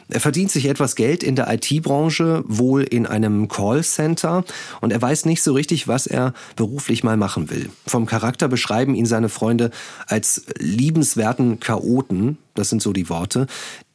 Er 0.07 0.19
verdient 0.19 0.51
sich 0.51 0.67
etwas 0.67 0.95
Geld 0.95 1.23
in 1.23 1.35
der 1.35 1.51
IT-Branche, 1.51 2.43
wohl 2.47 2.83
in 2.83 3.07
einem 3.07 3.47
Callcenter. 3.47 4.43
Und 4.81 4.93
er 4.93 5.01
weiß 5.01 5.25
nicht 5.25 5.41
so 5.41 5.53
richtig, 5.53 5.87
was 5.87 6.05
er 6.05 6.33
beruflich 6.55 7.03
mal 7.03 7.17
machen 7.17 7.49
will. 7.49 7.69
Vom 7.87 8.05
Charakter 8.05 8.47
beschreiben 8.47 8.93
ihn 8.93 9.05
seine 9.05 9.29
Freunde 9.29 9.71
als 10.07 10.45
liebenswerten 10.59 11.59
Chaoten, 11.59 12.37
das 12.53 12.69
sind 12.69 12.81
so 12.81 12.93
die 12.93 13.09
Worte, 13.09 13.47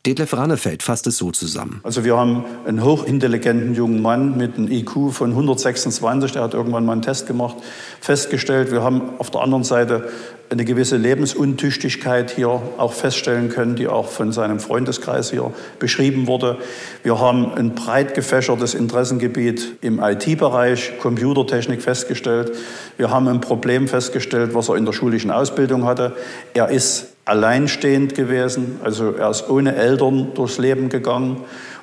Detlef 0.07 0.33
Rannefeld 0.33 0.83
fasst 0.83 1.07
es 1.07 1.19
so 1.19 1.31
zusammen. 1.31 1.81
Also 1.83 2.05
wir 2.05 2.17
haben 2.17 2.47
einen 2.67 2.83
hochintelligenten 2.83 3.75
jungen 3.75 4.01
Mann 4.01 4.39
mit 4.39 4.57
einem 4.57 4.71
IQ 4.71 5.13
von 5.13 5.31
126, 5.31 6.33
der 6.33 6.43
hat 6.43 6.55
irgendwann 6.55 6.87
mal 6.87 6.93
einen 6.93 7.03
Test 7.03 7.27
gemacht, 7.27 7.57
festgestellt. 8.01 8.73
Wir 8.73 8.83
haben 8.83 9.11
auf 9.19 9.31
der 9.31 9.43
anderen 9.43 9.63
Seite 9.63 10.09
eine 10.49 10.65
gewisse 10.65 10.97
Lebensuntüchtigkeit 10.97 12.31
hier 12.31 12.49
auch 12.49 12.95
feststellen 12.95 13.51
können, 13.51 13.77
die 13.77 13.89
auch 13.89 14.09
von 14.09 14.33
seinem 14.33 14.59
Freundeskreis 14.59 15.31
hier 15.31 15.53
beschrieben 15.79 16.27
wurde. 16.27 16.57
Wir 17.03 17.21
haben 17.21 17.53
ein 17.53 17.75
breit 17.75 18.15
gefächertes 18.15 18.73
Interessengebiet 18.73 19.77
im 19.83 20.01
IT-Bereich, 20.01 20.99
Computertechnik 20.99 21.83
festgestellt. 21.83 22.53
Wir 22.97 23.11
haben 23.11 23.29
ein 23.29 23.43
Problem 23.43 23.87
festgestellt, 23.87 24.55
was 24.55 24.71
er 24.71 24.77
in 24.77 24.87
der 24.87 24.95
schulischen 24.95 25.31
Ausbildung 25.31 25.85
hatte. 25.85 26.17
Er 26.55 26.71
ist 26.71 27.10
alleinstehend 27.31 28.17
gewesen, 28.17 28.81
also 28.83 29.13
er 29.13 29.31
ist 29.31 29.49
ohne 29.49 29.77
Eltern 29.77 30.35
durchs 30.35 30.59
Leben 30.59 30.89
gegangen. 30.89 31.37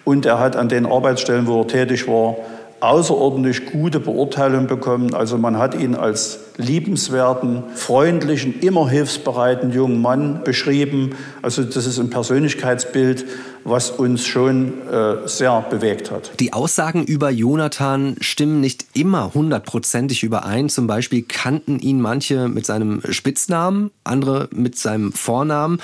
Und 0.03 0.25
er 0.25 0.39
hat 0.39 0.57
an 0.57 0.67
den 0.67 0.85
Arbeitsstellen, 0.85 1.47
wo 1.47 1.61
er 1.61 1.67
tätig 1.67 2.07
war, 2.07 2.35
außerordentlich 2.79 3.65
gute 3.71 3.99
Beurteilung 3.99 4.67
bekommen. 4.67 5.13
Also 5.13 5.37
man 5.37 5.57
hat 5.57 5.75
ihn 5.75 5.95
als 5.95 6.39
liebenswerten, 6.57 7.63
freundlichen, 7.75 8.59
immer 8.59 8.89
hilfsbereiten 8.89 9.71
jungen 9.71 10.01
Mann 10.01 10.43
beschrieben. 10.43 11.15
Also 11.41 11.63
das 11.63 11.85
ist 11.85 11.99
ein 11.99 12.09
Persönlichkeitsbild, 12.09 13.25
was 13.63 13.91
uns 13.91 14.25
schon 14.25 14.87
äh, 14.87 15.27
sehr 15.27 15.65
bewegt 15.69 16.11
hat. 16.11 16.31
Die 16.39 16.53
Aussagen 16.53 17.03
über 17.03 17.29
Jonathan 17.29 18.15
stimmen 18.21 18.61
nicht 18.61 18.85
immer 18.93 19.33
hundertprozentig 19.33 20.23
überein. 20.23 20.69
Zum 20.69 20.87
Beispiel 20.87 21.23
kannten 21.23 21.79
ihn 21.79 21.99
manche 21.99 22.47
mit 22.47 22.65
seinem 22.65 23.01
Spitznamen, 23.09 23.91
andere 24.03 24.49
mit 24.51 24.77
seinem 24.77 25.11
Vornamen. 25.13 25.79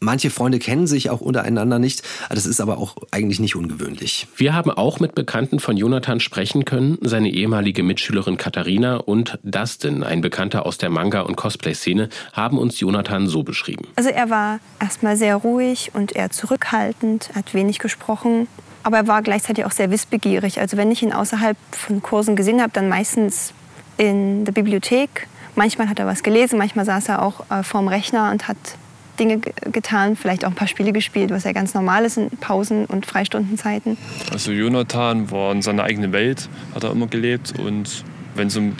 Manche 0.00 0.28
Freunde 0.28 0.58
kennen 0.58 0.86
sich 0.86 1.08
auch 1.08 1.22
untereinander 1.22 1.78
nicht. 1.78 2.02
Das 2.28 2.44
ist 2.44 2.60
aber 2.60 2.76
auch 2.76 2.96
eigentlich 3.10 3.40
nicht 3.40 3.56
ungewöhnlich. 3.56 4.28
Wir 4.36 4.54
haben 4.54 4.70
auch 4.70 5.00
mit 5.00 5.14
Bekannten 5.14 5.58
von 5.58 5.76
Jonathan 5.76 6.20
sprechen 6.20 6.66
können. 6.66 6.98
Seine 7.00 7.30
ehemalige 7.30 7.82
Mitschülerin 7.82 8.36
Katharina 8.36 8.96
und 8.96 9.38
Dustin, 9.42 10.02
ein 10.02 10.20
Bekannter 10.20 10.66
aus 10.66 10.76
der 10.76 10.90
Manga- 10.90 11.22
und 11.22 11.36
Cosplay-Szene, 11.36 12.10
haben 12.34 12.58
uns 12.58 12.78
Jonathan 12.78 13.26
so 13.26 13.42
beschrieben. 13.42 13.88
Also 13.96 14.10
er 14.10 14.28
war 14.28 14.60
erstmal 14.80 15.16
sehr 15.16 15.36
ruhig 15.36 15.92
und 15.94 16.14
eher 16.14 16.30
zurückhaltend, 16.30 17.30
er 17.30 17.36
hat 17.36 17.54
wenig 17.54 17.78
gesprochen. 17.78 18.48
Aber 18.82 18.98
er 18.98 19.08
war 19.08 19.22
gleichzeitig 19.22 19.64
auch 19.64 19.72
sehr 19.72 19.90
wissbegierig. 19.90 20.60
Also 20.60 20.76
wenn 20.76 20.92
ich 20.92 21.02
ihn 21.02 21.12
außerhalb 21.12 21.56
von 21.72 22.02
Kursen 22.02 22.36
gesehen 22.36 22.60
habe, 22.60 22.70
dann 22.72 22.88
meistens 22.88 23.52
in 23.96 24.44
der 24.44 24.52
Bibliothek. 24.52 25.26
Manchmal 25.54 25.88
hat 25.88 25.98
er 25.98 26.06
was 26.06 26.22
gelesen, 26.22 26.58
manchmal 26.58 26.84
saß 26.84 27.08
er 27.08 27.22
auch 27.22 27.50
äh, 27.50 27.62
vorm 27.62 27.88
Rechner 27.88 28.30
und 28.30 28.46
hat 28.46 28.56
Dinge 29.18 29.40
getan, 29.72 30.16
vielleicht 30.16 30.44
auch 30.44 30.50
ein 30.50 30.54
paar 30.54 30.68
Spiele 30.68 30.92
gespielt, 30.92 31.30
was 31.30 31.44
ja 31.44 31.52
ganz 31.52 31.74
normal 31.74 32.04
ist 32.04 32.16
in 32.16 32.30
Pausen- 32.30 32.86
und 32.86 33.06
Freistundenzeiten. 33.06 33.96
Also 34.30 34.52
Jonathan 34.52 35.30
war 35.30 35.52
in 35.52 35.62
seiner 35.62 35.84
eigenen 35.84 36.12
Welt, 36.12 36.48
hat 36.74 36.84
er 36.84 36.92
immer 36.92 37.06
gelebt 37.06 37.54
und 37.58 38.04
wenn 38.36 38.48
es 38.48 38.56
um 38.56 38.74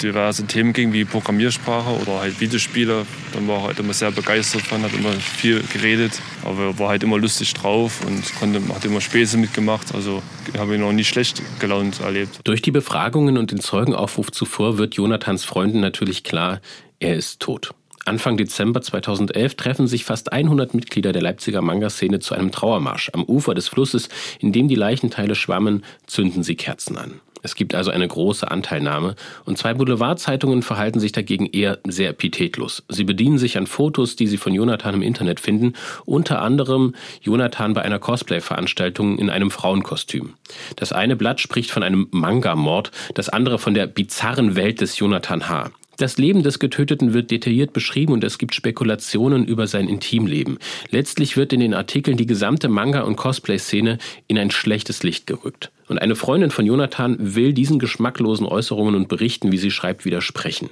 diverse 0.00 0.46
Themen 0.46 0.72
ging, 0.72 0.92
wie 0.92 1.04
Programmiersprache 1.04 1.90
oder 2.00 2.20
halt 2.20 2.40
Videospiele, 2.40 3.06
dann 3.32 3.48
war 3.48 3.56
er 3.56 3.62
halt 3.64 3.78
immer 3.78 3.92
sehr 3.92 4.10
begeistert 4.10 4.62
von, 4.62 4.82
hat 4.82 4.92
immer 4.94 5.12
viel 5.12 5.62
geredet, 5.72 6.20
aber 6.44 6.78
war 6.78 6.88
halt 6.88 7.02
immer 7.02 7.18
lustig 7.18 7.52
drauf 7.54 8.00
und 8.06 8.34
konnte, 8.36 8.60
hat 8.74 8.84
immer 8.84 9.00
Späße 9.00 9.36
mitgemacht. 9.36 9.94
Also 9.94 10.22
habe 10.56 10.74
ihn 10.74 10.80
noch 10.80 10.92
nie 10.92 11.04
schlecht 11.04 11.42
gelaunt 11.60 12.00
erlebt. 12.00 12.40
Durch 12.44 12.62
die 12.62 12.70
Befragungen 12.70 13.38
und 13.38 13.50
den 13.50 13.60
Zeugenaufruf 13.60 14.30
zuvor 14.30 14.78
wird 14.78 14.94
Jonathans 14.94 15.44
Freunden 15.44 15.80
natürlich 15.80 16.24
klar, 16.24 16.60
er 16.98 17.16
ist 17.16 17.40
tot. 17.40 17.74
Anfang 18.04 18.36
Dezember 18.36 18.82
2011 18.82 19.54
treffen 19.54 19.86
sich 19.86 20.04
fast 20.04 20.32
100 20.32 20.74
Mitglieder 20.74 21.12
der 21.12 21.22
Leipziger 21.22 21.62
Manga-Szene 21.62 22.18
zu 22.18 22.34
einem 22.34 22.50
Trauermarsch. 22.50 23.10
Am 23.12 23.24
Ufer 23.24 23.54
des 23.54 23.68
Flusses, 23.68 24.08
in 24.40 24.52
dem 24.52 24.66
die 24.66 24.74
Leichenteile 24.74 25.36
schwammen, 25.36 25.84
zünden 26.06 26.42
sie 26.42 26.56
Kerzen 26.56 26.98
an. 26.98 27.20
Es 27.42 27.54
gibt 27.56 27.74
also 27.74 27.90
eine 27.90 28.06
große 28.06 28.48
Anteilnahme 28.48 29.16
und 29.44 29.58
zwei 29.58 29.74
Boulevardzeitungen 29.74 30.62
verhalten 30.62 31.00
sich 31.00 31.12
dagegen 31.12 31.46
eher 31.46 31.78
sehr 31.86 32.10
epitetlos. 32.10 32.84
Sie 32.88 33.04
bedienen 33.04 33.38
sich 33.38 33.58
an 33.58 33.66
Fotos, 33.66 34.14
die 34.16 34.28
sie 34.28 34.36
von 34.36 34.54
Jonathan 34.54 34.94
im 34.94 35.02
Internet 35.02 35.40
finden, 35.40 35.74
unter 36.04 36.40
anderem 36.40 36.94
Jonathan 37.20 37.72
bei 37.72 37.82
einer 37.82 37.98
Cosplay-Veranstaltung 37.98 39.18
in 39.18 39.28
einem 39.28 39.50
Frauenkostüm. 39.50 40.34
Das 40.76 40.92
eine 40.92 41.16
Blatt 41.16 41.40
spricht 41.40 41.70
von 41.70 41.82
einem 41.82 42.06
Manga-Mord, 42.12 42.92
das 43.14 43.28
andere 43.28 43.58
von 43.58 43.74
der 43.74 43.88
bizarren 43.88 44.54
Welt 44.54 44.80
des 44.80 44.98
Jonathan 44.98 45.48
H. 45.48 45.70
Das 46.02 46.18
Leben 46.18 46.42
des 46.42 46.58
Getöteten 46.58 47.14
wird 47.14 47.30
detailliert 47.30 47.72
beschrieben 47.72 48.12
und 48.12 48.24
es 48.24 48.36
gibt 48.36 48.56
Spekulationen 48.56 49.44
über 49.44 49.68
sein 49.68 49.88
Intimleben. 49.88 50.58
Letztlich 50.90 51.36
wird 51.36 51.52
in 51.52 51.60
den 51.60 51.74
Artikeln 51.74 52.16
die 52.16 52.26
gesamte 52.26 52.68
Manga- 52.68 53.02
und 53.02 53.14
Cosplay-Szene 53.14 53.98
in 54.26 54.36
ein 54.36 54.50
schlechtes 54.50 55.04
Licht 55.04 55.28
gerückt. 55.28 55.70
Und 55.86 56.02
eine 56.02 56.16
Freundin 56.16 56.50
von 56.50 56.66
Jonathan 56.66 57.18
will 57.20 57.52
diesen 57.52 57.78
geschmacklosen 57.78 58.48
Äußerungen 58.48 58.96
und 58.96 59.06
Berichten, 59.06 59.52
wie 59.52 59.58
sie 59.58 59.70
schreibt, 59.70 60.04
widersprechen. 60.04 60.70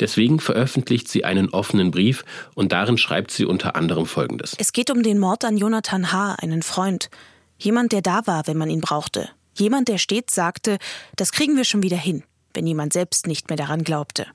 Deswegen 0.00 0.40
veröffentlicht 0.40 1.08
sie 1.08 1.26
einen 1.26 1.50
offenen 1.50 1.90
Brief 1.90 2.24
und 2.54 2.72
darin 2.72 2.96
schreibt 2.96 3.32
sie 3.32 3.44
unter 3.44 3.76
anderem 3.76 4.06
Folgendes. 4.06 4.56
Es 4.58 4.72
geht 4.72 4.90
um 4.90 5.02
den 5.02 5.18
Mord 5.18 5.44
an 5.44 5.58
Jonathan 5.58 6.10
H., 6.10 6.36
einen 6.40 6.62
Freund. 6.62 7.10
Jemand, 7.58 7.92
der 7.92 8.00
da 8.00 8.26
war, 8.26 8.46
wenn 8.46 8.56
man 8.56 8.70
ihn 8.70 8.80
brauchte. 8.80 9.28
Jemand, 9.58 9.88
der 9.88 9.98
stets 9.98 10.34
sagte, 10.34 10.78
das 11.16 11.32
kriegen 11.32 11.58
wir 11.58 11.64
schon 11.64 11.82
wieder 11.82 11.98
hin, 11.98 12.22
wenn 12.54 12.66
jemand 12.66 12.94
selbst 12.94 13.26
nicht 13.26 13.50
mehr 13.50 13.58
daran 13.58 13.84
glaubte. 13.84 14.26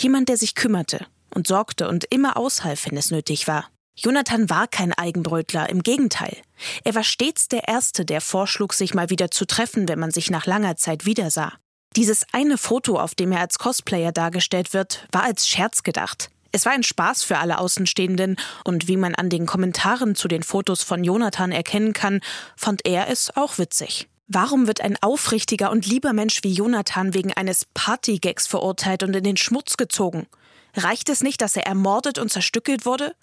Jemand, 0.00 0.28
der 0.28 0.36
sich 0.36 0.54
kümmerte 0.54 1.06
und 1.34 1.46
sorgte 1.46 1.88
und 1.88 2.04
immer 2.10 2.36
aushalf, 2.36 2.86
wenn 2.86 2.96
es 2.96 3.10
nötig 3.10 3.48
war. 3.48 3.68
Jonathan 3.96 4.48
war 4.48 4.68
kein 4.68 4.92
Eigenbrötler, 4.92 5.68
im 5.68 5.82
Gegenteil. 5.82 6.36
Er 6.84 6.94
war 6.94 7.02
stets 7.02 7.48
der 7.48 7.66
Erste, 7.66 8.04
der 8.04 8.20
vorschlug, 8.20 8.72
sich 8.72 8.94
mal 8.94 9.10
wieder 9.10 9.30
zu 9.30 9.44
treffen, 9.44 9.88
wenn 9.88 9.98
man 9.98 10.12
sich 10.12 10.30
nach 10.30 10.46
langer 10.46 10.76
Zeit 10.76 11.04
wiedersah. 11.04 11.54
Dieses 11.96 12.24
eine 12.32 12.58
Foto, 12.58 12.98
auf 12.98 13.16
dem 13.16 13.32
er 13.32 13.40
als 13.40 13.58
Cosplayer 13.58 14.12
dargestellt 14.12 14.72
wird, 14.72 15.08
war 15.10 15.24
als 15.24 15.48
Scherz 15.48 15.82
gedacht. 15.82 16.30
Es 16.52 16.64
war 16.64 16.72
ein 16.72 16.82
Spaß 16.84 17.24
für 17.24 17.38
alle 17.38 17.58
Außenstehenden, 17.58 18.36
und 18.64 18.88
wie 18.88 18.96
man 18.96 19.14
an 19.14 19.30
den 19.30 19.46
Kommentaren 19.46 20.14
zu 20.14 20.28
den 20.28 20.42
Fotos 20.42 20.82
von 20.82 21.02
Jonathan 21.02 21.50
erkennen 21.50 21.92
kann, 21.92 22.20
fand 22.56 22.86
er 22.86 23.08
es 23.08 23.36
auch 23.36 23.58
witzig. 23.58 24.08
Warum 24.30 24.66
wird 24.66 24.82
ein 24.82 24.98
aufrichtiger 25.00 25.70
und 25.70 25.86
lieber 25.86 26.12
Mensch 26.12 26.40
wie 26.42 26.52
Jonathan 26.52 27.14
wegen 27.14 27.32
eines 27.32 27.64
Partygags 27.72 28.46
verurteilt 28.46 29.02
und 29.02 29.16
in 29.16 29.24
den 29.24 29.38
Schmutz 29.38 29.78
gezogen? 29.78 30.26
Reicht 30.74 31.08
es 31.08 31.22
nicht, 31.22 31.40
dass 31.40 31.56
er 31.56 31.66
ermordet 31.66 32.18
und 32.18 32.30
zerstückelt 32.30 32.84
wurde? 32.84 33.14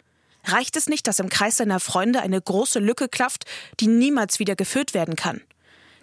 Reicht 0.45 0.76
es 0.76 0.88
nicht, 0.88 1.06
dass 1.06 1.20
im 1.20 1.30
Kreis 1.30 1.58
seiner 1.58 1.80
Freunde 1.80 2.22
eine 2.22 2.41
große 2.41 2.80
Lücke 2.80 3.08
klafft, 3.08 3.45
die 3.80 3.86
niemals 3.86 4.39
wieder 4.39 4.56
gefüllt 4.56 4.95
werden 4.95 5.16
kann? 5.16 5.41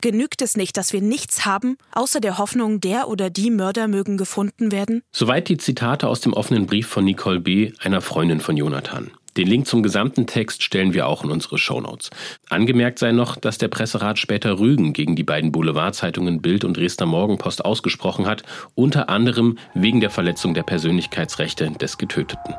Genügt 0.03 0.41
es 0.41 0.57
nicht, 0.57 0.77
dass 0.77 0.93
wir 0.93 1.03
nichts 1.03 1.45
haben, 1.47 1.79
außer 1.91 2.21
der 2.21 2.39
Hoffnung, 2.39 2.79
der 2.79 3.09
oder 3.09 3.29
die 3.29 3.51
Mörder 3.51 3.89
mögen 3.89 4.17
gefunden 4.17 4.71
werden? 4.71 5.03
Soweit 5.11 5.49
die 5.49 5.59
Zitate 5.59 6.07
aus 6.07 6.21
dem 6.21 6.33
offenen 6.33 6.67
Brief 6.67 6.87
von 6.87 7.05
Nicole 7.05 7.41
B., 7.41 7.73
einer 7.81 8.03
Freundin 8.03 8.39
von 8.41 8.57
Jonathan. 8.57 9.11
Den 9.37 9.49
Link 9.49 9.67
zum 9.67 9.83
gesamten 9.83 10.27
Text 10.27 10.63
stellen 10.63 10.93
wir 10.93 11.07
auch 11.07 11.25
in 11.25 11.31
unsere 11.31 11.57
Shownotes. 11.57 12.11
Angemerkt 12.51 12.99
sei 12.99 13.13
noch, 13.13 13.37
dass 13.37 13.57
der 13.57 13.69
Presserat 13.69 14.19
später 14.19 14.59
Rügen 14.59 14.93
gegen 14.93 15.17
die 15.17 15.25
beiden 15.25 15.53
Boulevardzeitungen 15.53 16.43
Bild 16.43 16.65
und 16.65 16.77
Dresdner 16.77 17.07
Morgenpost 17.07 17.65
ausgesprochen 17.65 18.27
hat, 18.27 18.43
unter 18.75 19.09
anderem 19.09 19.57
wegen 19.73 20.01
der 20.01 20.11
Verletzung 20.11 20.53
der 20.53 20.65
Persönlichkeitsrechte 20.65 21.71
des 21.71 21.97
Getöteten. 21.97 22.55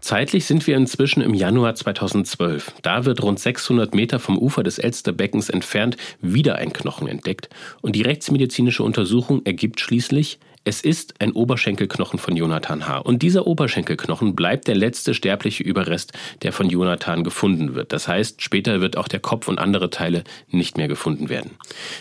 Zeitlich 0.00 0.46
sind 0.46 0.66
wir 0.66 0.76
inzwischen 0.76 1.20
im 1.20 1.34
Januar 1.34 1.74
2012. 1.74 2.72
Da 2.80 3.04
wird 3.04 3.22
rund 3.22 3.38
600 3.38 3.94
Meter 3.94 4.18
vom 4.18 4.38
Ufer 4.38 4.62
des 4.62 4.78
Elsterbeckens 4.78 5.50
entfernt 5.50 5.98
wieder 6.22 6.54
ein 6.54 6.72
Knochen 6.72 7.08
entdeckt 7.08 7.50
und 7.82 7.94
die 7.96 8.02
rechtsmedizinische 8.02 8.82
Untersuchung 8.82 9.44
ergibt 9.44 9.80
schließlich, 9.80 10.38
es 10.68 10.82
ist 10.82 11.14
ein 11.18 11.32
Oberschenkelknochen 11.32 12.18
von 12.18 12.36
Jonathan 12.36 12.86
H. 12.86 12.98
Und 12.98 13.22
dieser 13.22 13.46
Oberschenkelknochen 13.46 14.36
bleibt 14.36 14.68
der 14.68 14.74
letzte 14.74 15.14
sterbliche 15.14 15.62
Überrest, 15.62 16.12
der 16.42 16.52
von 16.52 16.68
Jonathan 16.68 17.24
gefunden 17.24 17.74
wird. 17.74 17.94
Das 17.94 18.06
heißt, 18.06 18.42
später 18.42 18.82
wird 18.82 18.98
auch 18.98 19.08
der 19.08 19.20
Kopf 19.20 19.48
und 19.48 19.58
andere 19.58 19.88
Teile 19.88 20.24
nicht 20.50 20.76
mehr 20.76 20.86
gefunden 20.86 21.30
werden. 21.30 21.52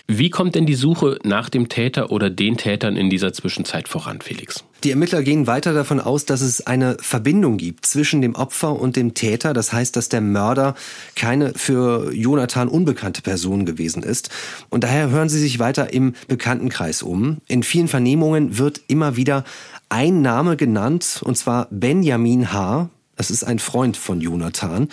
Wie 0.06 0.30
kommt 0.30 0.56
denn 0.56 0.66
die 0.66 0.76
Suche 0.76 1.18
nach 1.24 1.50
dem 1.50 1.70
Täter 1.70 2.12
oder 2.12 2.30
den 2.30 2.58
Tätern 2.58 2.98
in 2.98 3.10
dieser 3.10 3.32
Zwischenzeit 3.32 3.88
voran, 3.88 4.20
Felix? 4.20 4.66
Die 4.84 4.92
Ermittler 4.92 5.24
gehen 5.24 5.48
weiter 5.48 5.74
davon 5.74 6.00
aus, 6.00 6.26
dass 6.26 6.42
es 6.42 6.68
eine 6.68 6.98
Verbindung 7.02 7.58
gibt 7.58 7.86
zwischen 7.86 8.22
dem 8.22 8.36
Opfer 8.36 8.80
und 8.80 8.96
dem 8.96 9.16
Täter. 9.16 9.54
Das 9.54 9.74
heißt, 9.74 9.96
dass 9.96 10.10
der 10.10 10.22
Mörder 10.22 10.76
keine 11.16 11.54
für 11.56 12.14
Jonathan 12.14 12.68
unbekannte 12.68 13.22
Person 13.24 13.66
gewesen 13.66 14.04
ist. 14.04 14.30
Und 14.70 14.84
daher 14.84 15.10
hören 15.10 15.30
sie 15.30 15.40
sich 15.40 15.58
weiter 15.58 15.94
im 15.94 16.14
Bekanntenkreis 16.28 17.02
um. 17.02 17.38
In 17.48 17.64
vielen 17.64 17.88
Vernehmungen 17.88 18.60
wird 18.60 18.82
immer 18.88 19.16
wieder 19.16 19.44
ein 19.90 20.22
Name 20.22 20.58
genannt, 20.58 21.22
und 21.24 21.38
zwar 21.38 21.68
Benjamin 21.72 22.52
H. 22.52 22.90
Das 23.16 23.32
ist 23.32 23.44
ein 23.44 23.58
Freund 23.58 23.98
von 23.98 24.22
Jonathan. 24.22 24.90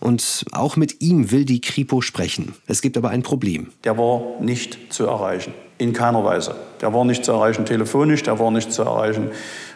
Und 0.00 0.46
auch 0.50 0.76
mit 0.76 1.00
ihm 1.00 1.30
will 1.30 1.44
die 1.44 1.60
Kripo 1.60 2.00
sprechen. 2.00 2.54
Es 2.66 2.82
gibt 2.82 2.96
aber 2.96 3.10
ein 3.10 3.22
Problem. 3.22 3.68
Der 3.84 3.96
war 3.96 4.40
nicht 4.40 4.92
zu 4.92 5.06
erreichen. 5.06 5.54
In 5.78 5.92
keiner 5.92 6.24
Weise. 6.24 6.56
Der 6.80 6.92
war 6.92 7.04
nicht 7.04 7.24
zu 7.24 7.32
erreichen 7.32 7.64
telefonisch, 7.64 8.22
der 8.24 8.38
war 8.38 8.50
nicht 8.50 8.72
zu 8.72 8.82
erreichen 8.82 9.30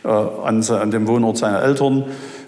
äh, 0.04 0.08
an, 0.08 0.62
an, 0.62 0.90
dem 0.90 1.06
Wohnort 1.06 1.36
seiner 1.38 1.62
Eltern 1.62 2.04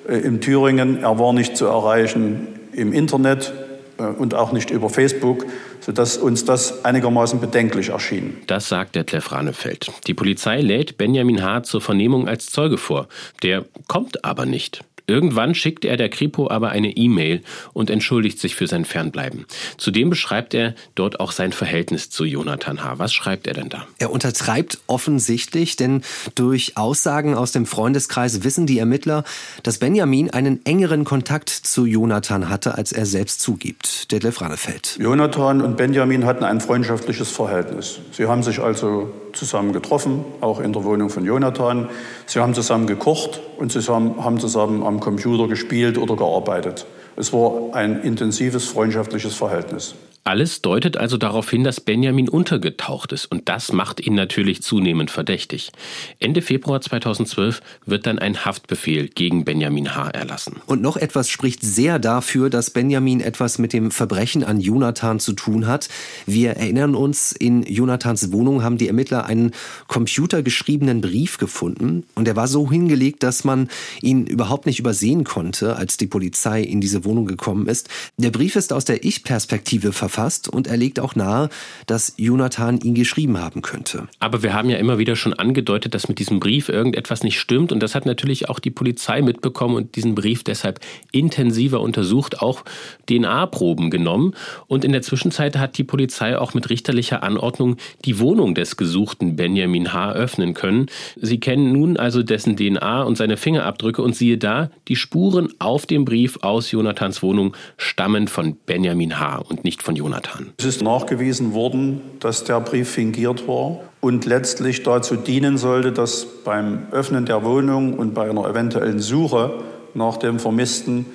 äh, 0.08 0.18
in 0.18 0.40
Thüringen, 0.40 1.02
er 1.02 1.18
war 1.18 1.32
nicht 1.32 1.56
zu 1.56 1.66
erreichen 1.66 2.48
im 2.72 2.92
Internet 2.92 3.52
äh, 3.98 4.02
und 4.02 4.34
auch 4.34 4.52
nicht 4.52 4.70
über 4.70 4.90
Facebook, 4.90 5.46
sodass 5.80 6.16
uns 6.16 6.44
das 6.44 6.84
einigermaßen 6.84 7.40
bedenklich 7.40 7.90
erschien. 7.90 8.38
Das 8.46 8.68
sagt 8.68 8.96
der 8.96 9.04
Detlef 9.04 9.32
Ranefeld. 9.32 9.92
Die 10.06 10.14
Polizei 10.14 10.60
lädt 10.60 10.98
Benjamin 10.98 11.42
H. 11.42 11.62
zur 11.62 11.80
Vernehmung 11.80 12.28
als 12.28 12.46
Zeuge 12.46 12.78
vor. 12.78 13.06
Der 13.42 13.64
kommt 13.86 14.24
aber 14.24 14.46
nicht. 14.46 14.82
Irgendwann 15.06 15.54
schickt 15.54 15.84
er 15.84 15.96
der 15.96 16.08
Kripo 16.08 16.50
aber 16.50 16.70
eine 16.70 16.90
E-Mail 16.96 17.42
und 17.72 17.90
entschuldigt 17.90 18.38
sich 18.38 18.54
für 18.54 18.66
sein 18.66 18.84
Fernbleiben. 18.84 19.44
Zudem 19.76 20.08
beschreibt 20.08 20.54
er 20.54 20.74
dort 20.94 21.20
auch 21.20 21.32
sein 21.32 21.52
Verhältnis 21.52 22.08
zu 22.08 22.24
Jonathan 22.24 22.82
H. 22.82 22.98
Was 22.98 23.12
schreibt 23.12 23.46
er 23.46 23.54
denn 23.54 23.68
da? 23.68 23.86
Er 23.98 24.10
untertreibt 24.10 24.78
offensichtlich, 24.86 25.76
denn 25.76 26.02
durch 26.34 26.76
Aussagen 26.76 27.34
aus 27.34 27.52
dem 27.52 27.66
Freundeskreis 27.66 28.44
wissen 28.44 28.66
die 28.66 28.78
Ermittler, 28.78 29.24
dass 29.62 29.78
Benjamin 29.78 30.30
einen 30.30 30.64
engeren 30.64 31.04
Kontakt 31.04 31.50
zu 31.50 31.84
Jonathan 31.84 32.48
hatte, 32.48 32.74
als 32.76 32.92
er 32.92 33.04
selbst 33.04 33.40
zugibt. 33.40 34.10
Detlef 34.10 34.40
Rannefeld. 34.40 34.96
Jonathan 34.98 35.60
und 35.60 35.76
Benjamin 35.76 36.24
hatten 36.24 36.44
ein 36.44 36.60
freundschaftliches 36.60 37.30
Verhältnis. 37.30 38.00
Sie 38.12 38.26
haben 38.26 38.42
sich 38.42 38.60
also 38.60 39.12
zusammen 39.36 39.72
getroffen, 39.72 40.24
auch 40.40 40.60
in 40.60 40.72
der 40.72 40.84
Wohnung 40.84 41.10
von 41.10 41.24
Jonathan. 41.24 41.88
Sie 42.26 42.40
haben 42.40 42.54
zusammen 42.54 42.86
gekocht 42.86 43.40
und 43.58 43.72
sie 43.72 43.80
haben 43.80 44.40
zusammen 44.40 44.82
am 44.82 45.00
Computer 45.00 45.48
gespielt 45.48 45.98
oder 45.98 46.16
gearbeitet. 46.16 46.86
Es 47.16 47.32
war 47.32 47.74
ein 47.74 48.02
intensives 48.02 48.66
freundschaftliches 48.66 49.34
Verhältnis. 49.34 49.94
Alles 50.26 50.62
deutet 50.62 50.96
also 50.96 51.18
darauf 51.18 51.50
hin, 51.50 51.64
dass 51.64 51.82
Benjamin 51.82 52.30
untergetaucht 52.30 53.12
ist 53.12 53.26
und 53.26 53.50
das 53.50 53.72
macht 53.72 54.00
ihn 54.00 54.14
natürlich 54.14 54.62
zunehmend 54.62 55.10
verdächtig. 55.10 55.70
Ende 56.18 56.40
Februar 56.40 56.80
2012 56.80 57.60
wird 57.84 58.06
dann 58.06 58.18
ein 58.18 58.46
Haftbefehl 58.46 59.08
gegen 59.08 59.44
Benjamin 59.44 59.94
H. 59.94 60.08
erlassen. 60.08 60.62
Und 60.64 60.80
noch 60.80 60.96
etwas 60.96 61.28
spricht 61.28 61.60
sehr 61.60 61.98
dafür, 61.98 62.48
dass 62.48 62.70
Benjamin 62.70 63.20
etwas 63.20 63.58
mit 63.58 63.74
dem 63.74 63.90
Verbrechen 63.90 64.44
an 64.44 64.62
Jonathan 64.62 65.20
zu 65.20 65.34
tun 65.34 65.66
hat. 65.66 65.90
Wir 66.24 66.52
erinnern 66.52 66.94
uns, 66.94 67.32
in 67.32 67.62
Jonathans 67.62 68.32
Wohnung 68.32 68.62
haben 68.62 68.78
die 68.78 68.88
Ermittler 68.88 69.26
einen 69.26 69.52
computergeschriebenen 69.88 71.02
Brief 71.02 71.36
gefunden 71.36 72.04
und 72.14 72.26
er 72.26 72.34
war 72.34 72.48
so 72.48 72.70
hingelegt, 72.70 73.22
dass 73.22 73.44
man 73.44 73.68
ihn 74.00 74.26
überhaupt 74.26 74.64
nicht 74.64 74.78
übersehen 74.78 75.24
konnte, 75.24 75.76
als 75.76 75.98
die 75.98 76.06
Polizei 76.06 76.62
in 76.62 76.80
diese 76.80 77.04
Wohnung 77.04 77.26
gekommen 77.26 77.66
ist. 77.66 77.90
Der 78.16 78.30
Brief 78.30 78.56
ist 78.56 78.72
aus 78.72 78.86
der 78.86 79.04
Ich-Perspektive 79.04 79.92
verfasst 79.92 80.13
verfasst 80.14 80.48
und 80.48 80.66
er 80.68 80.76
legt 80.76 81.00
auch 81.00 81.14
nahe, 81.16 81.48
dass 81.86 82.14
Jonathan 82.16 82.78
ihn 82.78 82.94
geschrieben 82.94 83.38
haben 83.38 83.62
könnte. 83.62 84.06
Aber 84.20 84.42
wir 84.42 84.54
haben 84.54 84.70
ja 84.70 84.76
immer 84.76 84.98
wieder 84.98 85.16
schon 85.16 85.34
angedeutet, 85.34 85.94
dass 85.94 86.08
mit 86.08 86.18
diesem 86.18 86.38
Brief 86.38 86.68
irgendetwas 86.68 87.24
nicht 87.24 87.40
stimmt 87.40 87.72
und 87.72 87.80
das 87.80 87.94
hat 87.94 88.06
natürlich 88.06 88.48
auch 88.48 88.60
die 88.60 88.70
Polizei 88.70 89.22
mitbekommen 89.22 89.74
und 89.74 89.96
diesen 89.96 90.14
Brief 90.14 90.44
deshalb 90.44 90.80
intensiver 91.10 91.80
untersucht, 91.80 92.40
auch 92.40 92.64
DNA-Proben 93.08 93.90
genommen 93.90 94.34
und 94.68 94.84
in 94.84 94.92
der 94.92 95.02
Zwischenzeit 95.02 95.56
hat 95.56 95.78
die 95.78 95.84
Polizei 95.84 96.38
auch 96.38 96.54
mit 96.54 96.70
richterlicher 96.70 97.22
Anordnung 97.22 97.76
die 98.04 98.20
Wohnung 98.20 98.54
des 98.54 98.76
gesuchten 98.76 99.36
Benjamin 99.36 99.92
H. 99.92 100.12
öffnen 100.12 100.54
können. 100.54 100.86
Sie 101.20 101.40
kennen 101.40 101.72
nun 101.72 101.96
also 101.96 102.22
dessen 102.22 102.56
DNA 102.56 103.02
und 103.02 103.16
seine 103.16 103.36
Fingerabdrücke 103.36 104.00
und 104.00 104.14
siehe 104.14 104.38
da, 104.38 104.70
die 104.86 104.96
Spuren 104.96 105.48
auf 105.58 105.86
dem 105.86 106.04
Brief 106.04 106.38
aus 106.42 106.70
Jonathans 106.70 107.22
Wohnung 107.22 107.56
stammen 107.76 108.28
von 108.28 108.56
Benjamin 108.66 109.18
H. 109.18 109.38
und 109.38 109.64
nicht 109.64 109.82
von 109.82 109.96
Jonathan. 109.96 110.03
Jonathan. 110.04 110.52
Es 110.58 110.66
ist 110.66 110.82
nachgewiesen 110.82 111.54
worden, 111.54 112.02
dass 112.20 112.44
der 112.44 112.60
Brief 112.60 112.90
fingiert 112.90 113.48
war 113.48 113.80
und 114.02 114.26
letztlich 114.26 114.82
dazu 114.82 115.16
dienen 115.16 115.56
sollte, 115.56 115.92
dass 115.92 116.26
beim 116.44 116.88
Öffnen 116.90 117.24
der 117.24 117.42
Wohnung 117.42 117.94
und 117.94 118.12
bei 118.12 118.28
einer 118.28 118.46
eventuellen 118.46 119.00
Suche 119.00 119.62
nach 119.94 120.18
dem 120.18 120.38
Vermissten 120.38 121.06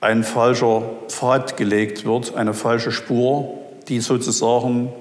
ein 0.00 0.24
falscher 0.24 0.82
Pfad 1.06 1.56
gelegt 1.56 2.04
wird, 2.04 2.34
eine 2.34 2.54
falsche 2.54 2.90
Spur, 2.90 3.54
die 3.86 4.00
sozusagen 4.00 4.92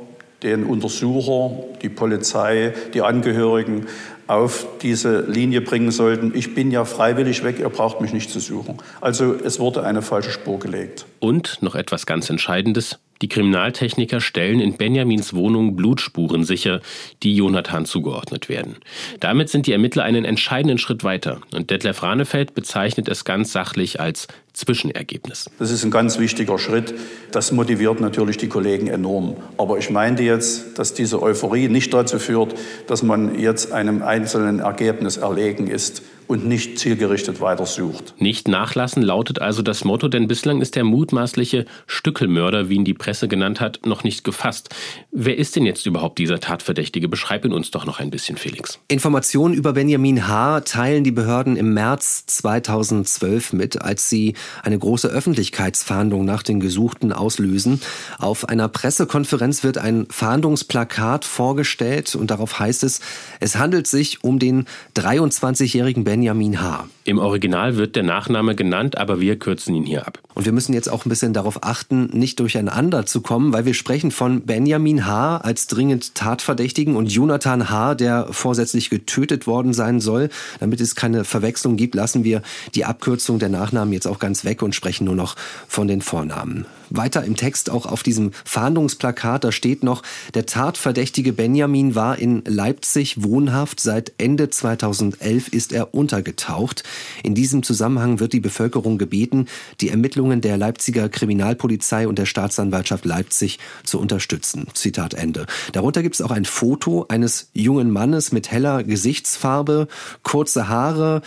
den 0.44 0.66
Untersucher, 0.66 1.56
die 1.82 1.90
Polizei, 1.90 2.74
die 2.94 3.02
Angehörigen 3.02 3.88
auf 4.28 4.68
diese 4.84 5.22
Linie 5.22 5.62
bringen 5.62 5.90
sollten. 5.90 6.34
Ich 6.36 6.54
bin 6.54 6.70
ja 6.70 6.86
freiwillig 6.86 7.44
weg, 7.44 7.60
ihr 7.60 7.70
braucht 7.70 8.00
mich 8.00 8.14
nicht 8.14 8.30
zu 8.30 8.40
suchen. 8.40 8.78
Also 9.02 9.34
es 9.34 9.60
wurde 9.60 9.84
eine 9.84 10.04
falsche 10.04 10.32
Spur 10.32 10.60
gelegt. 10.60 11.06
Und 11.20 11.58
noch 11.62 11.74
etwas 11.74 12.06
ganz 12.06 12.30
Entscheidendes. 12.30 13.00
Die 13.24 13.30
Kriminaltechniker 13.30 14.20
stellen 14.20 14.60
in 14.60 14.74
Benjamins 14.74 15.34
Wohnung 15.34 15.78
Blutspuren 15.78 16.44
sicher, 16.44 16.82
die 17.24 17.34
Jonathan 17.38 17.86
zugeordnet 17.86 18.50
werden. 18.50 18.76
Damit 19.22 19.48
sind 19.48 19.66
die 19.66 19.72
Ermittler 19.72 20.04
einen 20.04 20.26
entscheidenden 20.26 20.78
Schritt 20.78 21.06
weiter. 21.06 21.40
Und 21.54 21.70
Detlef 21.70 22.04
Ranefeld 22.04 22.54
bezeichnet 22.54 23.08
es 23.08 23.24
ganz 23.24 23.54
sachlich 23.54 24.02
als 24.02 24.28
Zwischenergebnis. 24.52 25.50
Das 25.58 25.72
ist 25.72 25.86
ein 25.86 25.90
ganz 25.90 26.20
wichtiger 26.20 26.60
Schritt. 26.60 26.96
Das 27.32 27.54
motiviert 27.54 28.02
natürlich 28.02 28.36
die 28.36 28.50
Kollegen 28.50 28.88
enorm. 28.88 29.38
Aber 29.58 29.78
ich 29.78 29.90
meinte 29.90 30.24
jetzt, 30.24 30.78
dass 30.78 30.94
diese 30.94 31.22
Euphorie 31.24 31.70
nicht 31.70 31.94
dazu 31.94 32.20
führt, 32.20 32.56
dass 32.88 33.04
man 33.04 33.40
jetzt 33.40 33.72
einem 33.72 34.04
einzelnen 34.04 34.60
Ergebnis 34.60 35.16
erlegen 35.16 35.68
ist 35.68 36.02
und 36.34 36.48
nicht 36.48 36.80
zielgerichtet 36.80 37.42
weitersucht. 37.42 38.16
Nicht 38.18 38.48
nachlassen 38.48 39.04
lautet 39.04 39.40
also 39.40 39.62
das 39.62 39.84
Motto, 39.84 40.08
denn 40.08 40.28
bislang 40.28 40.62
ist 40.62 40.76
der 40.76 40.84
mutmaßliche 40.84 41.66
Stückelmörder, 41.86 42.70
wie 42.70 42.76
ihn 42.76 42.86
die 42.86 42.96
Presse 42.96 43.28
genannt 43.28 43.62
hat, 43.62 43.86
noch 43.86 44.04
nicht 44.04 44.24
gefasst. 44.24 44.74
Wer 45.12 45.38
ist 45.38 45.56
denn 45.56 45.64
jetzt 45.64 45.86
überhaupt 45.86 46.18
dieser 46.18 46.40
Tatverdächtige? 46.40 47.08
Beschreib 47.08 47.46
ihn 47.46 47.54
uns 47.54 47.70
doch 47.70 47.86
noch 47.86 48.00
ein 48.00 48.10
bisschen, 48.10 48.38
Felix. 48.38 48.80
Informationen 48.88 49.54
über 49.54 49.74
Benjamin 49.74 50.28
H. 50.28 50.62
teilen 50.62 51.04
die 51.04 51.12
Behörden 51.12 51.56
im 51.56 51.76
März 51.76 52.26
2012 52.26 53.54
mit, 53.54 53.84
als 53.84 54.10
sie 54.10 54.34
eine 54.64 54.80
große 54.80 55.10
Öffentlichkeitsfahndung 55.10 56.26
nach 56.26 56.42
den 56.42 56.60
Gesuchten 56.60 57.14
auslösen. 57.14 57.80
Auf 58.18 58.50
einer 58.50 58.70
Pressekonferenz 58.70 59.64
wird 59.64 59.78
ein 59.78 60.08
Fahndungsplakat 60.10 61.26
vorgestellt 61.26 62.16
und 62.16 62.32
darauf 62.32 62.58
heißt 62.58 62.84
es, 62.84 63.02
es 63.40 63.56
handelt 63.56 63.86
sich 63.86 64.24
um 64.24 64.40
den 64.40 64.66
23-jährigen 64.96 66.04
Benjamin 66.04 66.23
H. 66.30 66.88
Im 67.06 67.20
Original 67.20 67.76
wird 67.76 67.96
der 67.96 68.04
Nachname 68.04 68.56
genannt, 68.56 68.98
aber 68.98 69.20
wir 69.20 69.38
kürzen 69.38 69.76
ihn 69.76 69.86
hier 69.86 70.08
ab. 70.08 70.20
Und 70.34 70.46
wir 70.46 70.54
müssen 70.54 70.74
jetzt 70.74 70.90
auch 70.90 71.06
ein 71.06 71.10
bisschen 71.10 71.34
darauf 71.34 71.64
achten, 71.64 72.06
nicht 72.14 72.40
durcheinander 72.40 73.06
zu 73.06 73.22
kommen, 73.22 73.52
weil 73.54 73.66
wir 73.66 73.74
sprechen 73.74 74.12
von 74.12 74.42
Benjamin 74.42 75.06
H. 75.06 75.38
als 75.38 75.68
dringend 75.68 76.16
Tatverdächtigen 76.16 76.96
und 76.96 77.12
Jonathan 77.12 77.70
H., 77.70 77.96
der 77.96 78.28
vorsätzlich 78.32 78.90
getötet 78.90 79.48
worden 79.48 79.74
sein 79.74 80.00
soll. 80.00 80.30
Damit 80.60 80.82
es 80.82 80.96
keine 80.96 81.26
Verwechslung 81.26 81.76
gibt, 81.76 81.96
lassen 81.96 82.24
wir 82.24 82.42
die 82.76 82.86
Abkürzung 82.86 83.40
der 83.40 83.50
Nachnamen 83.50 83.94
jetzt 83.94 84.08
auch 84.08 84.20
ganz 84.20 84.46
weg 84.46 84.62
und 84.62 84.74
sprechen 84.74 85.06
nur 85.06 85.16
noch 85.16 85.36
von 85.68 85.88
den 85.88 86.02
Vornamen. 86.02 86.66
Weiter 86.90 87.24
im 87.24 87.36
Text 87.36 87.70
auch 87.70 87.86
auf 87.86 88.04
diesem 88.04 88.32
Fahndungsplakat, 88.46 89.44
da 89.44 89.52
steht 89.52 89.84
noch, 89.84 90.04
der 90.34 90.46
Tatverdächtige 90.46 91.34
Benjamin 91.34 91.96
war 91.96 92.18
in 92.18 92.44
Leipzig 92.46 93.24
wohnhaft. 93.24 93.80
Seit 93.80 94.14
Ende 94.18 94.50
2011 94.50 95.50
ist 95.50 95.74
er 95.74 95.94
untergetaucht. 95.94 96.84
In 97.24 97.36
diesem 97.36 97.64
Zusammenhang 97.64 98.20
wird 98.20 98.34
die 98.34 98.40
Bevölkerung 98.40 98.98
gebeten, 98.98 99.48
die 99.82 99.90
Ermittlungen 99.90 100.42
der 100.42 100.58
Leipziger 100.58 101.10
Kriminalpolizei 101.10 102.08
und 102.08 102.20
der 102.20 102.26
Staatsanwaltschaft 102.26 103.06
Leipzig 103.06 103.60
zu 103.84 104.00
unterstützen. 104.00 104.68
Zitat 104.74 105.14
Ende. 105.14 105.46
Darunter 105.72 106.04
gibt 106.04 106.16
es 106.16 106.22
auch 106.22 106.32
ein 106.32 106.46
Foto 106.46 107.06
eines 107.10 107.50
jungen 107.54 107.92
Mannes 107.92 108.32
mit 108.32 108.52
heller 108.52 108.84
Gesichtsfarbe, 108.84 109.88
kurze 110.24 110.68
Haare, 110.68 111.22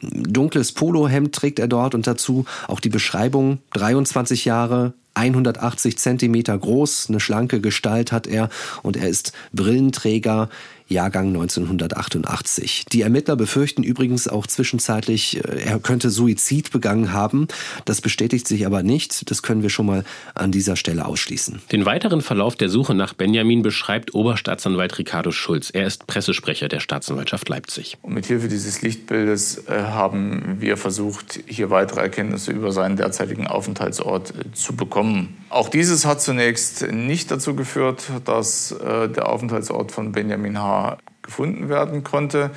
dunkles 0.00 0.72
Polohemd 0.72 1.34
trägt 1.34 1.58
er 1.58 1.68
dort 1.68 1.94
und 1.94 2.06
dazu 2.06 2.44
auch 2.68 2.80
die 2.80 2.88
Beschreibung 2.88 3.58
23 3.72 4.44
Jahre, 4.44 4.94
180 5.14 5.98
Zentimeter 5.98 6.56
groß, 6.56 7.06
eine 7.08 7.20
schlanke 7.20 7.60
Gestalt 7.60 8.12
hat 8.12 8.26
er 8.26 8.48
und 8.82 8.96
er 8.96 9.08
ist 9.08 9.32
Brillenträger, 9.52 10.48
Jahrgang 10.92 11.28
1988. 11.28 12.84
Die 12.92 13.02
Ermittler 13.02 13.36
befürchten 13.36 13.82
übrigens 13.82 14.28
auch 14.28 14.46
zwischenzeitlich, 14.46 15.44
äh, 15.44 15.62
er 15.62 15.78
könnte 15.78 16.10
Suizid 16.10 16.70
begangen 16.70 17.12
haben. 17.12 17.48
Das 17.84 18.00
bestätigt 18.00 18.46
sich 18.46 18.66
aber 18.66 18.82
nicht. 18.82 19.30
Das 19.30 19.42
können 19.42 19.62
wir 19.62 19.70
schon 19.70 19.86
mal 19.86 20.04
an 20.34 20.52
dieser 20.52 20.76
Stelle 20.76 21.06
ausschließen. 21.06 21.60
Den 21.72 21.84
weiteren 21.84 22.20
Verlauf 22.20 22.56
der 22.56 22.68
Suche 22.68 22.94
nach 22.94 23.14
Benjamin 23.14 23.62
beschreibt 23.62 24.14
Oberstaatsanwalt 24.14 24.98
Ricardo 24.98 25.32
Schulz. 25.32 25.70
Er 25.70 25.86
ist 25.86 26.06
Pressesprecher 26.06 26.68
der 26.68 26.80
Staatsanwaltschaft 26.80 27.48
Leipzig. 27.48 27.96
Und 28.02 28.14
mit 28.14 28.26
Hilfe 28.26 28.48
dieses 28.48 28.82
Lichtbildes 28.82 29.66
äh, 29.68 29.82
haben 29.82 30.56
wir 30.60 30.76
versucht, 30.76 31.40
hier 31.46 31.70
weitere 31.70 32.00
Erkenntnisse 32.00 32.52
über 32.52 32.72
seinen 32.72 32.96
derzeitigen 32.96 33.46
Aufenthaltsort 33.46 34.30
äh, 34.30 34.52
zu 34.52 34.76
bekommen. 34.76 35.36
Auch 35.48 35.68
dieses 35.68 36.06
hat 36.06 36.22
zunächst 36.22 36.90
nicht 36.90 37.30
dazu 37.30 37.54
geführt, 37.54 38.04
dass 38.24 38.74
der 38.82 39.28
Aufenthaltsort 39.28 39.92
von 39.92 40.12
Benjamin 40.12 40.58
H 40.58 40.81
gefunden 41.22 41.68
werden 41.68 42.04
konnte. 42.04 42.50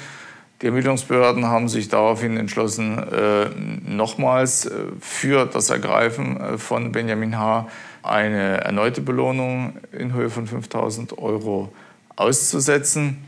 Die 0.61 0.67
Ermittlungsbehörden 0.67 1.45
haben 1.45 1.67
sich 1.67 1.89
daraufhin 1.89 2.37
entschlossen, 2.37 2.97
äh, 2.97 3.49
nochmals 3.85 4.65
äh, 4.65 4.71
für 5.01 5.45
das 5.45 5.69
Ergreifen 5.69 6.39
äh, 6.39 6.57
von 6.57 6.93
Benjamin 6.93 7.37
H. 7.37 7.67
eine 8.03 8.61
erneute 8.61 9.01
Belohnung 9.01 9.73
in 9.91 10.13
Höhe 10.13 10.29
von 10.29 10.47
5000 10.47 11.17
Euro 11.17 11.73
auszusetzen. 12.15 13.23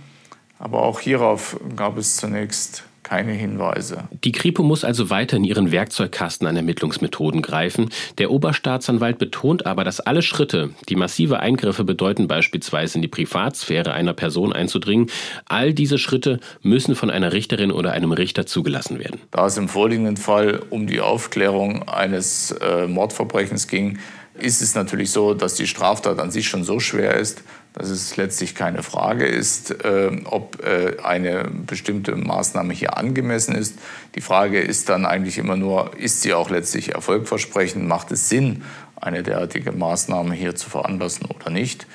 Aber 0.58 0.84
auch 0.84 1.02
hierauf 1.02 1.60
gab 1.76 1.98
es 1.98 2.16
zunächst 2.16 2.86
keine 3.08 3.32
Hinweise. 3.32 4.03
Die 4.12 4.34
Kripo 4.34 4.64
muss 4.64 4.84
also 4.84 5.10
weiter 5.10 5.38
in 5.38 5.45
ihren 5.45 5.72
Werkzeugkasten 5.72 6.45
an 6.45 6.58
Ermittlungsmethoden 6.58 7.41
greifen. 7.41 7.89
Der 8.18 8.32
Oberstaatsanwalt 8.32 9.18
betont 9.18 9.66
aber, 9.66 9.86
dass 9.86 10.01
alle 10.01 10.22
Schritte, 10.22 10.72
die 10.89 10.97
massive 10.97 11.39
Eingriffe 11.39 11.86
bedeuten, 11.86 12.28
beispielsweise 12.28 12.97
in 12.97 13.01
die 13.01 13.08
Privatsphäre 13.08 13.93
einer 13.93 14.14
Person 14.14 14.51
einzudringen, 14.51 15.10
all 15.45 15.74
diese 15.74 15.97
Schritte 15.97 16.41
müssen 16.62 16.95
von 16.95 17.10
einer 17.10 17.32
Richterin 17.32 17.72
oder 17.72 17.91
einem 17.93 18.12
Richter 18.12 18.45
zugelassen 18.45 18.99
werden. 18.99 19.22
Da 19.32 19.45
es 19.45 19.58
im 19.58 19.70
vorliegenden 19.70 20.18
Fall 20.18 20.62
um 20.70 20.86
die 20.86 20.99
Aufklärung 20.99 21.88
eines 21.88 22.51
äh, 22.51 22.88
Mordverbrechens 22.88 23.70
ging, 23.70 23.99
ist 24.40 24.62
es 24.62 24.76
natürlich 24.76 25.12
so, 25.12 25.34
dass 25.34 25.56
die 25.56 25.68
Straftat 25.68 26.20
an 26.20 26.32
sich 26.32 26.48
schon 26.48 26.64
so 26.64 26.80
schwer 26.80 27.16
ist, 27.16 27.44
dass 27.74 27.90
es 27.90 28.18
letztlich 28.18 28.56
keine 28.56 28.82
Frage 28.82 29.26
ist, 29.26 29.84
äh, 29.84 30.10
ob 30.26 30.64
äh, 30.64 30.98
eine 31.04 31.50
bestimmte 31.66 32.16
Maßnahme 32.16 32.74
hier 32.74 32.98
angemessen 32.98 33.54
ist. 33.56 33.78
Die 34.16 34.22
Frage 34.22 34.60
ist 34.60 34.90
dann 34.90 35.06
eigentlich 35.06 35.38
immer 35.38 35.58
nur, 35.58 35.96
ist 35.98 36.22
sie 36.22 36.34
auch 36.34 36.50
letztlich 36.50 36.96
erfolgversprechend? 36.96 37.88
Macht 37.88 38.12
es 38.12 38.30
Sinn, 38.30 38.64
eine 38.96 39.22
derartige 39.22 39.72
Maßnahme 39.72 40.34
hier 40.34 40.56
zu 40.56 40.70
veranlassen 40.70 41.28
oder 41.28 41.52
nicht? 41.52 41.86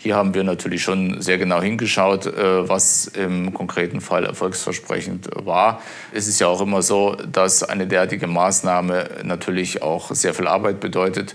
Hier 0.00 0.14
haben 0.14 0.32
wir 0.32 0.44
natürlich 0.44 0.82
schon 0.82 1.20
sehr 1.20 1.38
genau 1.38 1.60
hingeschaut, 1.60 2.26
äh, 2.26 2.68
was 2.68 3.08
im 3.08 3.52
konkreten 3.52 4.00
Fall 4.00 4.24
erfolgsversprechend 4.26 5.28
war. 5.34 5.82
Es 6.12 6.28
ist 6.28 6.38
ja 6.38 6.46
auch 6.46 6.60
immer 6.60 6.82
so, 6.82 7.16
dass 7.16 7.64
eine 7.64 7.88
derartige 7.88 8.28
Maßnahme 8.28 9.08
natürlich 9.24 9.82
auch 9.82 10.12
sehr 10.12 10.34
viel 10.34 10.46
Arbeit 10.46 10.78
bedeutet. 10.78 11.34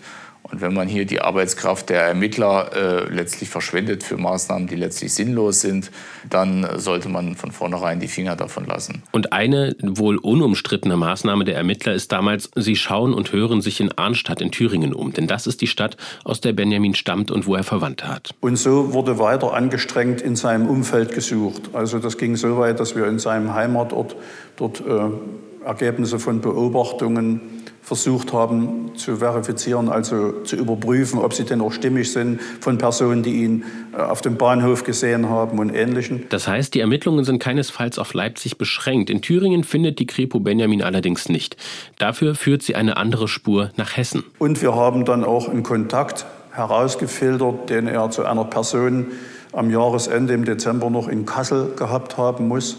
Und 0.54 0.62
wenn 0.62 0.76
man 0.76 0.88
hier 0.88 1.06
die 1.06 1.20
Arbeitskraft 1.20 1.90
der 1.90 2.04
Ermittler 2.04 2.70
äh, 2.76 3.12
letztlich 3.12 3.50
verschwendet 3.50 4.04
für 4.04 4.18
Maßnahmen, 4.18 4.68
die 4.68 4.76
letztlich 4.76 5.12
sinnlos 5.12 5.62
sind, 5.62 5.90
dann 6.30 6.80
sollte 6.80 7.10
man 7.10 7.36
von 7.36 7.52
vornherein 7.52 8.00
die 8.00 8.08
Finger 8.08 8.36
davon 8.36 8.68
lassen. 8.68 9.02
Und 9.14 9.34
eine 9.34 9.76
wohl 9.82 10.18
unumstrittene 10.18 10.96
Maßnahme 10.96 11.44
der 11.44 11.56
Ermittler 11.56 11.94
ist 11.96 12.12
damals, 12.12 12.52
sie 12.56 12.76
schauen 12.76 13.16
und 13.16 13.34
hören 13.34 13.64
sich 13.64 13.82
in 13.82 13.98
Arnstadt 13.98 14.42
in 14.42 14.52
Thüringen 14.52 14.94
um. 14.94 15.12
Denn 15.12 15.26
das 15.26 15.48
ist 15.48 15.60
die 15.62 15.66
Stadt, 15.66 15.98
aus 16.24 16.40
der 16.40 16.54
Benjamin 16.54 16.94
stammt 16.94 17.32
und 17.32 17.48
wo 17.48 17.56
er 17.56 17.64
Verwandte 17.64 18.08
hat. 18.08 18.36
Und 18.40 18.58
so 18.58 18.94
wurde 18.94 19.18
weiter 19.18 19.56
angestrengt 19.56 20.22
in 20.22 20.36
seinem 20.36 20.70
Umfeld 20.70 21.16
gesucht. 21.16 21.72
Also 21.74 21.98
das 21.98 22.20
ging 22.20 22.36
so 22.36 22.60
weit, 22.60 22.80
dass 22.80 22.96
wir 22.96 23.08
in 23.08 23.18
seinem 23.18 23.56
Heimatort 23.56 24.16
dort 24.58 24.82
äh, 24.82 25.66
Ergebnisse 25.66 26.20
von 26.20 26.42
Beobachtungen 26.42 27.63
versucht 27.84 28.32
haben 28.32 28.96
zu 28.96 29.18
verifizieren, 29.18 29.90
also 29.90 30.32
zu 30.44 30.56
überprüfen, 30.56 31.20
ob 31.20 31.34
sie 31.34 31.44
denn 31.44 31.60
auch 31.62 31.74
stimmig 31.74 32.12
sind 32.12 32.40
von 32.62 32.78
Personen, 32.78 33.24
die 33.24 33.44
ihn 33.44 33.66
äh, 33.94 34.02
auf 34.02 34.22
dem 34.22 34.38
Bahnhof 34.38 34.86
gesehen 34.86 35.30
haben 35.30 35.60
und 35.60 35.70
Ähnlichem. 35.70 36.24
Das 36.30 36.48
heißt, 36.48 36.74
die 36.74 36.80
Ermittlungen 36.80 37.26
sind 37.26 37.40
keinesfalls 37.40 38.00
auf 38.00 38.14
Leipzig 38.14 38.58
beschränkt. 38.58 39.10
In 39.10 39.22
Thüringen 39.22 39.66
findet 39.66 40.00
die 40.00 40.08
Kripo 40.08 40.40
Benjamin 40.40 40.82
allerdings 40.82 41.28
nicht. 41.28 41.58
Dafür 42.00 42.36
führt 42.36 42.64
sie 42.64 42.76
eine 42.76 42.96
andere 42.96 43.28
Spur 43.28 43.72
nach 43.76 43.98
Hessen. 43.98 44.24
Und 44.40 44.62
wir 44.62 44.76
haben 44.76 45.04
dann 45.04 45.26
auch 45.26 45.50
einen 45.50 45.64
Kontakt 45.64 46.26
herausgefiltert, 46.52 47.70
den 47.70 47.88
er 47.88 48.10
zu 48.12 48.24
einer 48.24 48.46
Person 48.46 49.08
am 49.52 49.70
Jahresende 49.70 50.34
im 50.34 50.46
Dezember 50.46 50.90
noch 50.90 51.10
in 51.10 51.26
Kassel 51.26 51.74
gehabt 51.76 52.18
haben 52.18 52.48
muss 52.48 52.78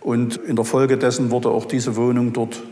und 0.00 0.36
in 0.36 0.56
der 0.56 0.64
Folge 0.64 0.96
dessen 0.96 1.30
wurde 1.30 1.50
auch 1.50 1.66
diese 1.66 1.96
Wohnung 1.96 2.32
dort 2.32 2.62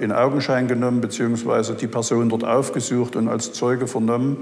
in 0.00 0.12
Augenschein 0.12 0.66
genommen, 0.66 1.00
beziehungsweise 1.00 1.74
die 1.74 1.86
Person 1.86 2.28
dort 2.28 2.44
aufgesucht 2.44 3.16
und 3.16 3.28
als 3.28 3.52
Zeuge 3.52 3.86
vernommen. 3.86 4.38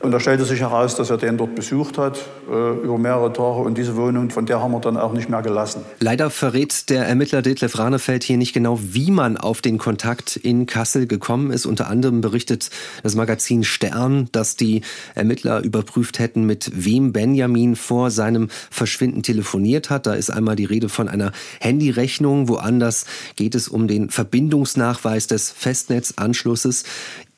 Und 0.00 0.12
da 0.12 0.20
stellte 0.20 0.44
sich 0.44 0.60
heraus, 0.60 0.94
dass 0.94 1.10
er 1.10 1.16
den 1.16 1.36
dort 1.38 1.54
besucht 1.54 1.98
hat 1.98 2.18
äh, 2.50 2.52
über 2.52 2.98
mehrere 2.98 3.32
Tage. 3.32 3.62
Und 3.62 3.78
diese 3.78 3.96
Wohnung, 3.96 4.30
von 4.30 4.46
der 4.46 4.60
haben 4.60 4.72
wir 4.72 4.80
dann 4.80 4.96
auch 4.96 5.12
nicht 5.12 5.28
mehr 5.28 5.42
gelassen. 5.42 5.82
Leider 6.00 6.30
verrät 6.30 6.90
der 6.90 7.06
Ermittler 7.06 7.42
Detlef 7.42 7.78
Ranefeld 7.78 8.22
hier 8.22 8.36
nicht 8.36 8.52
genau, 8.52 8.78
wie 8.82 9.10
man 9.10 9.36
auf 9.36 9.62
den 9.62 9.78
Kontakt 9.78 10.36
in 10.36 10.66
Kassel 10.66 11.06
gekommen 11.06 11.50
ist. 11.50 11.66
Unter 11.66 11.88
anderem 11.88 12.20
berichtet 12.20 12.70
das 13.02 13.14
Magazin 13.14 13.64
Stern, 13.64 14.28
dass 14.32 14.56
die 14.56 14.82
Ermittler 15.14 15.62
überprüft 15.62 16.18
hätten, 16.18 16.44
mit 16.44 16.70
wem 16.74 17.12
Benjamin 17.12 17.74
vor 17.74 18.10
seinem 18.10 18.48
Verschwinden 18.70 19.22
telefoniert 19.22 19.90
hat. 19.90 20.06
Da 20.06 20.14
ist 20.14 20.30
einmal 20.30 20.56
die 20.56 20.64
Rede 20.66 20.88
von 20.88 21.08
einer 21.08 21.32
Handyrechnung. 21.60 22.48
Woanders 22.48 23.06
geht 23.36 23.54
es 23.54 23.68
um 23.68 23.88
den 23.88 24.10
Verbindungsnachweis 24.10 25.26
des 25.26 25.50
Festnetzanschlusses. 25.50 26.84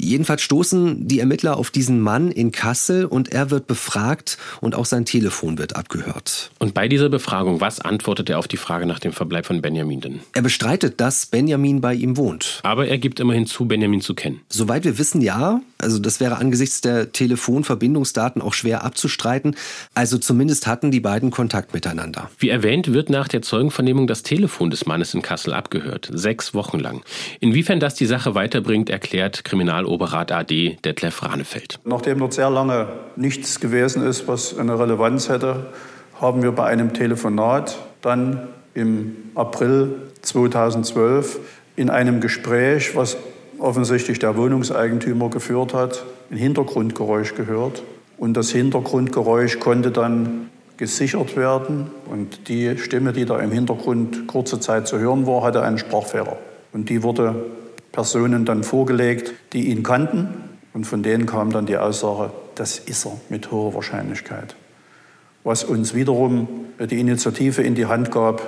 Jedenfalls 0.01 0.43
stoßen 0.43 1.09
die 1.09 1.19
Ermittler 1.19 1.57
auf 1.57 1.73
diesen 1.73 2.01
Mann 2.01 2.31
in 2.31 2.53
Kassel 2.53 3.05
und 3.05 3.33
er 3.33 3.51
wird 3.51 3.67
befragt 3.67 4.39
und 4.61 4.77
auch 4.77 4.87
sein 4.87 5.05
Telefon 5.05 5.59
wird 5.59 5.75
abgehört. 5.75 6.53
Und 6.61 6.73
bei 6.73 6.87
dieser 6.87 7.09
Befragung, 7.09 7.61
was 7.61 7.81
antwortet 7.81 8.31
er 8.31 8.39
auf 8.39 8.47
die 8.47 8.57
Frage 8.57 8.87
nach 8.87 9.01
dem 9.01 9.13
Verbleib 9.13 9.47
von 9.47 9.61
Benjamin 9.61 10.01
denn? 10.01 10.21
Er 10.35 10.43
bestreitet, 10.43 11.01
dass 11.01 11.27
Benjamin 11.27 11.81
bei 11.81 11.95
ihm 11.95 12.17
wohnt. 12.17 12.61
Aber 12.63 12.87
er 12.87 12.99
gibt 12.99 13.19
immerhin 13.19 13.47
zu, 13.47 13.67
Benjamin 13.67 14.01
zu 14.01 14.15
kennen. 14.15 14.41
Soweit 14.49 14.85
wir 14.85 14.99
wissen, 14.99 15.21
ja. 15.21 15.61
Also 15.79 15.99
das 15.99 16.21
wäre 16.21 16.37
angesichts 16.37 16.81
der 16.81 17.13
Telefonverbindungsdaten 17.13 18.41
auch 18.41 18.55
schwer 18.55 18.85
abzustreiten. 18.85 19.57
Also 19.95 20.19
zumindest 20.19 20.69
hatten 20.69 20.93
die 20.93 21.01
beiden 21.01 21.33
Kontakt 21.33 21.75
miteinander. 21.75 22.31
Wie 22.39 22.51
erwähnt, 22.51 22.93
wird 22.93 23.11
nach 23.11 23.27
der 23.27 23.43
Zeugenvernehmung 23.43 24.07
das 24.07 24.23
Telefon 24.23 24.71
des 24.71 24.87
Mannes 24.87 25.15
in 25.15 25.23
Kassel 25.23 25.53
abgehört. 25.55 26.09
Sechs 26.13 26.55
Wochen 26.55 26.79
lang. 26.79 27.03
Inwiefern 27.41 27.81
das 27.81 27.97
die 27.97 28.07
Sache 28.07 28.37
weiterbringt, 28.37 28.91
erklärt 28.91 29.45
Kriminal 29.45 29.88
Oberrat 29.89 30.32
AD 30.32 30.78
Detlef 30.84 31.22
Ranefeld. 31.22 31.80
Nachdem 31.84 32.18
dort 32.18 32.32
sehr 32.34 32.51
lange 32.51 32.89
nichts 33.16 33.61
gewesen 33.61 34.07
ist, 34.07 34.28
was 34.28 34.59
eine 34.59 34.78
Relevanz 34.78 35.28
hätte, 35.28 35.66
haben 36.20 36.43
wir 36.43 36.53
bei 36.53 36.64
einem 36.64 36.95
Telefonat 36.95 37.78
dann 38.03 38.49
im 38.74 39.16
April 39.34 39.95
2012 40.22 41.41
in 41.76 41.91
einem 41.91 42.20
Gespräch, 42.20 42.97
was 42.97 43.16
offensichtlich 43.59 44.18
der 44.18 44.36
Wohnungseigentümer 44.36 45.30
geführt 45.30 45.74
hat, 45.74 46.05
ein 46.30 46.36
Hintergrundgeräusch 46.36 47.34
gehört. 47.34 47.82
Und 48.18 48.34
das 48.36 48.51
Hintergrundgeräusch 48.51 49.61
konnte 49.61 49.91
dann 49.91 50.51
gesichert 50.76 51.36
werden. 51.36 51.91
Und 52.11 52.49
die 52.49 52.78
Stimme, 52.78 53.12
die 53.12 53.24
da 53.24 53.39
im 53.39 53.51
Hintergrund 53.51 54.26
kurze 54.26 54.61
Zeit 54.61 54.89
zu 54.89 54.99
hören 54.99 55.26
war, 55.26 55.43
hatte 55.43 55.62
einen 55.62 55.78
Sprachfehler. 55.78 56.36
Und 56.72 56.89
die 56.89 57.03
wurde 57.03 57.34
Personen 57.99 58.45
dann 58.45 58.63
vorgelegt, 58.63 59.35
die 59.53 59.71
ihn 59.71 59.83
kannten. 59.83 60.29
Und 60.73 60.85
von 60.85 61.03
denen 61.03 61.27
kam 61.27 61.51
dann 61.51 61.67
die 61.67 61.77
Aussage, 61.77 62.31
das 62.55 62.79
ist 62.79 63.05
er 63.05 63.21
mit 63.29 63.51
hoher 63.51 63.75
Wahrscheinlichkeit. 63.75 64.55
Was 65.43 65.65
uns 65.65 65.95
wiederum 65.95 66.47
die 66.79 67.01
Initiative 67.01 67.61
in 67.61 67.75
die 67.75 67.87
Hand 67.87 68.13
gab, 68.13 68.41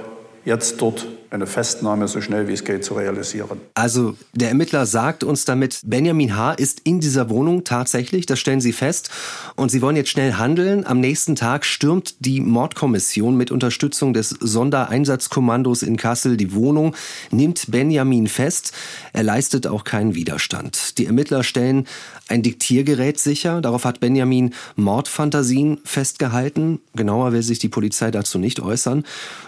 jetzt 0.45 0.81
dort 0.81 1.09
eine 1.31 1.47
Festnahme 1.47 2.09
so 2.09 2.21
schnell 2.21 2.49
wie 2.49 2.53
es 2.53 2.65
geht 2.65 2.85
zu 2.85 2.95
realisieren. 2.95 3.61
Also 3.75 4.17
der 4.35 4.49
Ermittler 4.49 4.87
sagt 4.87 5.23
uns 5.25 5.45
damit, 5.45 5.81
Benjamin 5.85 6.37
H. 6.37 6.53
ist 6.55 6.81
in 6.85 7.01
dieser 7.01 7.31
Wohnung 7.31 7.65
tatsächlich, 7.65 8.27
das 8.27 8.41
stellen 8.41 8.61
Sie 8.61 8.73
fest. 8.73 9.11
Und 9.55 9.71
Sie 9.71 9.81
wollen 9.81 9.97
jetzt 9.97 10.11
schnell 10.11 10.35
handeln. 10.35 10.85
Am 10.87 11.01
nächsten 11.01 11.37
Tag 11.37 11.65
stürmt 11.65 12.17
die 12.25 12.41
Mordkommission 12.41 13.37
mit 13.37 13.51
Unterstützung 13.51 14.13
des 14.13 14.31
Sondereinsatzkommandos 14.31 15.83
in 15.83 15.97
Kassel 15.97 16.37
die 16.37 16.53
Wohnung, 16.53 16.97
nimmt 17.31 17.71
Benjamin 17.71 18.27
fest. 18.27 18.73
Er 19.13 19.23
leistet 19.23 19.67
auch 19.67 19.85
keinen 19.85 20.15
Widerstand. 20.15 20.99
Die 20.99 21.07
Ermittler 21.07 21.45
stellen 21.45 21.87
ein 22.31 22.43
Diktiergerät 22.43 23.19
sicher. 23.19 23.61
Darauf 23.61 23.85
hat 23.85 24.01
Benjamin 24.01 24.55
Mordfantasien 24.77 25.79
festgehalten. 25.85 26.81
Genauer 26.95 27.33
will 27.33 27.43
sich 27.43 27.59
die 27.59 27.69
Polizei 27.69 28.11
dazu 28.11 28.39
nicht 28.39 28.61
äußern. 28.61 29.05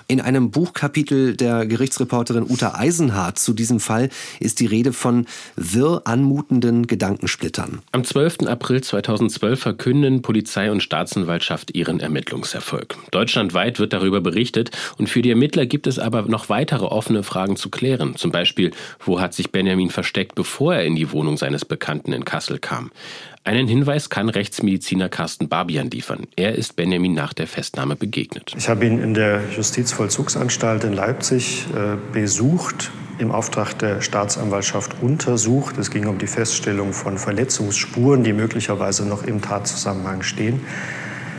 In 0.08 0.20
einem 0.20 0.50
Buchkapitel 0.50 1.36
der 1.36 1.64
Gerichtsreporterin 1.64 2.44
Uta 2.48 2.74
Eisenhardt 2.74 3.38
zu 3.38 3.54
diesem 3.54 3.80
Fall 3.80 4.10
ist 4.40 4.60
die 4.60 4.66
Rede 4.66 4.92
von 4.92 5.26
wirr 5.56 6.02
anmutenden 6.04 6.86
Gedankensplittern. 6.86 7.80
Am 7.92 8.04
12. 8.04 8.40
April 8.46 8.82
2012 8.82 9.60
verkünden 9.60 10.22
Polizei 10.22 10.70
und 10.70 10.82
Staatsanwaltschaft 10.82 11.74
ihren 11.74 12.00
Ermittlungserfolg. 12.00 12.96
Deutschlandweit 13.10 13.78
wird 13.78 13.92
darüber 13.92 14.20
berichtet 14.20 14.70
und 14.98 15.08
für 15.08 15.22
die 15.22 15.30
Ermittler 15.30 15.66
gibt 15.66 15.86
es 15.86 15.98
aber 15.98 16.22
noch 16.22 16.48
weitere 16.48 16.84
offene 16.84 17.22
Fragen 17.22 17.56
zu 17.56 17.70
klären. 17.70 18.16
Zum 18.16 18.32
Beispiel, 18.32 18.72
wo 19.04 19.20
hat 19.20 19.34
sich 19.34 19.50
Benjamin 19.50 19.90
versteckt, 19.90 20.34
bevor 20.34 20.74
er 20.74 20.84
in 20.84 20.96
die 20.96 21.12
Wohnung 21.12 21.36
seines 21.36 21.64
Bekannten 21.64 22.12
in 22.12 22.24
Kassel 22.24 22.58
kam? 22.58 22.71
Einen 23.44 23.66
Hinweis 23.66 24.08
kann 24.08 24.28
Rechtsmediziner 24.28 25.08
Carsten 25.08 25.48
Barbian 25.48 25.90
liefern. 25.90 26.28
Er 26.36 26.54
ist 26.54 26.76
Benjamin 26.76 27.12
nach 27.12 27.32
der 27.32 27.48
Festnahme 27.48 27.96
begegnet. 27.96 28.54
Ich 28.56 28.68
habe 28.68 28.86
ihn 28.86 29.02
in 29.02 29.14
der 29.14 29.40
Justizvollzugsanstalt 29.56 30.84
in 30.84 30.92
Leipzig 30.92 31.66
äh, 31.74 31.96
besucht, 32.12 32.92
im 33.18 33.32
Auftrag 33.32 33.76
der 33.78 34.00
Staatsanwaltschaft 34.00 34.94
untersucht. 35.02 35.76
Es 35.76 35.90
ging 35.90 36.06
um 36.06 36.18
die 36.18 36.28
Feststellung 36.28 36.92
von 36.92 37.18
Verletzungsspuren, 37.18 38.22
die 38.22 38.32
möglicherweise 38.32 39.06
noch 39.08 39.24
im 39.24 39.42
Tatzusammenhang 39.42 40.22
stehen. 40.22 40.60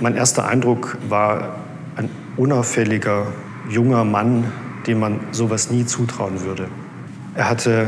Mein 0.02 0.16
erster 0.16 0.46
Eindruck 0.46 0.98
war 1.08 1.60
ein 1.96 2.10
unauffälliger 2.36 3.28
junger 3.70 4.04
Mann, 4.04 4.52
dem 4.88 5.00
man 5.00 5.22
sowas 5.32 5.72
nie 5.72 5.86
zutrauen 5.86 6.42
würde. 6.42 6.68
Er 7.36 7.50
hatte 7.50 7.88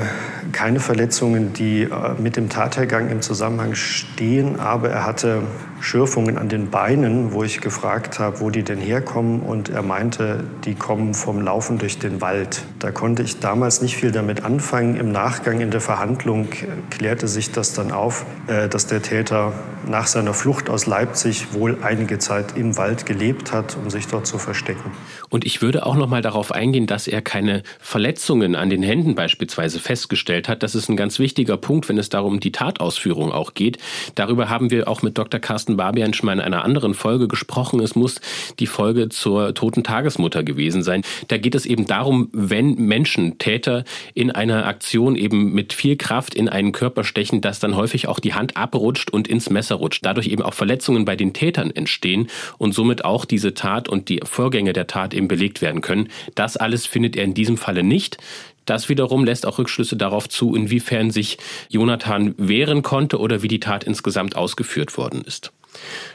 keine 0.51 0.79
Verletzungen, 0.79 1.53
die 1.53 1.83
äh, 1.83 1.89
mit 2.19 2.35
dem 2.35 2.49
Tathergang 2.49 3.09
im 3.09 3.21
Zusammenhang 3.21 3.75
stehen, 3.75 4.59
aber 4.59 4.89
er 4.89 5.05
hatte 5.05 5.43
Schürfungen 5.85 6.39
an 6.39 6.49
den 6.49 6.71
Beinen, 6.71 7.31
wo 7.31 7.43
ich 7.43 7.61
gefragt 7.61 8.17
habe, 8.17 8.39
wo 8.39 8.49
die 8.49 8.63
denn 8.63 8.79
herkommen. 8.79 9.41
Und 9.41 9.69
er 9.69 9.83
meinte, 9.83 10.43
die 10.65 10.73
kommen 10.73 11.13
vom 11.13 11.41
Laufen 11.41 11.77
durch 11.77 11.99
den 11.99 12.21
Wald. 12.21 12.63
Da 12.79 12.91
konnte 12.91 13.21
ich 13.21 13.39
damals 13.39 13.81
nicht 13.81 13.95
viel 13.95 14.11
damit 14.11 14.43
anfangen. 14.43 14.95
Im 14.95 15.11
Nachgang 15.11 15.61
in 15.61 15.69
der 15.69 15.81
Verhandlung 15.81 16.47
klärte 16.89 17.27
sich 17.27 17.51
das 17.51 17.73
dann 17.73 17.91
auf, 17.91 18.25
äh, 18.47 18.67
dass 18.67 18.87
der 18.87 19.03
Täter 19.03 19.53
nach 19.87 20.07
seiner 20.07 20.33
Flucht 20.33 20.69
aus 20.69 20.87
Leipzig 20.87 21.53
wohl 21.53 21.77
einige 21.83 22.17
Zeit 22.17 22.57
im 22.57 22.77
Wald 22.77 23.05
gelebt 23.05 23.51
hat, 23.51 23.77
um 23.77 23.91
sich 23.91 24.07
dort 24.07 24.25
zu 24.25 24.39
verstecken. 24.39 24.91
Und 25.29 25.45
ich 25.45 25.61
würde 25.61 25.85
auch 25.85 25.95
noch 25.95 26.07
mal 26.07 26.21
darauf 26.21 26.51
eingehen, 26.51 26.87
dass 26.87 27.07
er 27.07 27.21
keine 27.21 27.61
Verletzungen 27.79 28.55
an 28.55 28.69
den 28.69 28.81
Händen 28.81 29.13
beispielsweise 29.13 29.79
festgestellt 29.79 30.49
hat. 30.49 30.63
Das 30.63 30.75
ist 30.75 30.89
ein 30.89 30.97
ganz 30.97 31.19
wichtiger 31.19 31.57
Punkt, 31.57 31.89
wenn 31.89 31.97
es 31.97 32.09
darum 32.09 32.39
die 32.39 32.51
Tatausführung 32.51 33.31
auch 33.31 33.53
geht. 33.53 33.77
Darüber 34.15 34.49
haben 34.49 34.71
wir 34.71 34.87
auch 34.87 35.03
mit 35.03 35.17
Dr. 35.17 35.39
Carsten 35.39 35.74
Carsten 35.75 35.77
Barbian 35.77 36.13
schon 36.13 36.27
mal 36.27 36.33
in 36.33 36.39
einer 36.39 36.63
anderen 36.63 36.93
Folge 36.93 37.27
gesprochen. 37.27 37.79
Es 37.79 37.95
muss 37.95 38.21
die 38.59 38.67
Folge 38.67 39.09
zur 39.09 39.53
toten 39.53 39.83
Tagesmutter 39.83 40.43
gewesen 40.43 40.83
sein. 40.83 41.03
Da 41.27 41.37
geht 41.37 41.55
es 41.55 41.65
eben 41.65 41.85
darum, 41.85 42.29
wenn 42.31 42.75
Menschen, 42.75 43.37
Täter 43.37 43.83
in 44.13 44.31
einer 44.31 44.65
Aktion 44.65 45.15
eben 45.15 45.53
mit 45.53 45.73
viel 45.73 45.97
Kraft 45.97 46.33
in 46.33 46.49
einen 46.49 46.71
Körper 46.71 47.03
stechen, 47.03 47.41
dass 47.41 47.59
dann 47.59 47.75
häufig 47.75 48.07
auch 48.07 48.19
die 48.19 48.33
Hand 48.33 48.57
abrutscht 48.57 49.11
und 49.11 49.27
ins 49.27 49.49
Messer 49.49 49.75
rutscht. 49.75 50.05
Dadurch 50.05 50.27
eben 50.27 50.41
auch 50.41 50.53
Verletzungen 50.53 51.05
bei 51.05 51.15
den 51.15 51.33
Tätern 51.33 51.71
entstehen 51.71 52.27
und 52.57 52.73
somit 52.73 53.05
auch 53.05 53.25
diese 53.25 53.53
Tat 53.53 53.89
und 53.89 54.09
die 54.09 54.21
Vorgänge 54.23 54.73
der 54.73 54.87
Tat 54.87 55.13
eben 55.13 55.27
belegt 55.27 55.61
werden 55.61 55.81
können. 55.81 56.09
Das 56.35 56.57
alles 56.57 56.85
findet 56.85 57.15
er 57.15 57.23
in 57.23 57.33
diesem 57.33 57.57
Falle 57.57 57.83
nicht. 57.83 58.17
Das 58.65 58.89
wiederum 58.89 59.23
lässt 59.25 59.45
auch 59.45 59.59
Rückschlüsse 59.59 59.95
darauf 59.95 60.27
zu, 60.27 60.55
inwiefern 60.55 61.11
sich 61.11 61.37
Jonathan 61.69 62.33
wehren 62.37 62.81
konnte 62.81 63.19
oder 63.19 63.43
wie 63.43 63.47
die 63.47 63.59
Tat 63.59 63.83
insgesamt 63.83 64.35
ausgeführt 64.35 64.97
worden 64.97 65.21
ist. 65.21 65.51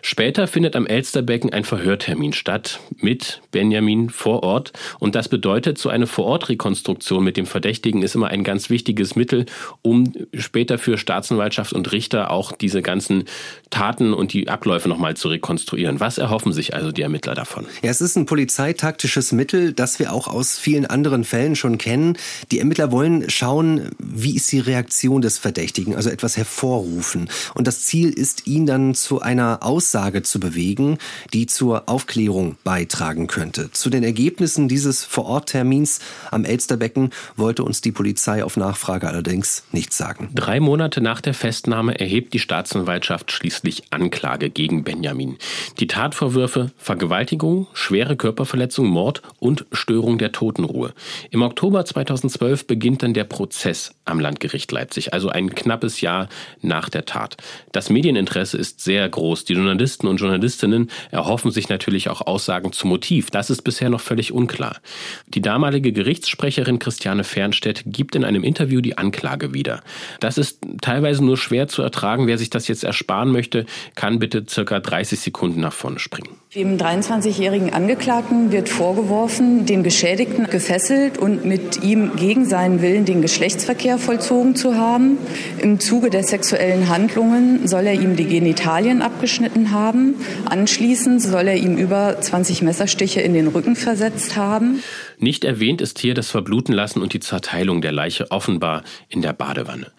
Später 0.03 0.47
findet 0.47 0.77
am 0.77 0.87
Elsterbecken 0.87 1.53
ein 1.53 1.65
Verhörtermin 1.65 2.33
statt 2.33 2.81
mit 2.97 3.41
Benjamin 3.51 4.11
vor 4.11 4.43
Ort 4.43 4.73
und 4.99 5.15
das 5.15 5.29
bedeutet, 5.29 5.79
so 5.79 5.89
eine 5.89 6.07
Vorortrekonstruktion 6.07 7.23
mit 7.23 7.37
dem 7.37 7.47
Verdächtigen 7.47 8.03
ist 8.03 8.15
immer 8.15 8.29
ein 8.29 8.45
ganz 8.45 8.71
wichtiges 8.71 9.17
Mittel, 9.17 9.47
um 9.83 10.13
später 10.35 10.79
für 10.79 10.99
Staatsanwaltschaft 10.99 11.73
und 11.73 11.91
Richter 11.93 12.31
auch 12.31 12.53
diese 12.53 12.83
ganzen 12.83 13.25
Taten 13.71 14.15
und 14.15 14.33
die 14.33 14.49
Abläufe 14.49 14.89
nochmal 14.89 15.17
zu 15.17 15.29
rekonstruieren. 15.29 16.01
Was 16.01 16.19
erhoffen 16.19 16.53
sich 16.53 16.75
also 16.75 16.93
die 16.93 17.03
Ermittler 17.03 17.35
davon? 17.35 17.67
Ja, 17.83 17.91
es 17.91 18.01
ist 18.01 18.17
ein 18.17 18.27
polizeitaktisches 18.27 19.33
Mittel, 19.33 19.73
das 19.73 19.99
wir 19.99 20.13
auch 20.13 20.29
aus 20.29 20.59
vielen 20.59 20.87
anderen 20.87 21.25
Fällen 21.25 21.57
schon 21.57 21.79
kennen. 21.79 22.17
Die 22.51 22.59
Ermittler 22.59 22.93
wollen 22.93 23.29
schauen, 23.29 23.91
wie 23.99 24.37
ist 24.37 24.51
die 24.53 24.61
Reaktion 24.61 25.21
des 25.21 25.39
Verdächtigen, 25.39 25.95
also 25.95 26.11
etwas 26.11 26.37
hervorrufen. 26.37 27.29
Und 27.55 27.67
das 27.67 27.83
Ziel 27.83 28.11
ist, 28.11 28.47
ihn 28.47 28.67
dann 28.67 28.95
zu 28.95 29.21
einer 29.21 29.50
Aussage 29.57 30.23
zu 30.23 30.41
bewegen, 30.41 30.99
die 31.33 31.47
zur 31.47 31.89
Aufklärung 31.89 32.57
beitragen 32.65 33.27
könnte. 33.27 33.71
Zu 33.73 33.91
den 33.91 34.03
Ergebnissen 34.03 34.69
dieses 34.69 35.05
Vororttermins 35.05 36.01
am 36.31 36.45
Elsterbecken 36.45 37.11
wollte 37.37 37.65
uns 37.65 37.81
die 37.81 37.93
Polizei 37.93 38.45
auf 38.45 38.57
Nachfrage 38.57 39.09
allerdings 39.09 39.65
nichts 39.73 39.97
sagen. 39.97 40.31
Drei 40.35 40.61
Monate 40.61 41.01
nach 41.01 41.21
der 41.21 41.35
Festnahme 41.35 41.99
erhebt 41.99 42.33
die 42.35 42.39
Staatsanwaltschaft 42.39 43.33
schließlich 43.33 43.85
Anklage 43.91 44.51
gegen 44.51 44.85
Benjamin. 44.85 45.37
Die 45.79 45.87
Tatvorwürfe 45.87 46.71
Vergewaltigung, 46.77 47.67
schwere 47.73 48.17
Körperverletzung, 48.17 48.87
Mord 48.87 49.23
und 49.39 49.67
Störung 49.73 50.19
der 50.19 50.33
Totenruhe. 50.33 50.93
Im 51.31 51.43
Oktober 51.43 51.85
2012 51.85 52.67
beginnt 52.67 53.03
dann 53.03 53.15
der 53.15 53.25
Prozess 53.25 53.95
am 54.05 54.21
Landgericht 54.21 54.71
Leipzig, 54.73 55.13
also 55.13 55.29
ein 55.29 55.55
knappes 55.55 56.01
Jahr 56.01 56.29
nach 56.63 56.89
der 56.89 57.05
Tat. 57.05 57.37
Das 57.73 57.91
Medieninteresse 57.91 58.57
ist 58.57 58.81
sehr 58.81 59.09
groß. 59.09 59.40
Die 59.45 59.55
Journalisten 59.55 60.07
und 60.07 60.19
Journalistinnen 60.19 60.91
erhoffen 61.11 61.51
sich 61.51 61.69
natürlich 61.69 62.09
auch 62.09 62.23
Aussagen 62.23 62.73
zum 62.73 62.91
Motiv. 62.91 63.31
Das 63.31 63.51
ist 63.51 63.63
bisher 63.63 63.91
noch 63.91 64.01
völlig 64.01 64.33
unklar. 64.33 64.79
Die 65.29 65.41
damalige 65.41 65.93
Gerichtssprecherin 65.93 66.79
Christiane 66.79 67.25
Fernstedt 67.25 67.85
gibt 67.87 68.15
in 68.15 68.25
einem 68.25 68.45
Interview 68.45 68.81
die 68.81 68.99
Anklage 68.99 69.55
wieder. 69.55 69.83
Das 70.21 70.39
ist 70.39 70.61
teilweise 70.81 71.25
nur 71.25 71.37
schwer 71.37 71.69
zu 71.69 71.83
ertragen. 71.83 72.27
Wer 72.27 72.39
sich 72.39 72.51
das 72.51 72.69
jetzt 72.69 72.85
ersparen 72.85 73.31
möchte, 73.31 73.67
kann 73.95 74.19
bitte 74.19 74.45
circa 74.49 74.81
30 74.81 75.21
Sekunden 75.21 75.61
nach 75.61 75.73
vorne 75.73 75.99
springen. 75.99 76.37
Dem 76.57 76.79
23-jährigen 76.79 77.73
Angeklagten 77.73 78.51
wird 78.51 78.69
vorgeworfen, 78.69 79.67
den 79.67 79.85
Geschädigten 79.85 80.49
gefesselt 80.49 81.17
und 81.17 81.45
mit 81.45 81.85
ihm 81.85 82.17
gegen 82.17 82.45
seinen 82.45 82.83
Willen 82.83 83.05
den 83.05 83.23
Geschlechtsverkehr 83.23 83.99
vollzogen 83.99 84.57
zu 84.57 84.75
haben. 84.75 85.17
Im 85.63 85.79
Zuge 85.79 86.11
der 86.11 86.25
sexuellen 86.25 86.89
Handlungen 86.89 87.69
soll 87.69 87.87
er 87.87 87.95
ihm 87.95 88.17
die 88.17 88.25
Genitalien 88.25 89.01
abgeschnitten 89.01 89.71
haben. 89.71 90.17
Anschließend 90.45 91.23
soll 91.23 91.47
er 91.47 91.57
ihm 91.57 91.77
über 91.77 92.21
20 92.21 92.63
Messerstiche 92.63 93.21
in 93.21 93.33
den 93.33 93.47
Rücken 93.47 93.77
versetzt 93.77 94.35
haben. 94.35 94.83
Nicht 95.19 95.45
erwähnt 95.45 95.81
ist 95.81 96.01
hier 96.01 96.15
das 96.15 96.31
Verbluten 96.31 96.75
lassen 96.75 97.01
und 97.01 97.13
die 97.13 97.21
Zerteilung 97.21 97.81
der 97.81 97.93
Leiche 97.93 98.33
offenbar 98.33 98.83
in 99.09 99.23
der 99.23 99.35
Badewanne. 99.35 99.93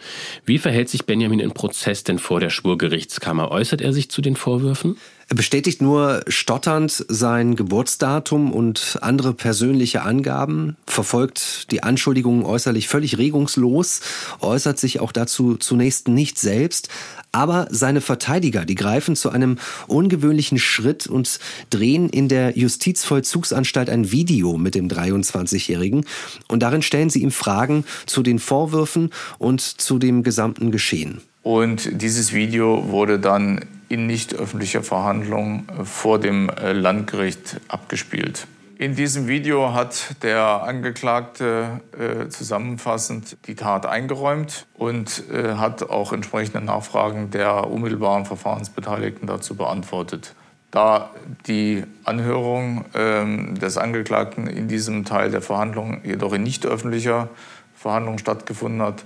Wie 0.46 0.58
verhält 0.58 0.90
sich 0.90 1.06
Benjamin 1.06 1.40
im 1.40 1.54
Prozess 1.54 2.04
denn 2.04 2.20
vor 2.20 2.42
der 2.42 2.50
Schwurgerichtskammer? 2.50 3.52
Äußert 3.52 3.80
er 3.80 3.94
sich 3.94 4.10
zu 4.12 4.22
den 4.22 4.36
Vorwürfen? 4.36 4.98
Er 5.32 5.36
bestätigt 5.36 5.82
nur 5.82 6.26
stotternd 6.28 7.06
sein 7.08 7.56
Geburtsdatum 7.56 8.52
und 8.52 9.00
andere 9.02 9.34
persönliche 9.34 10.02
Angaben, 10.02 10.76
verfolgt 10.86 11.72
die 11.72 11.84
Anschuldigungen 11.84 12.44
äußerlich 12.44 12.90
völlig 12.90 13.18
regungslos, 13.18 14.02
äußert 14.42 14.78
sich 14.78 15.00
auch 15.00 15.14
dazu 15.14 15.56
zunächst 15.56 16.10
nicht 16.10 16.38
selbst, 16.38 16.90
aber 17.32 17.70
seine 17.72 18.02
Verteidiger, 18.02 18.66
die 18.66 18.76
greifen 18.76 19.16
zu 19.16 19.30
einem 19.30 19.58
ungewöhnlichen 19.88 20.60
Schritt 20.60 21.08
und 21.08 21.40
drehen 21.70 22.10
in 22.10 22.28
der 22.28 22.58
Justizvollzugsanstalt 22.58 23.90
ein 23.90 24.12
Video 24.12 24.58
mit 24.58 24.76
dem 24.76 24.90
23-Jährigen 24.90 26.04
und 26.50 26.62
darin 26.62 26.82
stellen 26.82 27.10
sie 27.10 27.22
ihm 27.22 27.32
Fragen 27.32 27.86
zu 28.06 28.22
den 28.22 28.38
Vorwürfen 28.38 29.12
und 29.40 29.62
zu 29.62 29.98
dem 29.98 30.24
gesamten 30.24 30.72
Geschehen. 30.72 31.22
Und 31.44 32.02
dieses 32.02 32.34
Video 32.34 32.90
wurde 32.90 33.20
dann 33.20 33.66
in 33.90 34.08
nicht 34.08 34.34
öffentlicher 34.34 34.84
Verhandlung 34.84 35.66
vor 35.84 36.20
dem 36.20 36.50
äh, 36.50 36.72
Landgericht 36.72 37.60
abgespielt. 37.68 38.48
In 38.78 38.96
diesem 38.96 39.28
Video 39.28 39.74
hat 39.74 40.24
der 40.24 40.64
Angeklagte 40.64 41.82
äh, 42.00 42.30
zusammenfassend 42.30 43.38
die 43.46 43.54
Tat 43.54 43.86
eingeräumt 43.86 44.66
und 44.76 45.24
äh, 45.32 45.54
hat 45.54 45.84
auch 45.84 46.14
entsprechende 46.14 46.62
Nachfragen 46.62 47.30
der 47.30 47.70
unmittelbaren 47.70 48.26
Verfahrensbeteiligten 48.26 49.28
dazu 49.28 49.56
beantwortet. 49.56 50.34
Da 50.72 51.12
die 51.46 51.84
Anhörung 52.06 52.86
äh, 52.94 53.54
des 53.54 53.78
Angeklagten 53.78 54.48
in 54.48 54.68
diesem 54.68 55.06
Teil 55.06 55.30
der 55.30 55.42
Verhandlung 55.42 56.02
jedoch 56.04 56.34
in 56.34 56.42
nicht 56.42 56.66
öffentlicher 56.66 57.30
Verhandlung 57.76 58.18
stattgefunden 58.20 58.82
hat, 58.82 59.04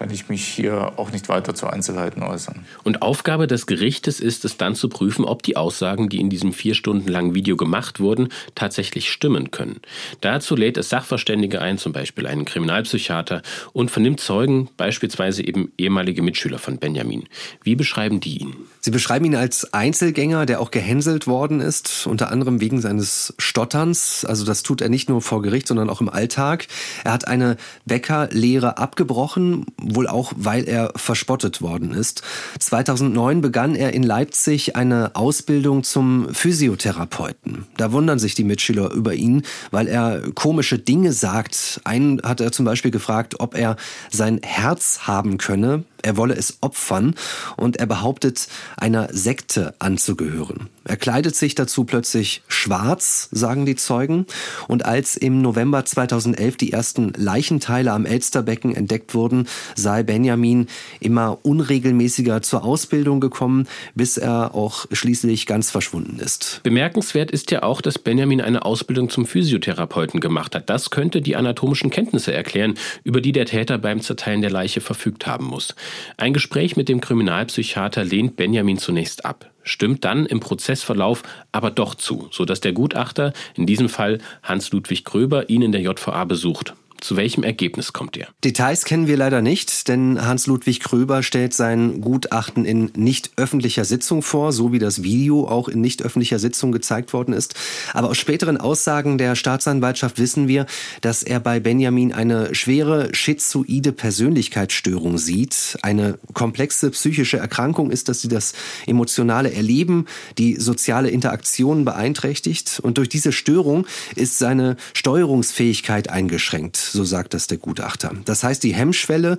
kann 0.00 0.10
ich 0.10 0.30
mich 0.30 0.46
hier 0.46 0.94
auch 0.96 1.12
nicht 1.12 1.28
weiter 1.28 1.54
zu 1.54 1.66
Einzelheiten 1.66 2.22
äußern. 2.22 2.64
Und 2.84 3.02
Aufgabe 3.02 3.46
des 3.46 3.66
Gerichtes 3.66 4.18
ist 4.18 4.46
es 4.46 4.56
dann 4.56 4.74
zu 4.74 4.88
prüfen, 4.88 5.26
ob 5.26 5.42
die 5.42 5.58
Aussagen, 5.58 6.08
die 6.08 6.20
in 6.20 6.30
diesem 6.30 6.54
vier 6.54 6.74
Stunden 6.74 7.06
langen 7.06 7.34
Video 7.34 7.58
gemacht 7.58 8.00
wurden, 8.00 8.28
tatsächlich 8.54 9.12
stimmen 9.12 9.50
können. 9.50 9.80
Dazu 10.22 10.56
lädt 10.56 10.78
es 10.78 10.88
Sachverständige 10.88 11.60
ein, 11.60 11.76
zum 11.76 11.92
Beispiel 11.92 12.26
einen 12.26 12.46
Kriminalpsychiater, 12.46 13.42
und 13.74 13.90
vernimmt 13.90 14.20
Zeugen, 14.20 14.70
beispielsweise 14.78 15.46
eben 15.46 15.70
ehemalige 15.76 16.22
Mitschüler 16.22 16.58
von 16.58 16.78
Benjamin. 16.78 17.24
Wie 17.62 17.76
beschreiben 17.76 18.20
die 18.20 18.38
ihn? 18.38 18.56
Sie 18.80 18.90
beschreiben 18.90 19.26
ihn 19.26 19.36
als 19.36 19.74
Einzelgänger, 19.74 20.46
der 20.46 20.62
auch 20.62 20.70
gehänselt 20.70 21.26
worden 21.26 21.60
ist, 21.60 22.06
unter 22.06 22.32
anderem 22.32 22.62
wegen 22.62 22.80
seines 22.80 23.34
Stotterns. 23.36 24.24
Also 24.24 24.46
das 24.46 24.62
tut 24.62 24.80
er 24.80 24.88
nicht 24.88 25.10
nur 25.10 25.20
vor 25.20 25.42
Gericht, 25.42 25.68
sondern 25.68 25.90
auch 25.90 26.00
im 26.00 26.08
Alltag. 26.08 26.68
Er 27.04 27.12
hat 27.12 27.28
eine 27.28 27.58
Bäckerlehre 27.84 28.78
abgebrochen, 28.78 29.66
wohl 29.94 30.06
auch, 30.06 30.32
weil 30.36 30.68
er 30.68 30.92
verspottet 30.96 31.62
worden 31.62 31.92
ist. 31.92 32.22
2009 32.58 33.40
begann 33.40 33.74
er 33.74 33.92
in 33.92 34.02
Leipzig 34.02 34.76
eine 34.76 35.14
Ausbildung 35.14 35.82
zum 35.82 36.28
Physiotherapeuten. 36.32 37.66
Da 37.76 37.92
wundern 37.92 38.18
sich 38.18 38.34
die 38.34 38.44
Mitschüler 38.44 38.90
über 38.92 39.14
ihn, 39.14 39.42
weil 39.70 39.88
er 39.88 40.22
komische 40.34 40.78
Dinge 40.78 41.12
sagt. 41.12 41.80
Einen 41.84 42.22
hat 42.22 42.40
er 42.40 42.52
zum 42.52 42.64
Beispiel 42.64 42.90
gefragt, 42.90 43.40
ob 43.40 43.56
er 43.56 43.76
sein 44.10 44.40
Herz 44.42 45.00
haben 45.02 45.38
könne 45.38 45.84
er 46.02 46.16
wolle 46.16 46.34
es 46.34 46.58
opfern 46.60 47.14
und 47.56 47.76
er 47.76 47.86
behauptet, 47.86 48.48
einer 48.76 49.08
Sekte 49.12 49.74
anzugehören. 49.78 50.68
Er 50.84 50.96
kleidet 50.96 51.36
sich 51.36 51.54
dazu 51.54 51.84
plötzlich 51.84 52.42
schwarz, 52.48 53.28
sagen 53.32 53.66
die 53.66 53.76
Zeugen. 53.76 54.26
Und 54.66 54.84
als 54.84 55.16
im 55.16 55.42
November 55.42 55.84
2011 55.84 56.56
die 56.56 56.72
ersten 56.72 57.12
Leichenteile 57.16 57.92
am 57.92 58.06
Elsterbecken 58.06 58.74
entdeckt 58.74 59.14
wurden, 59.14 59.46
sei 59.76 60.02
Benjamin 60.02 60.66
immer 60.98 61.38
unregelmäßiger 61.42 62.42
zur 62.42 62.64
Ausbildung 62.64 63.20
gekommen, 63.20 63.68
bis 63.94 64.16
er 64.16 64.54
auch 64.54 64.86
schließlich 64.90 65.46
ganz 65.46 65.70
verschwunden 65.70 66.18
ist. 66.18 66.60
Bemerkenswert 66.62 67.30
ist 67.30 67.50
ja 67.50 67.62
auch, 67.62 67.82
dass 67.82 67.98
Benjamin 67.98 68.40
eine 68.40 68.64
Ausbildung 68.64 69.10
zum 69.10 69.26
Physiotherapeuten 69.26 70.20
gemacht 70.20 70.54
hat. 70.54 70.70
Das 70.70 70.90
könnte 70.90 71.20
die 71.20 71.36
anatomischen 71.36 71.90
Kenntnisse 71.90 72.32
erklären, 72.32 72.74
über 73.04 73.20
die 73.20 73.32
der 73.32 73.46
Täter 73.46 73.78
beim 73.78 74.00
Zerteilen 74.00 74.40
der 74.40 74.50
Leiche 74.50 74.80
verfügt 74.80 75.26
haben 75.26 75.46
muss. 75.46 75.74
Ein 76.16 76.32
Gespräch 76.32 76.76
mit 76.76 76.88
dem 76.88 77.00
Kriminalpsychiater 77.00 78.04
lehnt 78.04 78.36
Benjamin 78.36 78.78
zunächst 78.78 79.24
ab, 79.24 79.50
stimmt 79.62 80.04
dann 80.04 80.26
im 80.26 80.40
Prozessverlauf 80.40 81.22
aber 81.52 81.70
doch 81.70 81.94
zu, 81.94 82.28
sodass 82.30 82.60
der 82.60 82.72
Gutachter, 82.72 83.32
in 83.54 83.66
diesem 83.66 83.88
Fall 83.88 84.18
Hans-Ludwig 84.42 85.04
Gröber, 85.04 85.48
ihn 85.48 85.62
in 85.62 85.72
der 85.72 85.80
JVA 85.82 86.24
besucht. 86.24 86.74
Zu 87.00 87.16
welchem 87.16 87.42
Ergebnis 87.42 87.92
kommt 87.92 88.16
er? 88.16 88.28
Details 88.44 88.84
kennen 88.84 89.06
wir 89.06 89.16
leider 89.16 89.40
nicht, 89.40 89.88
denn 89.88 90.20
Hans-Ludwig 90.24 90.80
Kröber 90.80 91.22
stellt 91.22 91.54
sein 91.54 92.00
Gutachten 92.00 92.64
in 92.64 92.90
nicht 92.94 93.30
öffentlicher 93.36 93.84
Sitzung 93.84 94.22
vor, 94.22 94.52
so 94.52 94.72
wie 94.72 94.78
das 94.78 95.02
Video 95.02 95.48
auch 95.48 95.68
in 95.68 95.80
nicht 95.80 96.02
öffentlicher 96.02 96.38
Sitzung 96.38 96.72
gezeigt 96.72 97.12
worden 97.12 97.32
ist. 97.32 97.54
Aber 97.94 98.10
aus 98.10 98.18
späteren 98.18 98.58
Aussagen 98.58 99.16
der 99.16 99.34
Staatsanwaltschaft 99.34 100.18
wissen 100.18 100.46
wir, 100.46 100.66
dass 101.00 101.22
er 101.22 101.40
bei 101.40 101.58
Benjamin 101.58 102.12
eine 102.12 102.54
schwere 102.54 103.14
schizoide 103.14 103.92
Persönlichkeitsstörung 103.92 105.16
sieht. 105.16 105.78
Eine 105.82 106.18
komplexe 106.34 106.90
psychische 106.90 107.38
Erkrankung 107.38 107.90
ist, 107.90 108.08
dass 108.08 108.20
sie 108.20 108.28
das 108.28 108.52
emotionale 108.86 109.52
Erleben, 109.52 110.06
die 110.36 110.56
soziale 110.56 111.08
Interaktion 111.08 111.84
beeinträchtigt. 111.84 112.80
Und 112.82 112.98
durch 112.98 113.08
diese 113.08 113.32
Störung 113.32 113.86
ist 114.16 114.38
seine 114.38 114.76
Steuerungsfähigkeit 114.92 116.10
eingeschränkt 116.10 116.89
so 116.92 117.04
sagt 117.04 117.34
das 117.34 117.46
der 117.46 117.58
Gutachter. 117.58 118.12
Das 118.24 118.42
heißt, 118.42 118.62
die 118.62 118.74
Hemmschwelle, 118.74 119.38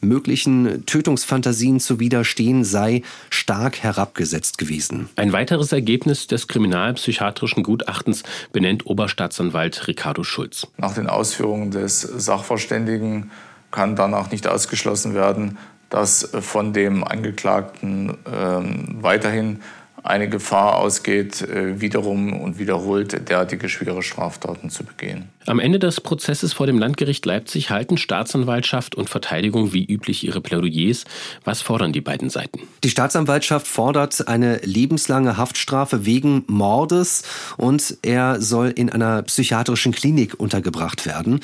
möglichen 0.00 0.84
Tötungsfantasien 0.86 1.80
zu 1.80 2.00
widerstehen, 2.00 2.64
sei 2.64 3.02
stark 3.30 3.82
herabgesetzt 3.82 4.58
gewesen. 4.58 5.08
Ein 5.16 5.32
weiteres 5.32 5.72
Ergebnis 5.72 6.26
des 6.26 6.48
kriminalpsychiatrischen 6.48 7.62
Gutachtens 7.62 8.22
benennt 8.52 8.86
Oberstaatsanwalt 8.86 9.88
Ricardo 9.88 10.24
Schulz. 10.24 10.66
Nach 10.76 10.94
den 10.94 11.06
Ausführungen 11.06 11.70
des 11.70 12.00
Sachverständigen 12.00 13.30
kann 13.70 13.96
danach 13.96 14.30
nicht 14.30 14.46
ausgeschlossen 14.46 15.14
werden, 15.14 15.58
dass 15.90 16.30
von 16.40 16.72
dem 16.72 17.04
Angeklagten 17.04 18.10
äh, 18.10 19.02
weiterhin 19.02 19.60
eine 20.02 20.28
Gefahr 20.28 20.76
ausgeht, 20.76 21.42
äh, 21.42 21.80
wiederum 21.80 22.40
und 22.40 22.58
wiederholt 22.58 23.28
derartige 23.28 23.68
schwere 23.68 24.02
Straftaten 24.02 24.70
zu 24.70 24.84
begehen. 24.84 25.28
Am 25.46 25.58
Ende 25.58 25.78
des 25.78 26.00
Prozesses 26.00 26.52
vor 26.52 26.66
dem 26.66 26.78
Landgericht 26.78 27.24
Leipzig 27.26 27.70
halten 27.70 27.96
Staatsanwaltschaft 27.96 28.94
und 28.94 29.10
Verteidigung 29.10 29.72
wie 29.72 29.84
üblich 29.84 30.24
ihre 30.24 30.40
Plädoyers. 30.40 31.04
Was 31.44 31.62
fordern 31.62 31.92
die 31.92 32.00
beiden 32.00 32.30
Seiten? 32.30 32.60
Die 32.84 32.90
Staatsanwaltschaft 32.90 33.66
fordert 33.66 34.28
eine 34.28 34.58
lebenslange 34.58 35.36
Haftstrafe 35.36 36.04
wegen 36.06 36.44
Mordes 36.46 37.22
und 37.56 37.98
er 38.02 38.40
soll 38.40 38.68
in 38.68 38.90
einer 38.90 39.22
psychiatrischen 39.22 39.92
Klinik 39.92 40.38
untergebracht 40.38 41.06
werden. 41.06 41.40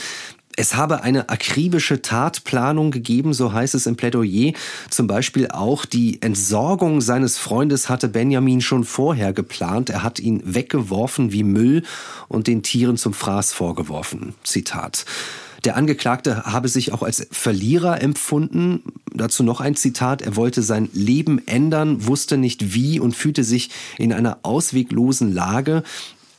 Es 0.60 0.74
habe 0.74 1.04
eine 1.04 1.28
akribische 1.28 2.02
Tatplanung 2.02 2.90
gegeben, 2.90 3.32
so 3.32 3.52
heißt 3.52 3.76
es 3.76 3.86
im 3.86 3.94
Plädoyer. 3.94 4.54
Zum 4.90 5.06
Beispiel 5.06 5.46
auch 5.52 5.84
die 5.84 6.20
Entsorgung 6.20 7.00
seines 7.00 7.38
Freundes 7.38 7.88
hatte 7.88 8.08
Benjamin 8.08 8.60
schon 8.60 8.82
vorher 8.82 9.32
geplant. 9.32 9.88
Er 9.88 10.02
hat 10.02 10.18
ihn 10.18 10.42
weggeworfen 10.44 11.30
wie 11.30 11.44
Müll 11.44 11.84
und 12.26 12.48
den 12.48 12.64
Tieren 12.64 12.96
zum 12.96 13.14
Fraß 13.14 13.52
vorgeworfen. 13.52 14.34
Zitat. 14.42 15.04
Der 15.64 15.76
Angeklagte 15.76 16.44
habe 16.44 16.66
sich 16.68 16.92
auch 16.92 17.04
als 17.04 17.28
Verlierer 17.30 18.02
empfunden. 18.02 18.82
Dazu 19.14 19.44
noch 19.44 19.60
ein 19.60 19.76
Zitat. 19.76 20.22
Er 20.22 20.34
wollte 20.34 20.62
sein 20.62 20.88
Leben 20.92 21.40
ändern, 21.46 22.04
wusste 22.06 22.36
nicht 22.36 22.74
wie 22.74 22.98
und 22.98 23.14
fühlte 23.14 23.44
sich 23.44 23.70
in 23.96 24.12
einer 24.12 24.38
ausweglosen 24.42 25.32
Lage. 25.32 25.84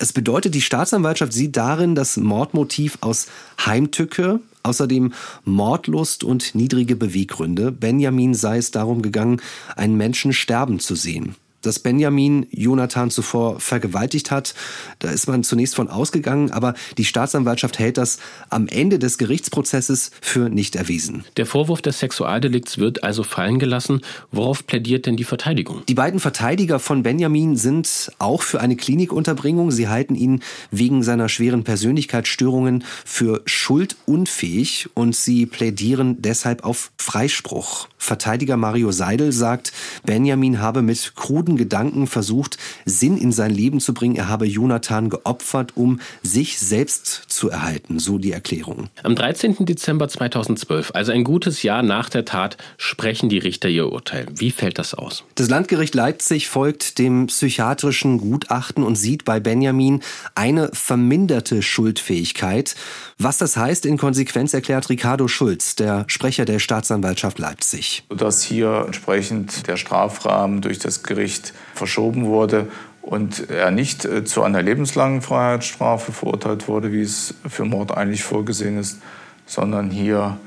Es 0.02 0.14
bedeutet, 0.14 0.56
die 0.56 0.62
Staatsanwaltschaft 0.62 1.34
sieht 1.34 1.58
darin 1.58 1.94
das 1.94 2.16
Mordmotiv 2.16 2.98
aus 3.02 3.28
Heimtücke, 3.66 4.40
außerdem 4.64 5.14
Mordlust 5.44 6.24
und 6.24 6.56
niedrige 6.56 6.96
Beweggründe. 6.96 7.74
Benjamin 7.74 8.34
sei 8.34 8.58
es 8.58 8.72
darum 8.72 9.02
gegangen, 9.02 9.42
einen 9.76 9.98
Menschen 9.98 10.32
sterben 10.32 10.80
zu 10.80 10.96
sehen 10.96 11.36
dass 11.62 11.80
Benjamin 11.80 12.48
Jonathan 12.52 13.10
zuvor 13.10 13.60
vergewaltigt 13.60 14.32
hat. 14.32 14.54
Da 15.00 15.10
ist 15.10 15.28
man 15.28 15.44
zunächst 15.44 15.76
von 15.76 15.90
ausgegangen, 15.90 16.52
aber 16.52 16.74
die 16.98 17.06
Staatsanwaltschaft 17.06 17.80
hält 17.80 17.98
das 17.98 18.20
am 18.50 18.68
Ende 18.68 19.00
des 19.00 19.18
Gerichtsprozesses 19.18 20.12
für 20.22 20.50
nicht 20.50 20.76
erwiesen. 20.76 21.26
Der 21.38 21.46
Vorwurf 21.46 21.82
des 21.82 22.00
Sexualdelikts 22.00 22.78
wird 22.78 23.04
also 23.04 23.24
fallen 23.24 23.60
gelassen. 23.60 24.02
Worauf 24.32 24.66
plädiert 24.66 25.06
denn 25.06 25.18
die 25.18 25.24
Verteidigung? 25.24 25.84
Die 25.88 25.94
beiden 25.94 26.20
Verteidiger 26.20 26.80
von 26.80 27.04
Benjamin 27.04 27.56
sind 27.56 28.12
auch 28.20 28.42
für 28.42 28.62
eine 28.62 28.76
Klinikunterbringung. 28.76 29.72
Sie 29.72 29.88
halten 29.88 30.16
ihn 30.16 30.42
wegen 30.72 31.04
seiner 31.04 31.30
schweren 31.30 31.64
Persönlichkeitsstörungen 31.64 32.84
für 33.06 33.42
schuldunfähig 33.46 34.90
und 34.94 35.16
sie 35.16 35.46
plädieren 35.46 36.22
deshalb 36.22 36.64
auf 36.64 36.92
Freispruch. 36.98 37.88
Verteidiger 38.00 38.58
Mario 38.58 38.92
Seidel 38.92 39.32
sagt, 39.32 39.72
Benjamin 40.04 40.60
habe 40.60 40.82
mit 40.82 41.14
kruden 41.16 41.58
Gedanken 41.58 42.08
versucht, 42.08 42.58
Sinn 42.86 43.18
in 43.18 43.32
sein 43.32 43.52
Leben 43.52 43.80
zu 43.80 43.94
bringen. 43.94 44.16
Er 44.16 44.30
habe 44.30 44.46
Jonathan 44.48 45.10
geopfert, 45.10 45.74
um 45.76 46.00
sich 46.24 46.60
selbst 46.60 47.26
zu 47.28 47.50
erhalten, 47.50 48.00
so 48.00 48.18
die 48.18 48.32
Erklärung. 48.32 48.88
Am 49.04 49.16
13. 49.16 49.66
Dezember 49.66 50.08
2012, 50.08 50.92
also 50.96 51.12
ein 51.12 51.24
gutes 51.24 51.62
Jahr 51.62 51.84
nach 51.84 52.10
der 52.10 52.26
Tat, 52.26 52.58
sprechen 52.78 53.30
die 53.30 53.38
Richter 53.38 53.70
ihr 53.70 53.92
Urteil. 53.92 54.26
Wie 54.34 54.52
fällt 54.52 54.80
das 54.80 54.94
aus? 54.94 55.24
Das 55.36 55.50
Landgericht 55.50 55.94
Leipzig 55.94 56.48
folgt 56.48 56.98
dem 56.98 57.28
psychiatrischen 57.28 58.18
Gutachten 58.18 58.84
und 58.84 58.96
sieht 58.96 59.26
bei 59.26 59.40
Benjamin 59.40 60.02
eine 60.36 60.70
verminderte 60.74 61.62
Schuldfähigkeit. 61.62 62.76
Was 63.18 63.38
das 63.38 63.58
heißt, 63.58 63.86
in 63.86 63.98
Konsequenz 63.98 64.54
erklärt 64.54 64.90
Ricardo 64.90 65.28
Schulz, 65.28 65.76
der 65.76 66.06
Sprecher 66.08 66.46
der 66.46 66.60
Staatsanwaltschaft 66.60 67.38
Leipzig. 67.40 67.89
Dass 68.10 68.42
hier 68.42 68.84
entsprechend 68.86 69.68
der 69.68 69.78
Strafrahmen 69.78 70.62
durch 70.62 70.80
das 70.80 71.04
Gericht 71.04 71.20
Gericht 71.20 71.54
verschoben 71.74 72.26
wurde 72.26 72.68
und 73.02 73.50
er 73.50 73.72
nicht 73.72 74.06
äh, 74.06 74.24
zu 74.24 74.42
einer 74.44 74.62
lebenslangen 74.62 75.22
Freiheitsstrafe 75.22 76.12
verurteilt 76.12 76.68
wurde, 76.68 76.92
wie 76.92 77.02
es 77.02 77.34
für 77.48 77.66
Mord 77.66 77.92
eigentlich 77.92 78.24
vorgesehen 78.24 78.78
ist, 78.78 79.00
sondern 79.46 79.90
hier 79.90 80.38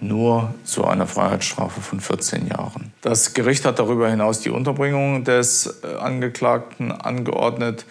nur 0.00 0.54
zu 0.64 0.86
einer 0.86 1.06
Freiheitsstrafe 1.06 1.80
von 1.80 2.00
14 2.00 2.46
Jahren. 2.46 2.92
Das 3.02 3.34
Gericht 3.34 3.64
hat 3.64 3.78
darüber 3.78 4.08
hinaus 4.08 4.40
die 4.40 4.50
Unterbringung 4.50 5.24
des 5.24 5.80
äh, 5.82 5.96
Angeklagten 5.98 6.92
angeordnet. 6.92 7.84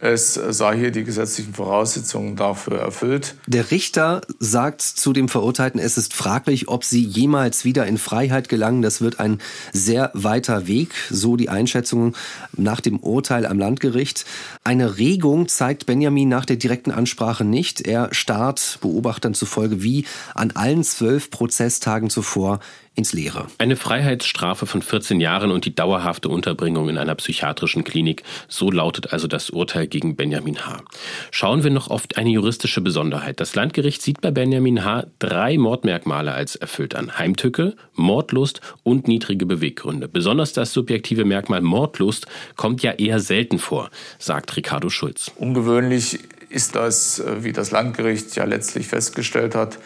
Es 0.00 0.34
sei 0.34 0.76
hier 0.76 0.90
die 0.90 1.04
gesetzlichen 1.04 1.54
Voraussetzungen 1.54 2.36
dafür 2.36 2.78
erfüllt. 2.78 3.34
Der 3.46 3.70
Richter 3.70 4.20
sagt 4.38 4.82
zu 4.82 5.12
dem 5.12 5.28
Verurteilten, 5.28 5.80
es 5.80 5.96
ist 5.96 6.14
fraglich, 6.14 6.68
ob 6.68 6.84
sie 6.84 7.02
jemals 7.02 7.64
wieder 7.64 7.86
in 7.86 7.98
Freiheit 7.98 8.48
gelangen. 8.48 8.82
Das 8.82 9.00
wird 9.00 9.20
ein 9.20 9.38
sehr 9.72 10.10
weiter 10.14 10.66
Weg, 10.66 10.90
so 11.10 11.36
die 11.36 11.48
Einschätzung 11.48 12.14
nach 12.52 12.80
dem 12.80 12.98
Urteil 12.98 13.46
am 13.46 13.58
Landgericht. 13.58 14.24
Eine 14.62 14.98
Regung 14.98 15.48
zeigt 15.48 15.86
Benjamin 15.86 16.28
nach 16.28 16.44
der 16.44 16.56
direkten 16.56 16.90
Ansprache 16.90 17.44
nicht. 17.44 17.80
Er 17.80 18.12
starrt 18.12 18.78
Beobachtern 18.80 19.34
zufolge 19.34 19.82
wie 19.82 20.04
an 20.34 20.52
allen 20.52 20.84
zwölf 20.84 21.30
Prozesstagen 21.30 22.10
zuvor 22.10 22.60
ins 22.94 23.12
Leere. 23.12 23.46
Eine 23.58 23.76
Freiheitsstrafe 23.76 24.66
von 24.66 24.82
14 24.82 25.20
Jahren 25.20 25.50
und 25.50 25.64
die 25.64 25.74
dauerhafte 25.74 26.28
Unterbringung 26.28 26.88
in 26.88 26.98
einer 26.98 27.14
psychiatrischen 27.16 27.82
Klinik. 27.84 28.22
So 28.48 28.70
lautet 28.70 29.12
also 29.12 29.26
das 29.26 29.50
Urteil 29.50 29.86
gegen 29.86 30.16
Benjamin 30.16 30.64
H. 30.66 30.82
Schauen 31.30 31.64
wir 31.64 31.70
noch 31.70 31.88
auf 31.88 32.04
eine 32.14 32.30
juristische 32.30 32.80
Besonderheit. 32.80 33.40
Das 33.40 33.54
Landgericht 33.54 34.00
sieht 34.00 34.20
bei 34.20 34.30
Benjamin 34.30 34.84
H. 34.84 35.06
drei 35.18 35.58
Mordmerkmale 35.58 36.32
als 36.32 36.54
erfüllt 36.56 36.94
an. 36.94 37.18
Heimtücke, 37.18 37.74
Mordlust 37.94 38.60
und 38.84 39.08
niedrige 39.08 39.46
Beweggründe. 39.46 40.08
Besonders 40.08 40.52
das 40.52 40.72
subjektive 40.72 41.24
Merkmal 41.24 41.62
Mordlust 41.62 42.26
kommt 42.56 42.82
ja 42.82 42.92
eher 42.92 43.18
selten 43.18 43.58
vor, 43.58 43.90
sagt 44.18 44.56
Ricardo 44.56 44.88
Schulz. 44.88 45.32
Ungewöhnlich 45.36 46.20
ist 46.54 46.76
das, 46.76 47.18
äh, 47.18 47.42
wie 47.42 47.52
das 47.52 47.72
Landgericht 47.72 48.36
ja 48.36 48.44
letztlich 48.44 48.86
festgestellt 48.86 49.54
hat, 49.54 49.78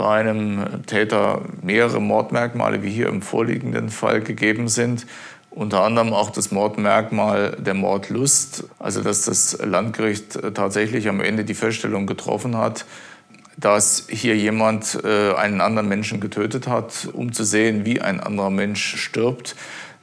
bei 0.00 0.08
einem 0.08 0.86
Täter 0.86 1.42
mehrere 1.60 2.00
Mordmerkmale, 2.00 2.82
wie 2.82 2.90
hier 2.90 3.08
im 3.08 3.20
vorliegenden 3.20 3.90
Fall 3.90 4.22
gegeben 4.22 4.68
sind. 4.68 5.06
Unter 5.50 5.82
anderem 5.82 6.14
auch 6.14 6.30
das 6.30 6.50
Mordmerkmal 6.50 7.58
der 7.58 7.74
Mordlust, 7.74 8.64
also 8.78 9.02
dass 9.02 9.26
das 9.26 9.58
Landgericht 9.62 10.38
tatsächlich 10.54 11.06
am 11.06 11.20
Ende 11.20 11.44
die 11.44 11.52
Feststellung 11.52 12.06
getroffen 12.06 12.56
hat, 12.56 12.86
dass 13.58 14.06
hier 14.08 14.34
jemand 14.38 14.98
äh, 15.04 15.34
einen 15.34 15.60
anderen 15.60 15.86
Menschen 15.86 16.18
getötet 16.18 16.66
hat, 16.66 17.06
um 17.12 17.34
zu 17.34 17.44
sehen, 17.44 17.84
wie 17.84 18.00
ein 18.00 18.20
anderer 18.20 18.48
Mensch 18.48 18.96
stirbt. 18.96 19.54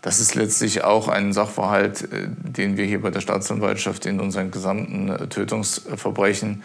Das 0.04 0.20
ist 0.20 0.36
letztlich 0.36 0.84
auch 0.84 1.08
ein 1.08 1.34
Sachverhalt, 1.34 2.04
äh, 2.04 2.28
den 2.28 2.78
wir 2.78 2.86
hier 2.86 3.02
bei 3.02 3.10
der 3.10 3.22
Staatsanwaltschaft 3.22 4.06
in 4.06 4.20
unseren 4.20 4.52
gesamten 4.52 5.10
äh, 5.10 5.26
Tötungsverbrechen 5.28 6.62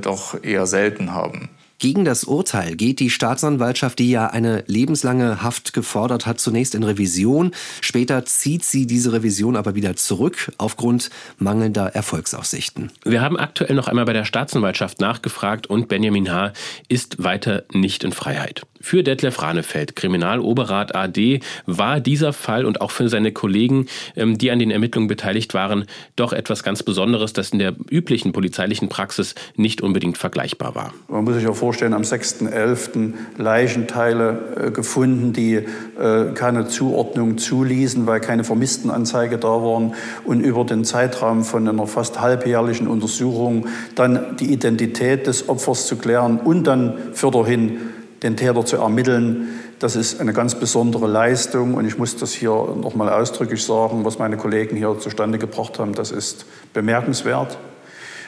doch 0.00 0.42
eher 0.42 0.66
selten 0.66 1.14
haben. 1.14 1.48
Gegen 1.80 2.04
das 2.04 2.24
Urteil 2.24 2.76
geht 2.76 3.00
die 3.00 3.08
Staatsanwaltschaft, 3.08 3.98
die 3.98 4.10
ja 4.10 4.26
eine 4.26 4.64
lebenslange 4.66 5.42
Haft 5.42 5.72
gefordert 5.72 6.26
hat, 6.26 6.38
zunächst 6.38 6.74
in 6.74 6.82
Revision. 6.82 7.52
Später 7.80 8.26
zieht 8.26 8.64
sie 8.64 8.86
diese 8.86 9.14
Revision 9.14 9.56
aber 9.56 9.74
wieder 9.74 9.96
zurück 9.96 10.52
aufgrund 10.58 11.08
mangelnder 11.38 11.86
Erfolgsaussichten. 11.86 12.92
Wir 13.06 13.22
haben 13.22 13.38
aktuell 13.38 13.74
noch 13.74 13.88
einmal 13.88 14.04
bei 14.04 14.12
der 14.12 14.26
Staatsanwaltschaft 14.26 15.00
nachgefragt 15.00 15.68
und 15.68 15.88
Benjamin 15.88 16.30
H. 16.30 16.52
ist 16.88 17.24
weiter 17.24 17.64
nicht 17.72 18.04
in 18.04 18.12
Freiheit. 18.12 18.60
Für 18.82 19.02
Detlef 19.02 19.42
Ranefeld, 19.42 19.94
Kriminaloberrat 19.94 20.94
AD, 20.94 21.40
war 21.66 22.00
dieser 22.00 22.32
Fall 22.32 22.64
und 22.64 22.80
auch 22.80 22.90
für 22.90 23.10
seine 23.10 23.30
Kollegen, 23.30 23.86
ähm, 24.16 24.38
die 24.38 24.50
an 24.50 24.58
den 24.58 24.70
Ermittlungen 24.70 25.06
beteiligt 25.06 25.52
waren, 25.52 25.84
doch 26.16 26.32
etwas 26.32 26.62
ganz 26.62 26.82
Besonderes, 26.82 27.34
das 27.34 27.50
in 27.50 27.58
der 27.58 27.74
üblichen 27.90 28.32
polizeilichen 28.32 28.88
Praxis 28.88 29.34
nicht 29.56 29.82
unbedingt 29.82 30.16
vergleichbar 30.16 30.74
war. 30.74 30.94
Man 31.08 31.24
muss 31.24 31.34
sich 31.34 31.44
ja 31.44 31.52
vorstellen, 31.52 31.92
am 31.92 32.02
6.11. 32.02 33.12
Leichenteile 33.36 34.38
äh, 34.68 34.70
gefunden, 34.70 35.34
die 35.34 35.56
äh, 35.56 36.32
keine 36.34 36.66
Zuordnung 36.66 37.36
zuließen, 37.36 38.06
weil 38.06 38.20
keine 38.20 38.44
Vermisstenanzeige 38.44 39.36
da 39.36 39.48
waren 39.48 39.94
und 40.24 40.40
über 40.40 40.64
den 40.64 40.84
Zeitraum 40.84 41.44
von 41.44 41.68
einer 41.68 41.86
fast 41.86 42.20
halbjährlichen 42.20 42.88
Untersuchung 42.88 43.66
dann 43.94 44.38
die 44.38 44.52
Identität 44.52 45.26
des 45.26 45.50
Opfers 45.50 45.86
zu 45.86 45.96
klären 45.96 46.38
und 46.38 46.64
dann 46.64 46.94
fürderhin 47.12 47.78
den 48.22 48.36
Täter 48.36 48.64
zu 48.64 48.76
ermitteln. 48.76 49.48
Das 49.78 49.96
ist 49.96 50.20
eine 50.20 50.32
ganz 50.32 50.54
besondere 50.54 51.06
Leistung 51.06 51.74
und 51.74 51.86
ich 51.86 51.98
muss 51.98 52.16
das 52.16 52.32
hier 52.32 52.50
noch 52.50 52.94
mal 52.94 53.08
ausdrücklich 53.08 53.64
sagen, 53.64 54.04
was 54.04 54.18
meine 54.18 54.36
Kollegen 54.36 54.76
hier 54.76 54.98
zustande 54.98 55.38
gebracht 55.38 55.78
haben. 55.78 55.94
Das 55.94 56.10
ist 56.10 56.44
bemerkenswert 56.74 57.58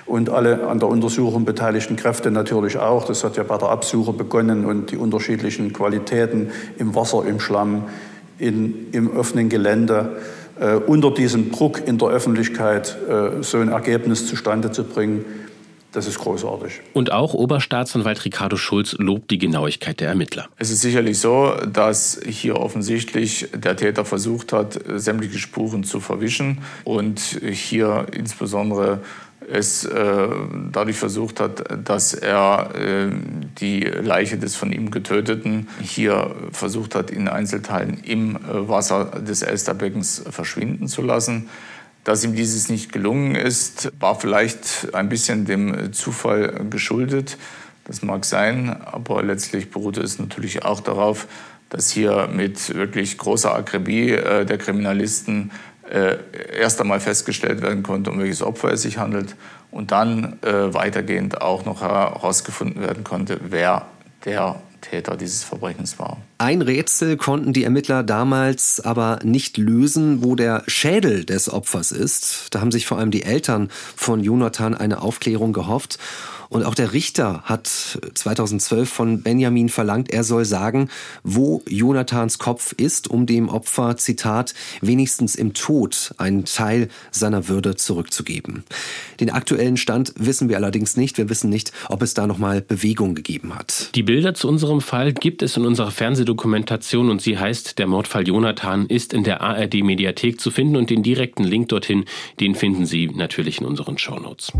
und 0.06 0.30
alle 0.30 0.66
an 0.66 0.78
der 0.78 0.88
Untersuchung 0.88 1.44
beteiligten 1.44 1.96
Kräfte 1.96 2.30
natürlich 2.30 2.78
auch. 2.78 3.04
Das 3.04 3.22
hat 3.24 3.36
ja 3.36 3.42
bei 3.42 3.58
der 3.58 3.68
Absuche 3.68 4.12
begonnen 4.12 4.64
und 4.64 4.90
die 4.90 4.96
unterschiedlichen 4.96 5.72
Qualitäten 5.72 6.50
im 6.78 6.94
Wasser, 6.94 7.24
im 7.26 7.38
Schlamm, 7.38 7.84
in, 8.38 8.90
im 8.92 9.16
offenen 9.16 9.48
Gelände. 9.48 10.16
Äh, 10.60 10.74
unter 10.74 11.10
diesem 11.10 11.50
Druck 11.50 11.86
in 11.86 11.98
der 11.98 12.08
Öffentlichkeit 12.08 12.96
äh, 13.08 13.42
so 13.42 13.58
ein 13.58 13.68
Ergebnis 13.70 14.26
zustande 14.26 14.70
zu 14.70 14.84
bringen, 14.84 15.24
das 15.92 16.06
ist 16.06 16.18
großartig. 16.18 16.80
Und 16.92 17.12
auch 17.12 17.34
Oberstaatsanwalt 17.34 18.24
Ricardo 18.24 18.56
Schulz 18.56 18.96
lobt 18.98 19.30
die 19.30 19.38
Genauigkeit 19.38 20.00
der 20.00 20.08
Ermittler. 20.08 20.48
Es 20.58 20.70
ist 20.70 20.80
sicherlich 20.80 21.18
so, 21.18 21.54
dass 21.70 22.20
hier 22.26 22.56
offensichtlich 22.56 23.48
der 23.54 23.76
Täter 23.76 24.04
versucht 24.04 24.52
hat, 24.52 24.78
sämtliche 24.96 25.38
Spuren 25.38 25.84
zu 25.84 26.00
verwischen 26.00 26.58
und 26.84 27.20
hier 27.20 28.06
insbesondere 28.12 29.00
es 29.50 29.84
äh, 29.84 30.28
dadurch 30.70 30.96
versucht 30.96 31.40
hat, 31.40 31.64
dass 31.84 32.14
er 32.14 32.70
äh, 32.74 33.10
die 33.60 33.80
Leiche 33.80 34.38
des 34.38 34.56
von 34.56 34.72
ihm 34.72 34.90
Getöteten 34.90 35.68
hier 35.80 36.34
versucht 36.52 36.94
hat, 36.94 37.10
in 37.10 37.28
Einzelteilen 37.28 37.98
im 38.04 38.36
äh, 38.36 38.68
Wasser 38.68 39.20
des 39.20 39.42
Elsterbeckens 39.42 40.24
verschwinden 40.30 40.88
zu 40.88 41.02
lassen. 41.02 41.48
Dass 42.04 42.24
ihm 42.24 42.34
dieses 42.34 42.68
nicht 42.68 42.92
gelungen 42.92 43.36
ist, 43.36 43.92
war 44.00 44.18
vielleicht 44.18 44.92
ein 44.92 45.08
bisschen 45.08 45.44
dem 45.44 45.92
Zufall 45.92 46.66
geschuldet. 46.68 47.38
Das 47.84 48.02
mag 48.02 48.24
sein, 48.24 48.76
aber 48.84 49.22
letztlich 49.22 49.70
beruht 49.70 49.98
es 49.98 50.18
natürlich 50.18 50.64
auch 50.64 50.80
darauf, 50.80 51.26
dass 51.68 51.90
hier 51.90 52.28
mit 52.32 52.74
wirklich 52.74 53.18
großer 53.18 53.54
Akribie 53.54 54.10
äh, 54.10 54.44
der 54.44 54.58
Kriminalisten 54.58 55.50
äh, 55.90 56.16
erst 56.58 56.80
einmal 56.80 57.00
festgestellt 57.00 57.62
werden 57.62 57.82
konnte, 57.82 58.10
um 58.10 58.18
welches 58.18 58.42
Opfer 58.42 58.72
es 58.72 58.82
sich 58.82 58.98
handelt 58.98 59.36
und 59.70 59.90
dann 59.90 60.38
äh, 60.42 60.74
weitergehend 60.74 61.40
auch 61.40 61.64
noch 61.64 61.80
herausgefunden 61.80 62.82
werden 62.82 63.04
konnte, 63.04 63.40
wer 63.48 63.86
der 64.24 64.60
Täter 64.82 65.16
dieses 65.16 65.42
Verbrechens 65.42 65.98
war. 65.98 66.18
Ein 66.38 66.60
Rätsel 66.60 67.16
konnten 67.16 67.52
die 67.52 67.64
Ermittler 67.64 68.02
damals 68.02 68.80
aber 68.80 69.18
nicht 69.24 69.56
lösen, 69.56 70.22
wo 70.22 70.34
der 70.34 70.62
Schädel 70.66 71.24
des 71.24 71.50
Opfers 71.50 71.92
ist. 71.92 72.48
Da 72.50 72.60
haben 72.60 72.70
sich 72.70 72.86
vor 72.86 72.98
allem 72.98 73.10
die 73.10 73.22
Eltern 73.22 73.70
von 73.96 74.22
Jonathan 74.22 74.74
eine 74.74 75.00
Aufklärung 75.00 75.52
gehofft. 75.52 75.98
Und 76.52 76.64
auch 76.64 76.74
der 76.74 76.92
Richter 76.92 77.40
hat 77.44 77.66
2012 78.12 78.86
von 78.86 79.22
Benjamin 79.22 79.70
verlangt, 79.70 80.12
er 80.12 80.22
soll 80.22 80.44
sagen, 80.44 80.90
wo 81.24 81.62
Jonathans 81.66 82.38
Kopf 82.38 82.72
ist, 82.72 83.08
um 83.08 83.24
dem 83.24 83.48
Opfer, 83.48 83.96
Zitat, 83.96 84.52
wenigstens 84.82 85.34
im 85.34 85.54
Tod 85.54 86.12
einen 86.18 86.44
Teil 86.44 86.88
seiner 87.10 87.48
Würde 87.48 87.76
zurückzugeben. 87.76 88.64
Den 89.18 89.30
aktuellen 89.30 89.78
Stand 89.78 90.12
wissen 90.16 90.50
wir 90.50 90.58
allerdings 90.58 90.94
nicht. 90.94 91.16
Wir 91.16 91.30
wissen 91.30 91.48
nicht, 91.48 91.72
ob 91.88 92.02
es 92.02 92.12
da 92.12 92.26
nochmal 92.26 92.60
Bewegung 92.60 93.14
gegeben 93.14 93.54
hat. 93.54 93.88
Die 93.94 94.02
Bilder 94.02 94.34
zu 94.34 94.46
unserem 94.46 94.82
Fall 94.82 95.14
gibt 95.14 95.40
es 95.40 95.56
in 95.56 95.64
unserer 95.64 95.90
Fernsehdokumentation 95.90 97.08
und 97.08 97.22
sie 97.22 97.38
heißt 97.38 97.78
Der 97.78 97.86
Mordfall 97.86 98.28
Jonathan 98.28 98.84
ist 98.88 99.14
in 99.14 99.24
der 99.24 99.40
ARD 99.40 99.82
Mediathek 99.82 100.38
zu 100.38 100.50
finden 100.50 100.76
und 100.76 100.90
den 100.90 101.02
direkten 101.02 101.44
Link 101.44 101.70
dorthin, 101.70 102.04
den 102.40 102.54
finden 102.54 102.84
Sie 102.84 103.06
natürlich 103.06 103.62
in 103.62 103.66
unseren 103.66 103.96
Shownotes. 103.96 104.52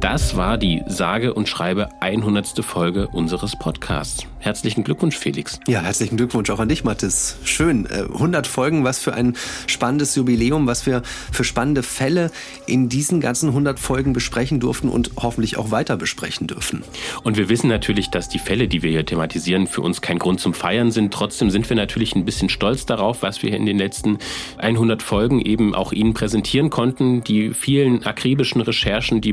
Das 0.00 0.36
war 0.36 0.58
die 0.58 0.82
sage 0.86 1.32
und 1.32 1.48
schreibe 1.48 1.88
100. 2.00 2.62
Folge 2.62 3.08
unseres 3.08 3.56
Podcasts. 3.58 4.26
Herzlichen 4.46 4.84
Glückwunsch, 4.84 5.16
Felix. 5.16 5.58
Ja, 5.66 5.80
herzlichen 5.80 6.16
Glückwunsch 6.16 6.50
auch 6.50 6.60
an 6.60 6.68
dich, 6.68 6.84
Mathis. 6.84 7.38
Schön. 7.42 7.86
100 7.86 8.46
äh, 8.46 8.48
Folgen, 8.48 8.84
was 8.84 9.00
für 9.00 9.12
ein 9.14 9.36
spannendes 9.66 10.14
Jubiläum, 10.14 10.68
was 10.68 10.86
wir 10.86 11.02
für 11.32 11.42
spannende 11.42 11.82
Fälle 11.82 12.30
in 12.66 12.88
diesen 12.88 13.20
ganzen 13.20 13.48
100 13.48 13.80
Folgen 13.80 14.12
besprechen 14.12 14.60
durften 14.60 14.88
und 14.88 15.10
hoffentlich 15.16 15.56
auch 15.56 15.72
weiter 15.72 15.96
besprechen 15.96 16.46
dürfen. 16.46 16.84
Und 17.24 17.36
wir 17.38 17.48
wissen 17.48 17.68
natürlich, 17.68 18.10
dass 18.10 18.28
die 18.28 18.38
Fälle, 18.38 18.68
die 18.68 18.82
wir 18.82 18.90
hier 18.90 19.04
thematisieren, 19.04 19.66
für 19.66 19.80
uns 19.80 20.00
kein 20.00 20.20
Grund 20.20 20.38
zum 20.38 20.54
Feiern 20.54 20.92
sind. 20.92 21.12
Trotzdem 21.12 21.50
sind 21.50 21.68
wir 21.68 21.76
natürlich 21.76 22.14
ein 22.14 22.24
bisschen 22.24 22.48
stolz 22.48 22.86
darauf, 22.86 23.22
was 23.22 23.42
wir 23.42 23.52
in 23.52 23.66
den 23.66 23.78
letzten 23.78 24.18
100 24.58 25.02
Folgen 25.02 25.40
eben 25.40 25.74
auch 25.74 25.92
Ihnen 25.92 26.14
präsentieren 26.14 26.70
konnten. 26.70 27.24
Die 27.24 27.52
vielen 27.52 28.04
akribischen 28.04 28.60
Recherchen, 28.60 29.20
die 29.20 29.32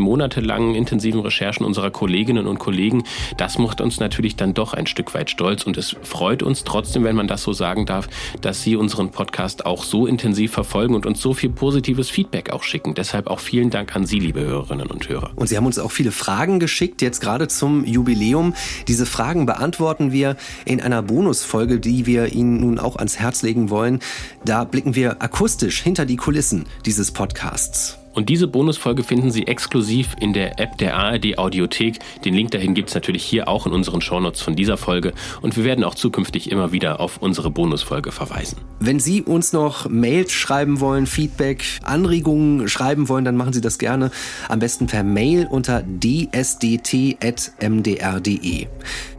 monatelangen 0.53 0.75
intensiven 0.75 1.21
Recherchen 1.21 1.65
unserer 1.65 1.91
Kolleginnen 1.91 2.47
und 2.47 2.59
Kollegen, 2.59 3.03
das 3.37 3.57
macht 3.57 3.81
uns 3.81 3.99
natürlich 3.99 4.35
dann 4.35 4.53
doch 4.53 4.73
ein 4.73 4.87
Stück 4.87 5.13
weit 5.13 5.29
stolz 5.29 5.63
und 5.63 5.77
es 5.77 5.95
freut 6.03 6.43
uns 6.43 6.63
trotzdem, 6.63 7.03
wenn 7.03 7.15
man 7.15 7.27
das 7.27 7.43
so 7.43 7.53
sagen 7.53 7.85
darf, 7.85 8.07
dass 8.41 8.61
Sie 8.61 8.75
unseren 8.75 9.11
Podcast 9.11 9.65
auch 9.65 9.83
so 9.83 10.07
intensiv 10.07 10.51
verfolgen 10.51 10.95
und 10.95 11.05
uns 11.05 11.21
so 11.21 11.33
viel 11.33 11.49
positives 11.49 12.09
Feedback 12.09 12.51
auch 12.51 12.63
schicken. 12.63 12.93
Deshalb 12.93 13.27
auch 13.27 13.39
vielen 13.39 13.69
Dank 13.69 13.95
an 13.95 14.05
Sie, 14.05 14.19
liebe 14.19 14.41
Hörerinnen 14.41 14.87
und 14.87 15.09
Hörer. 15.09 15.31
Und 15.35 15.47
Sie 15.47 15.57
haben 15.57 15.65
uns 15.65 15.79
auch 15.79 15.91
viele 15.91 16.11
Fragen 16.11 16.59
geschickt, 16.59 17.01
jetzt 17.01 17.21
gerade 17.21 17.47
zum 17.47 17.85
Jubiläum. 17.85 18.53
Diese 18.87 19.05
Fragen 19.05 19.45
beantworten 19.45 20.11
wir 20.11 20.35
in 20.65 20.81
einer 20.81 21.01
Bonusfolge, 21.01 21.79
die 21.79 22.05
wir 22.05 22.33
Ihnen 22.33 22.59
nun 22.59 22.79
auch 22.79 22.97
ans 22.97 23.19
Herz 23.19 23.41
legen 23.41 23.69
wollen. 23.69 23.99
Da 24.45 24.63
blicken 24.63 24.95
wir 24.95 25.21
akustisch 25.21 25.81
hinter 25.81 26.05
die 26.05 26.17
Kulissen 26.17 26.65
dieses 26.85 27.11
Podcasts. 27.11 28.02
Und 28.13 28.29
diese 28.29 28.47
Bonusfolge 28.47 29.03
finden 29.03 29.31
Sie 29.31 29.47
exklusiv 29.47 30.15
in 30.19 30.33
der 30.33 30.59
App 30.59 30.77
der 30.77 30.95
ARD 30.95 31.37
Audiothek. 31.37 31.99
Den 32.23 32.33
Link 32.35 32.51
dahin 32.51 32.73
gibt 32.73 32.89
es 32.89 32.95
natürlich 32.95 33.23
hier 33.23 33.47
auch 33.47 33.65
in 33.65 33.73
unseren 33.73 34.01
Shownotes 34.01 34.41
von 34.41 34.55
dieser 34.55 34.77
Folge. 34.77 35.13
Und 35.41 35.57
wir 35.57 35.63
werden 35.63 35.83
auch 35.83 35.95
zukünftig 35.95 36.51
immer 36.51 36.71
wieder 36.71 36.99
auf 36.99 37.17
unsere 37.21 37.49
Bonusfolge 37.49 38.11
verweisen. 38.11 38.57
Wenn 38.79 38.99
Sie 38.99 39.23
uns 39.23 39.53
noch 39.53 39.89
Mails 39.89 40.31
schreiben 40.31 40.79
wollen, 40.79 41.07
Feedback, 41.07 41.63
Anregungen 41.83 42.67
schreiben 42.67 43.09
wollen, 43.09 43.25
dann 43.25 43.35
machen 43.35 43.53
Sie 43.53 43.61
das 43.61 43.79
gerne. 43.79 44.11
Am 44.47 44.59
besten 44.59 44.85
per 44.87 45.03
Mail 45.03 45.47
unter 45.49 45.81
dsdt.mdr.de. 45.81 47.07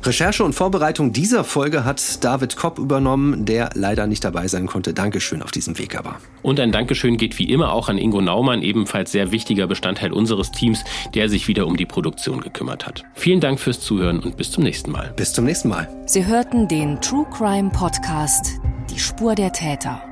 Recherche 0.02 0.44
und 0.44 0.54
Vorbereitung 0.54 1.12
dieser 1.12 1.44
Folge 1.44 1.84
hat 1.84 2.22
David 2.22 2.56
Kopp 2.56 2.78
übernommen, 2.78 3.44
der 3.44 3.70
leider 3.74 4.06
nicht 4.06 4.22
dabei 4.22 4.48
sein 4.48 4.66
konnte. 4.66 4.92
Dankeschön 4.94 5.42
auf 5.42 5.50
diesem 5.50 5.78
Weg 5.78 5.96
aber. 5.98 6.16
Und 6.42 6.60
ein 6.60 6.72
Dankeschön 6.72 7.16
geht 7.16 7.38
wie 7.38 7.50
immer 7.50 7.72
auch 7.72 7.88
an 7.88 7.96
Ingo 7.96 8.20
Naumann, 8.20 8.62
eben 8.62 8.83
ebenfalls 8.84 9.12
sehr 9.12 9.32
wichtiger 9.32 9.66
Bestandteil 9.66 10.12
unseres 10.12 10.50
Teams, 10.50 10.84
der 11.14 11.30
sich 11.30 11.48
wieder 11.48 11.66
um 11.66 11.76
die 11.76 11.86
Produktion 11.86 12.42
gekümmert 12.42 12.86
hat. 12.86 13.02
Vielen 13.14 13.40
Dank 13.40 13.58
fürs 13.58 13.80
Zuhören 13.80 14.20
und 14.20 14.36
bis 14.36 14.50
zum 14.50 14.62
nächsten 14.62 14.90
Mal. 14.90 15.14
Bis 15.16 15.32
zum 15.32 15.46
nächsten 15.46 15.68
Mal. 15.68 15.88
Sie 16.06 16.26
hörten 16.26 16.68
den 16.68 17.00
True 17.00 17.26
Crime 17.32 17.70
Podcast 17.70 18.60
Die 18.90 18.98
Spur 18.98 19.34
der 19.34 19.52
Täter. 19.52 20.02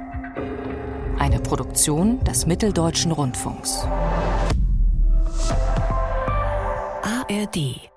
Eine 1.18 1.39
Produktion 1.39 2.18
des 2.25 2.47
Mitteldeutschen 2.47 3.12
Rundfunks. 3.12 3.87
ARD 7.03 7.91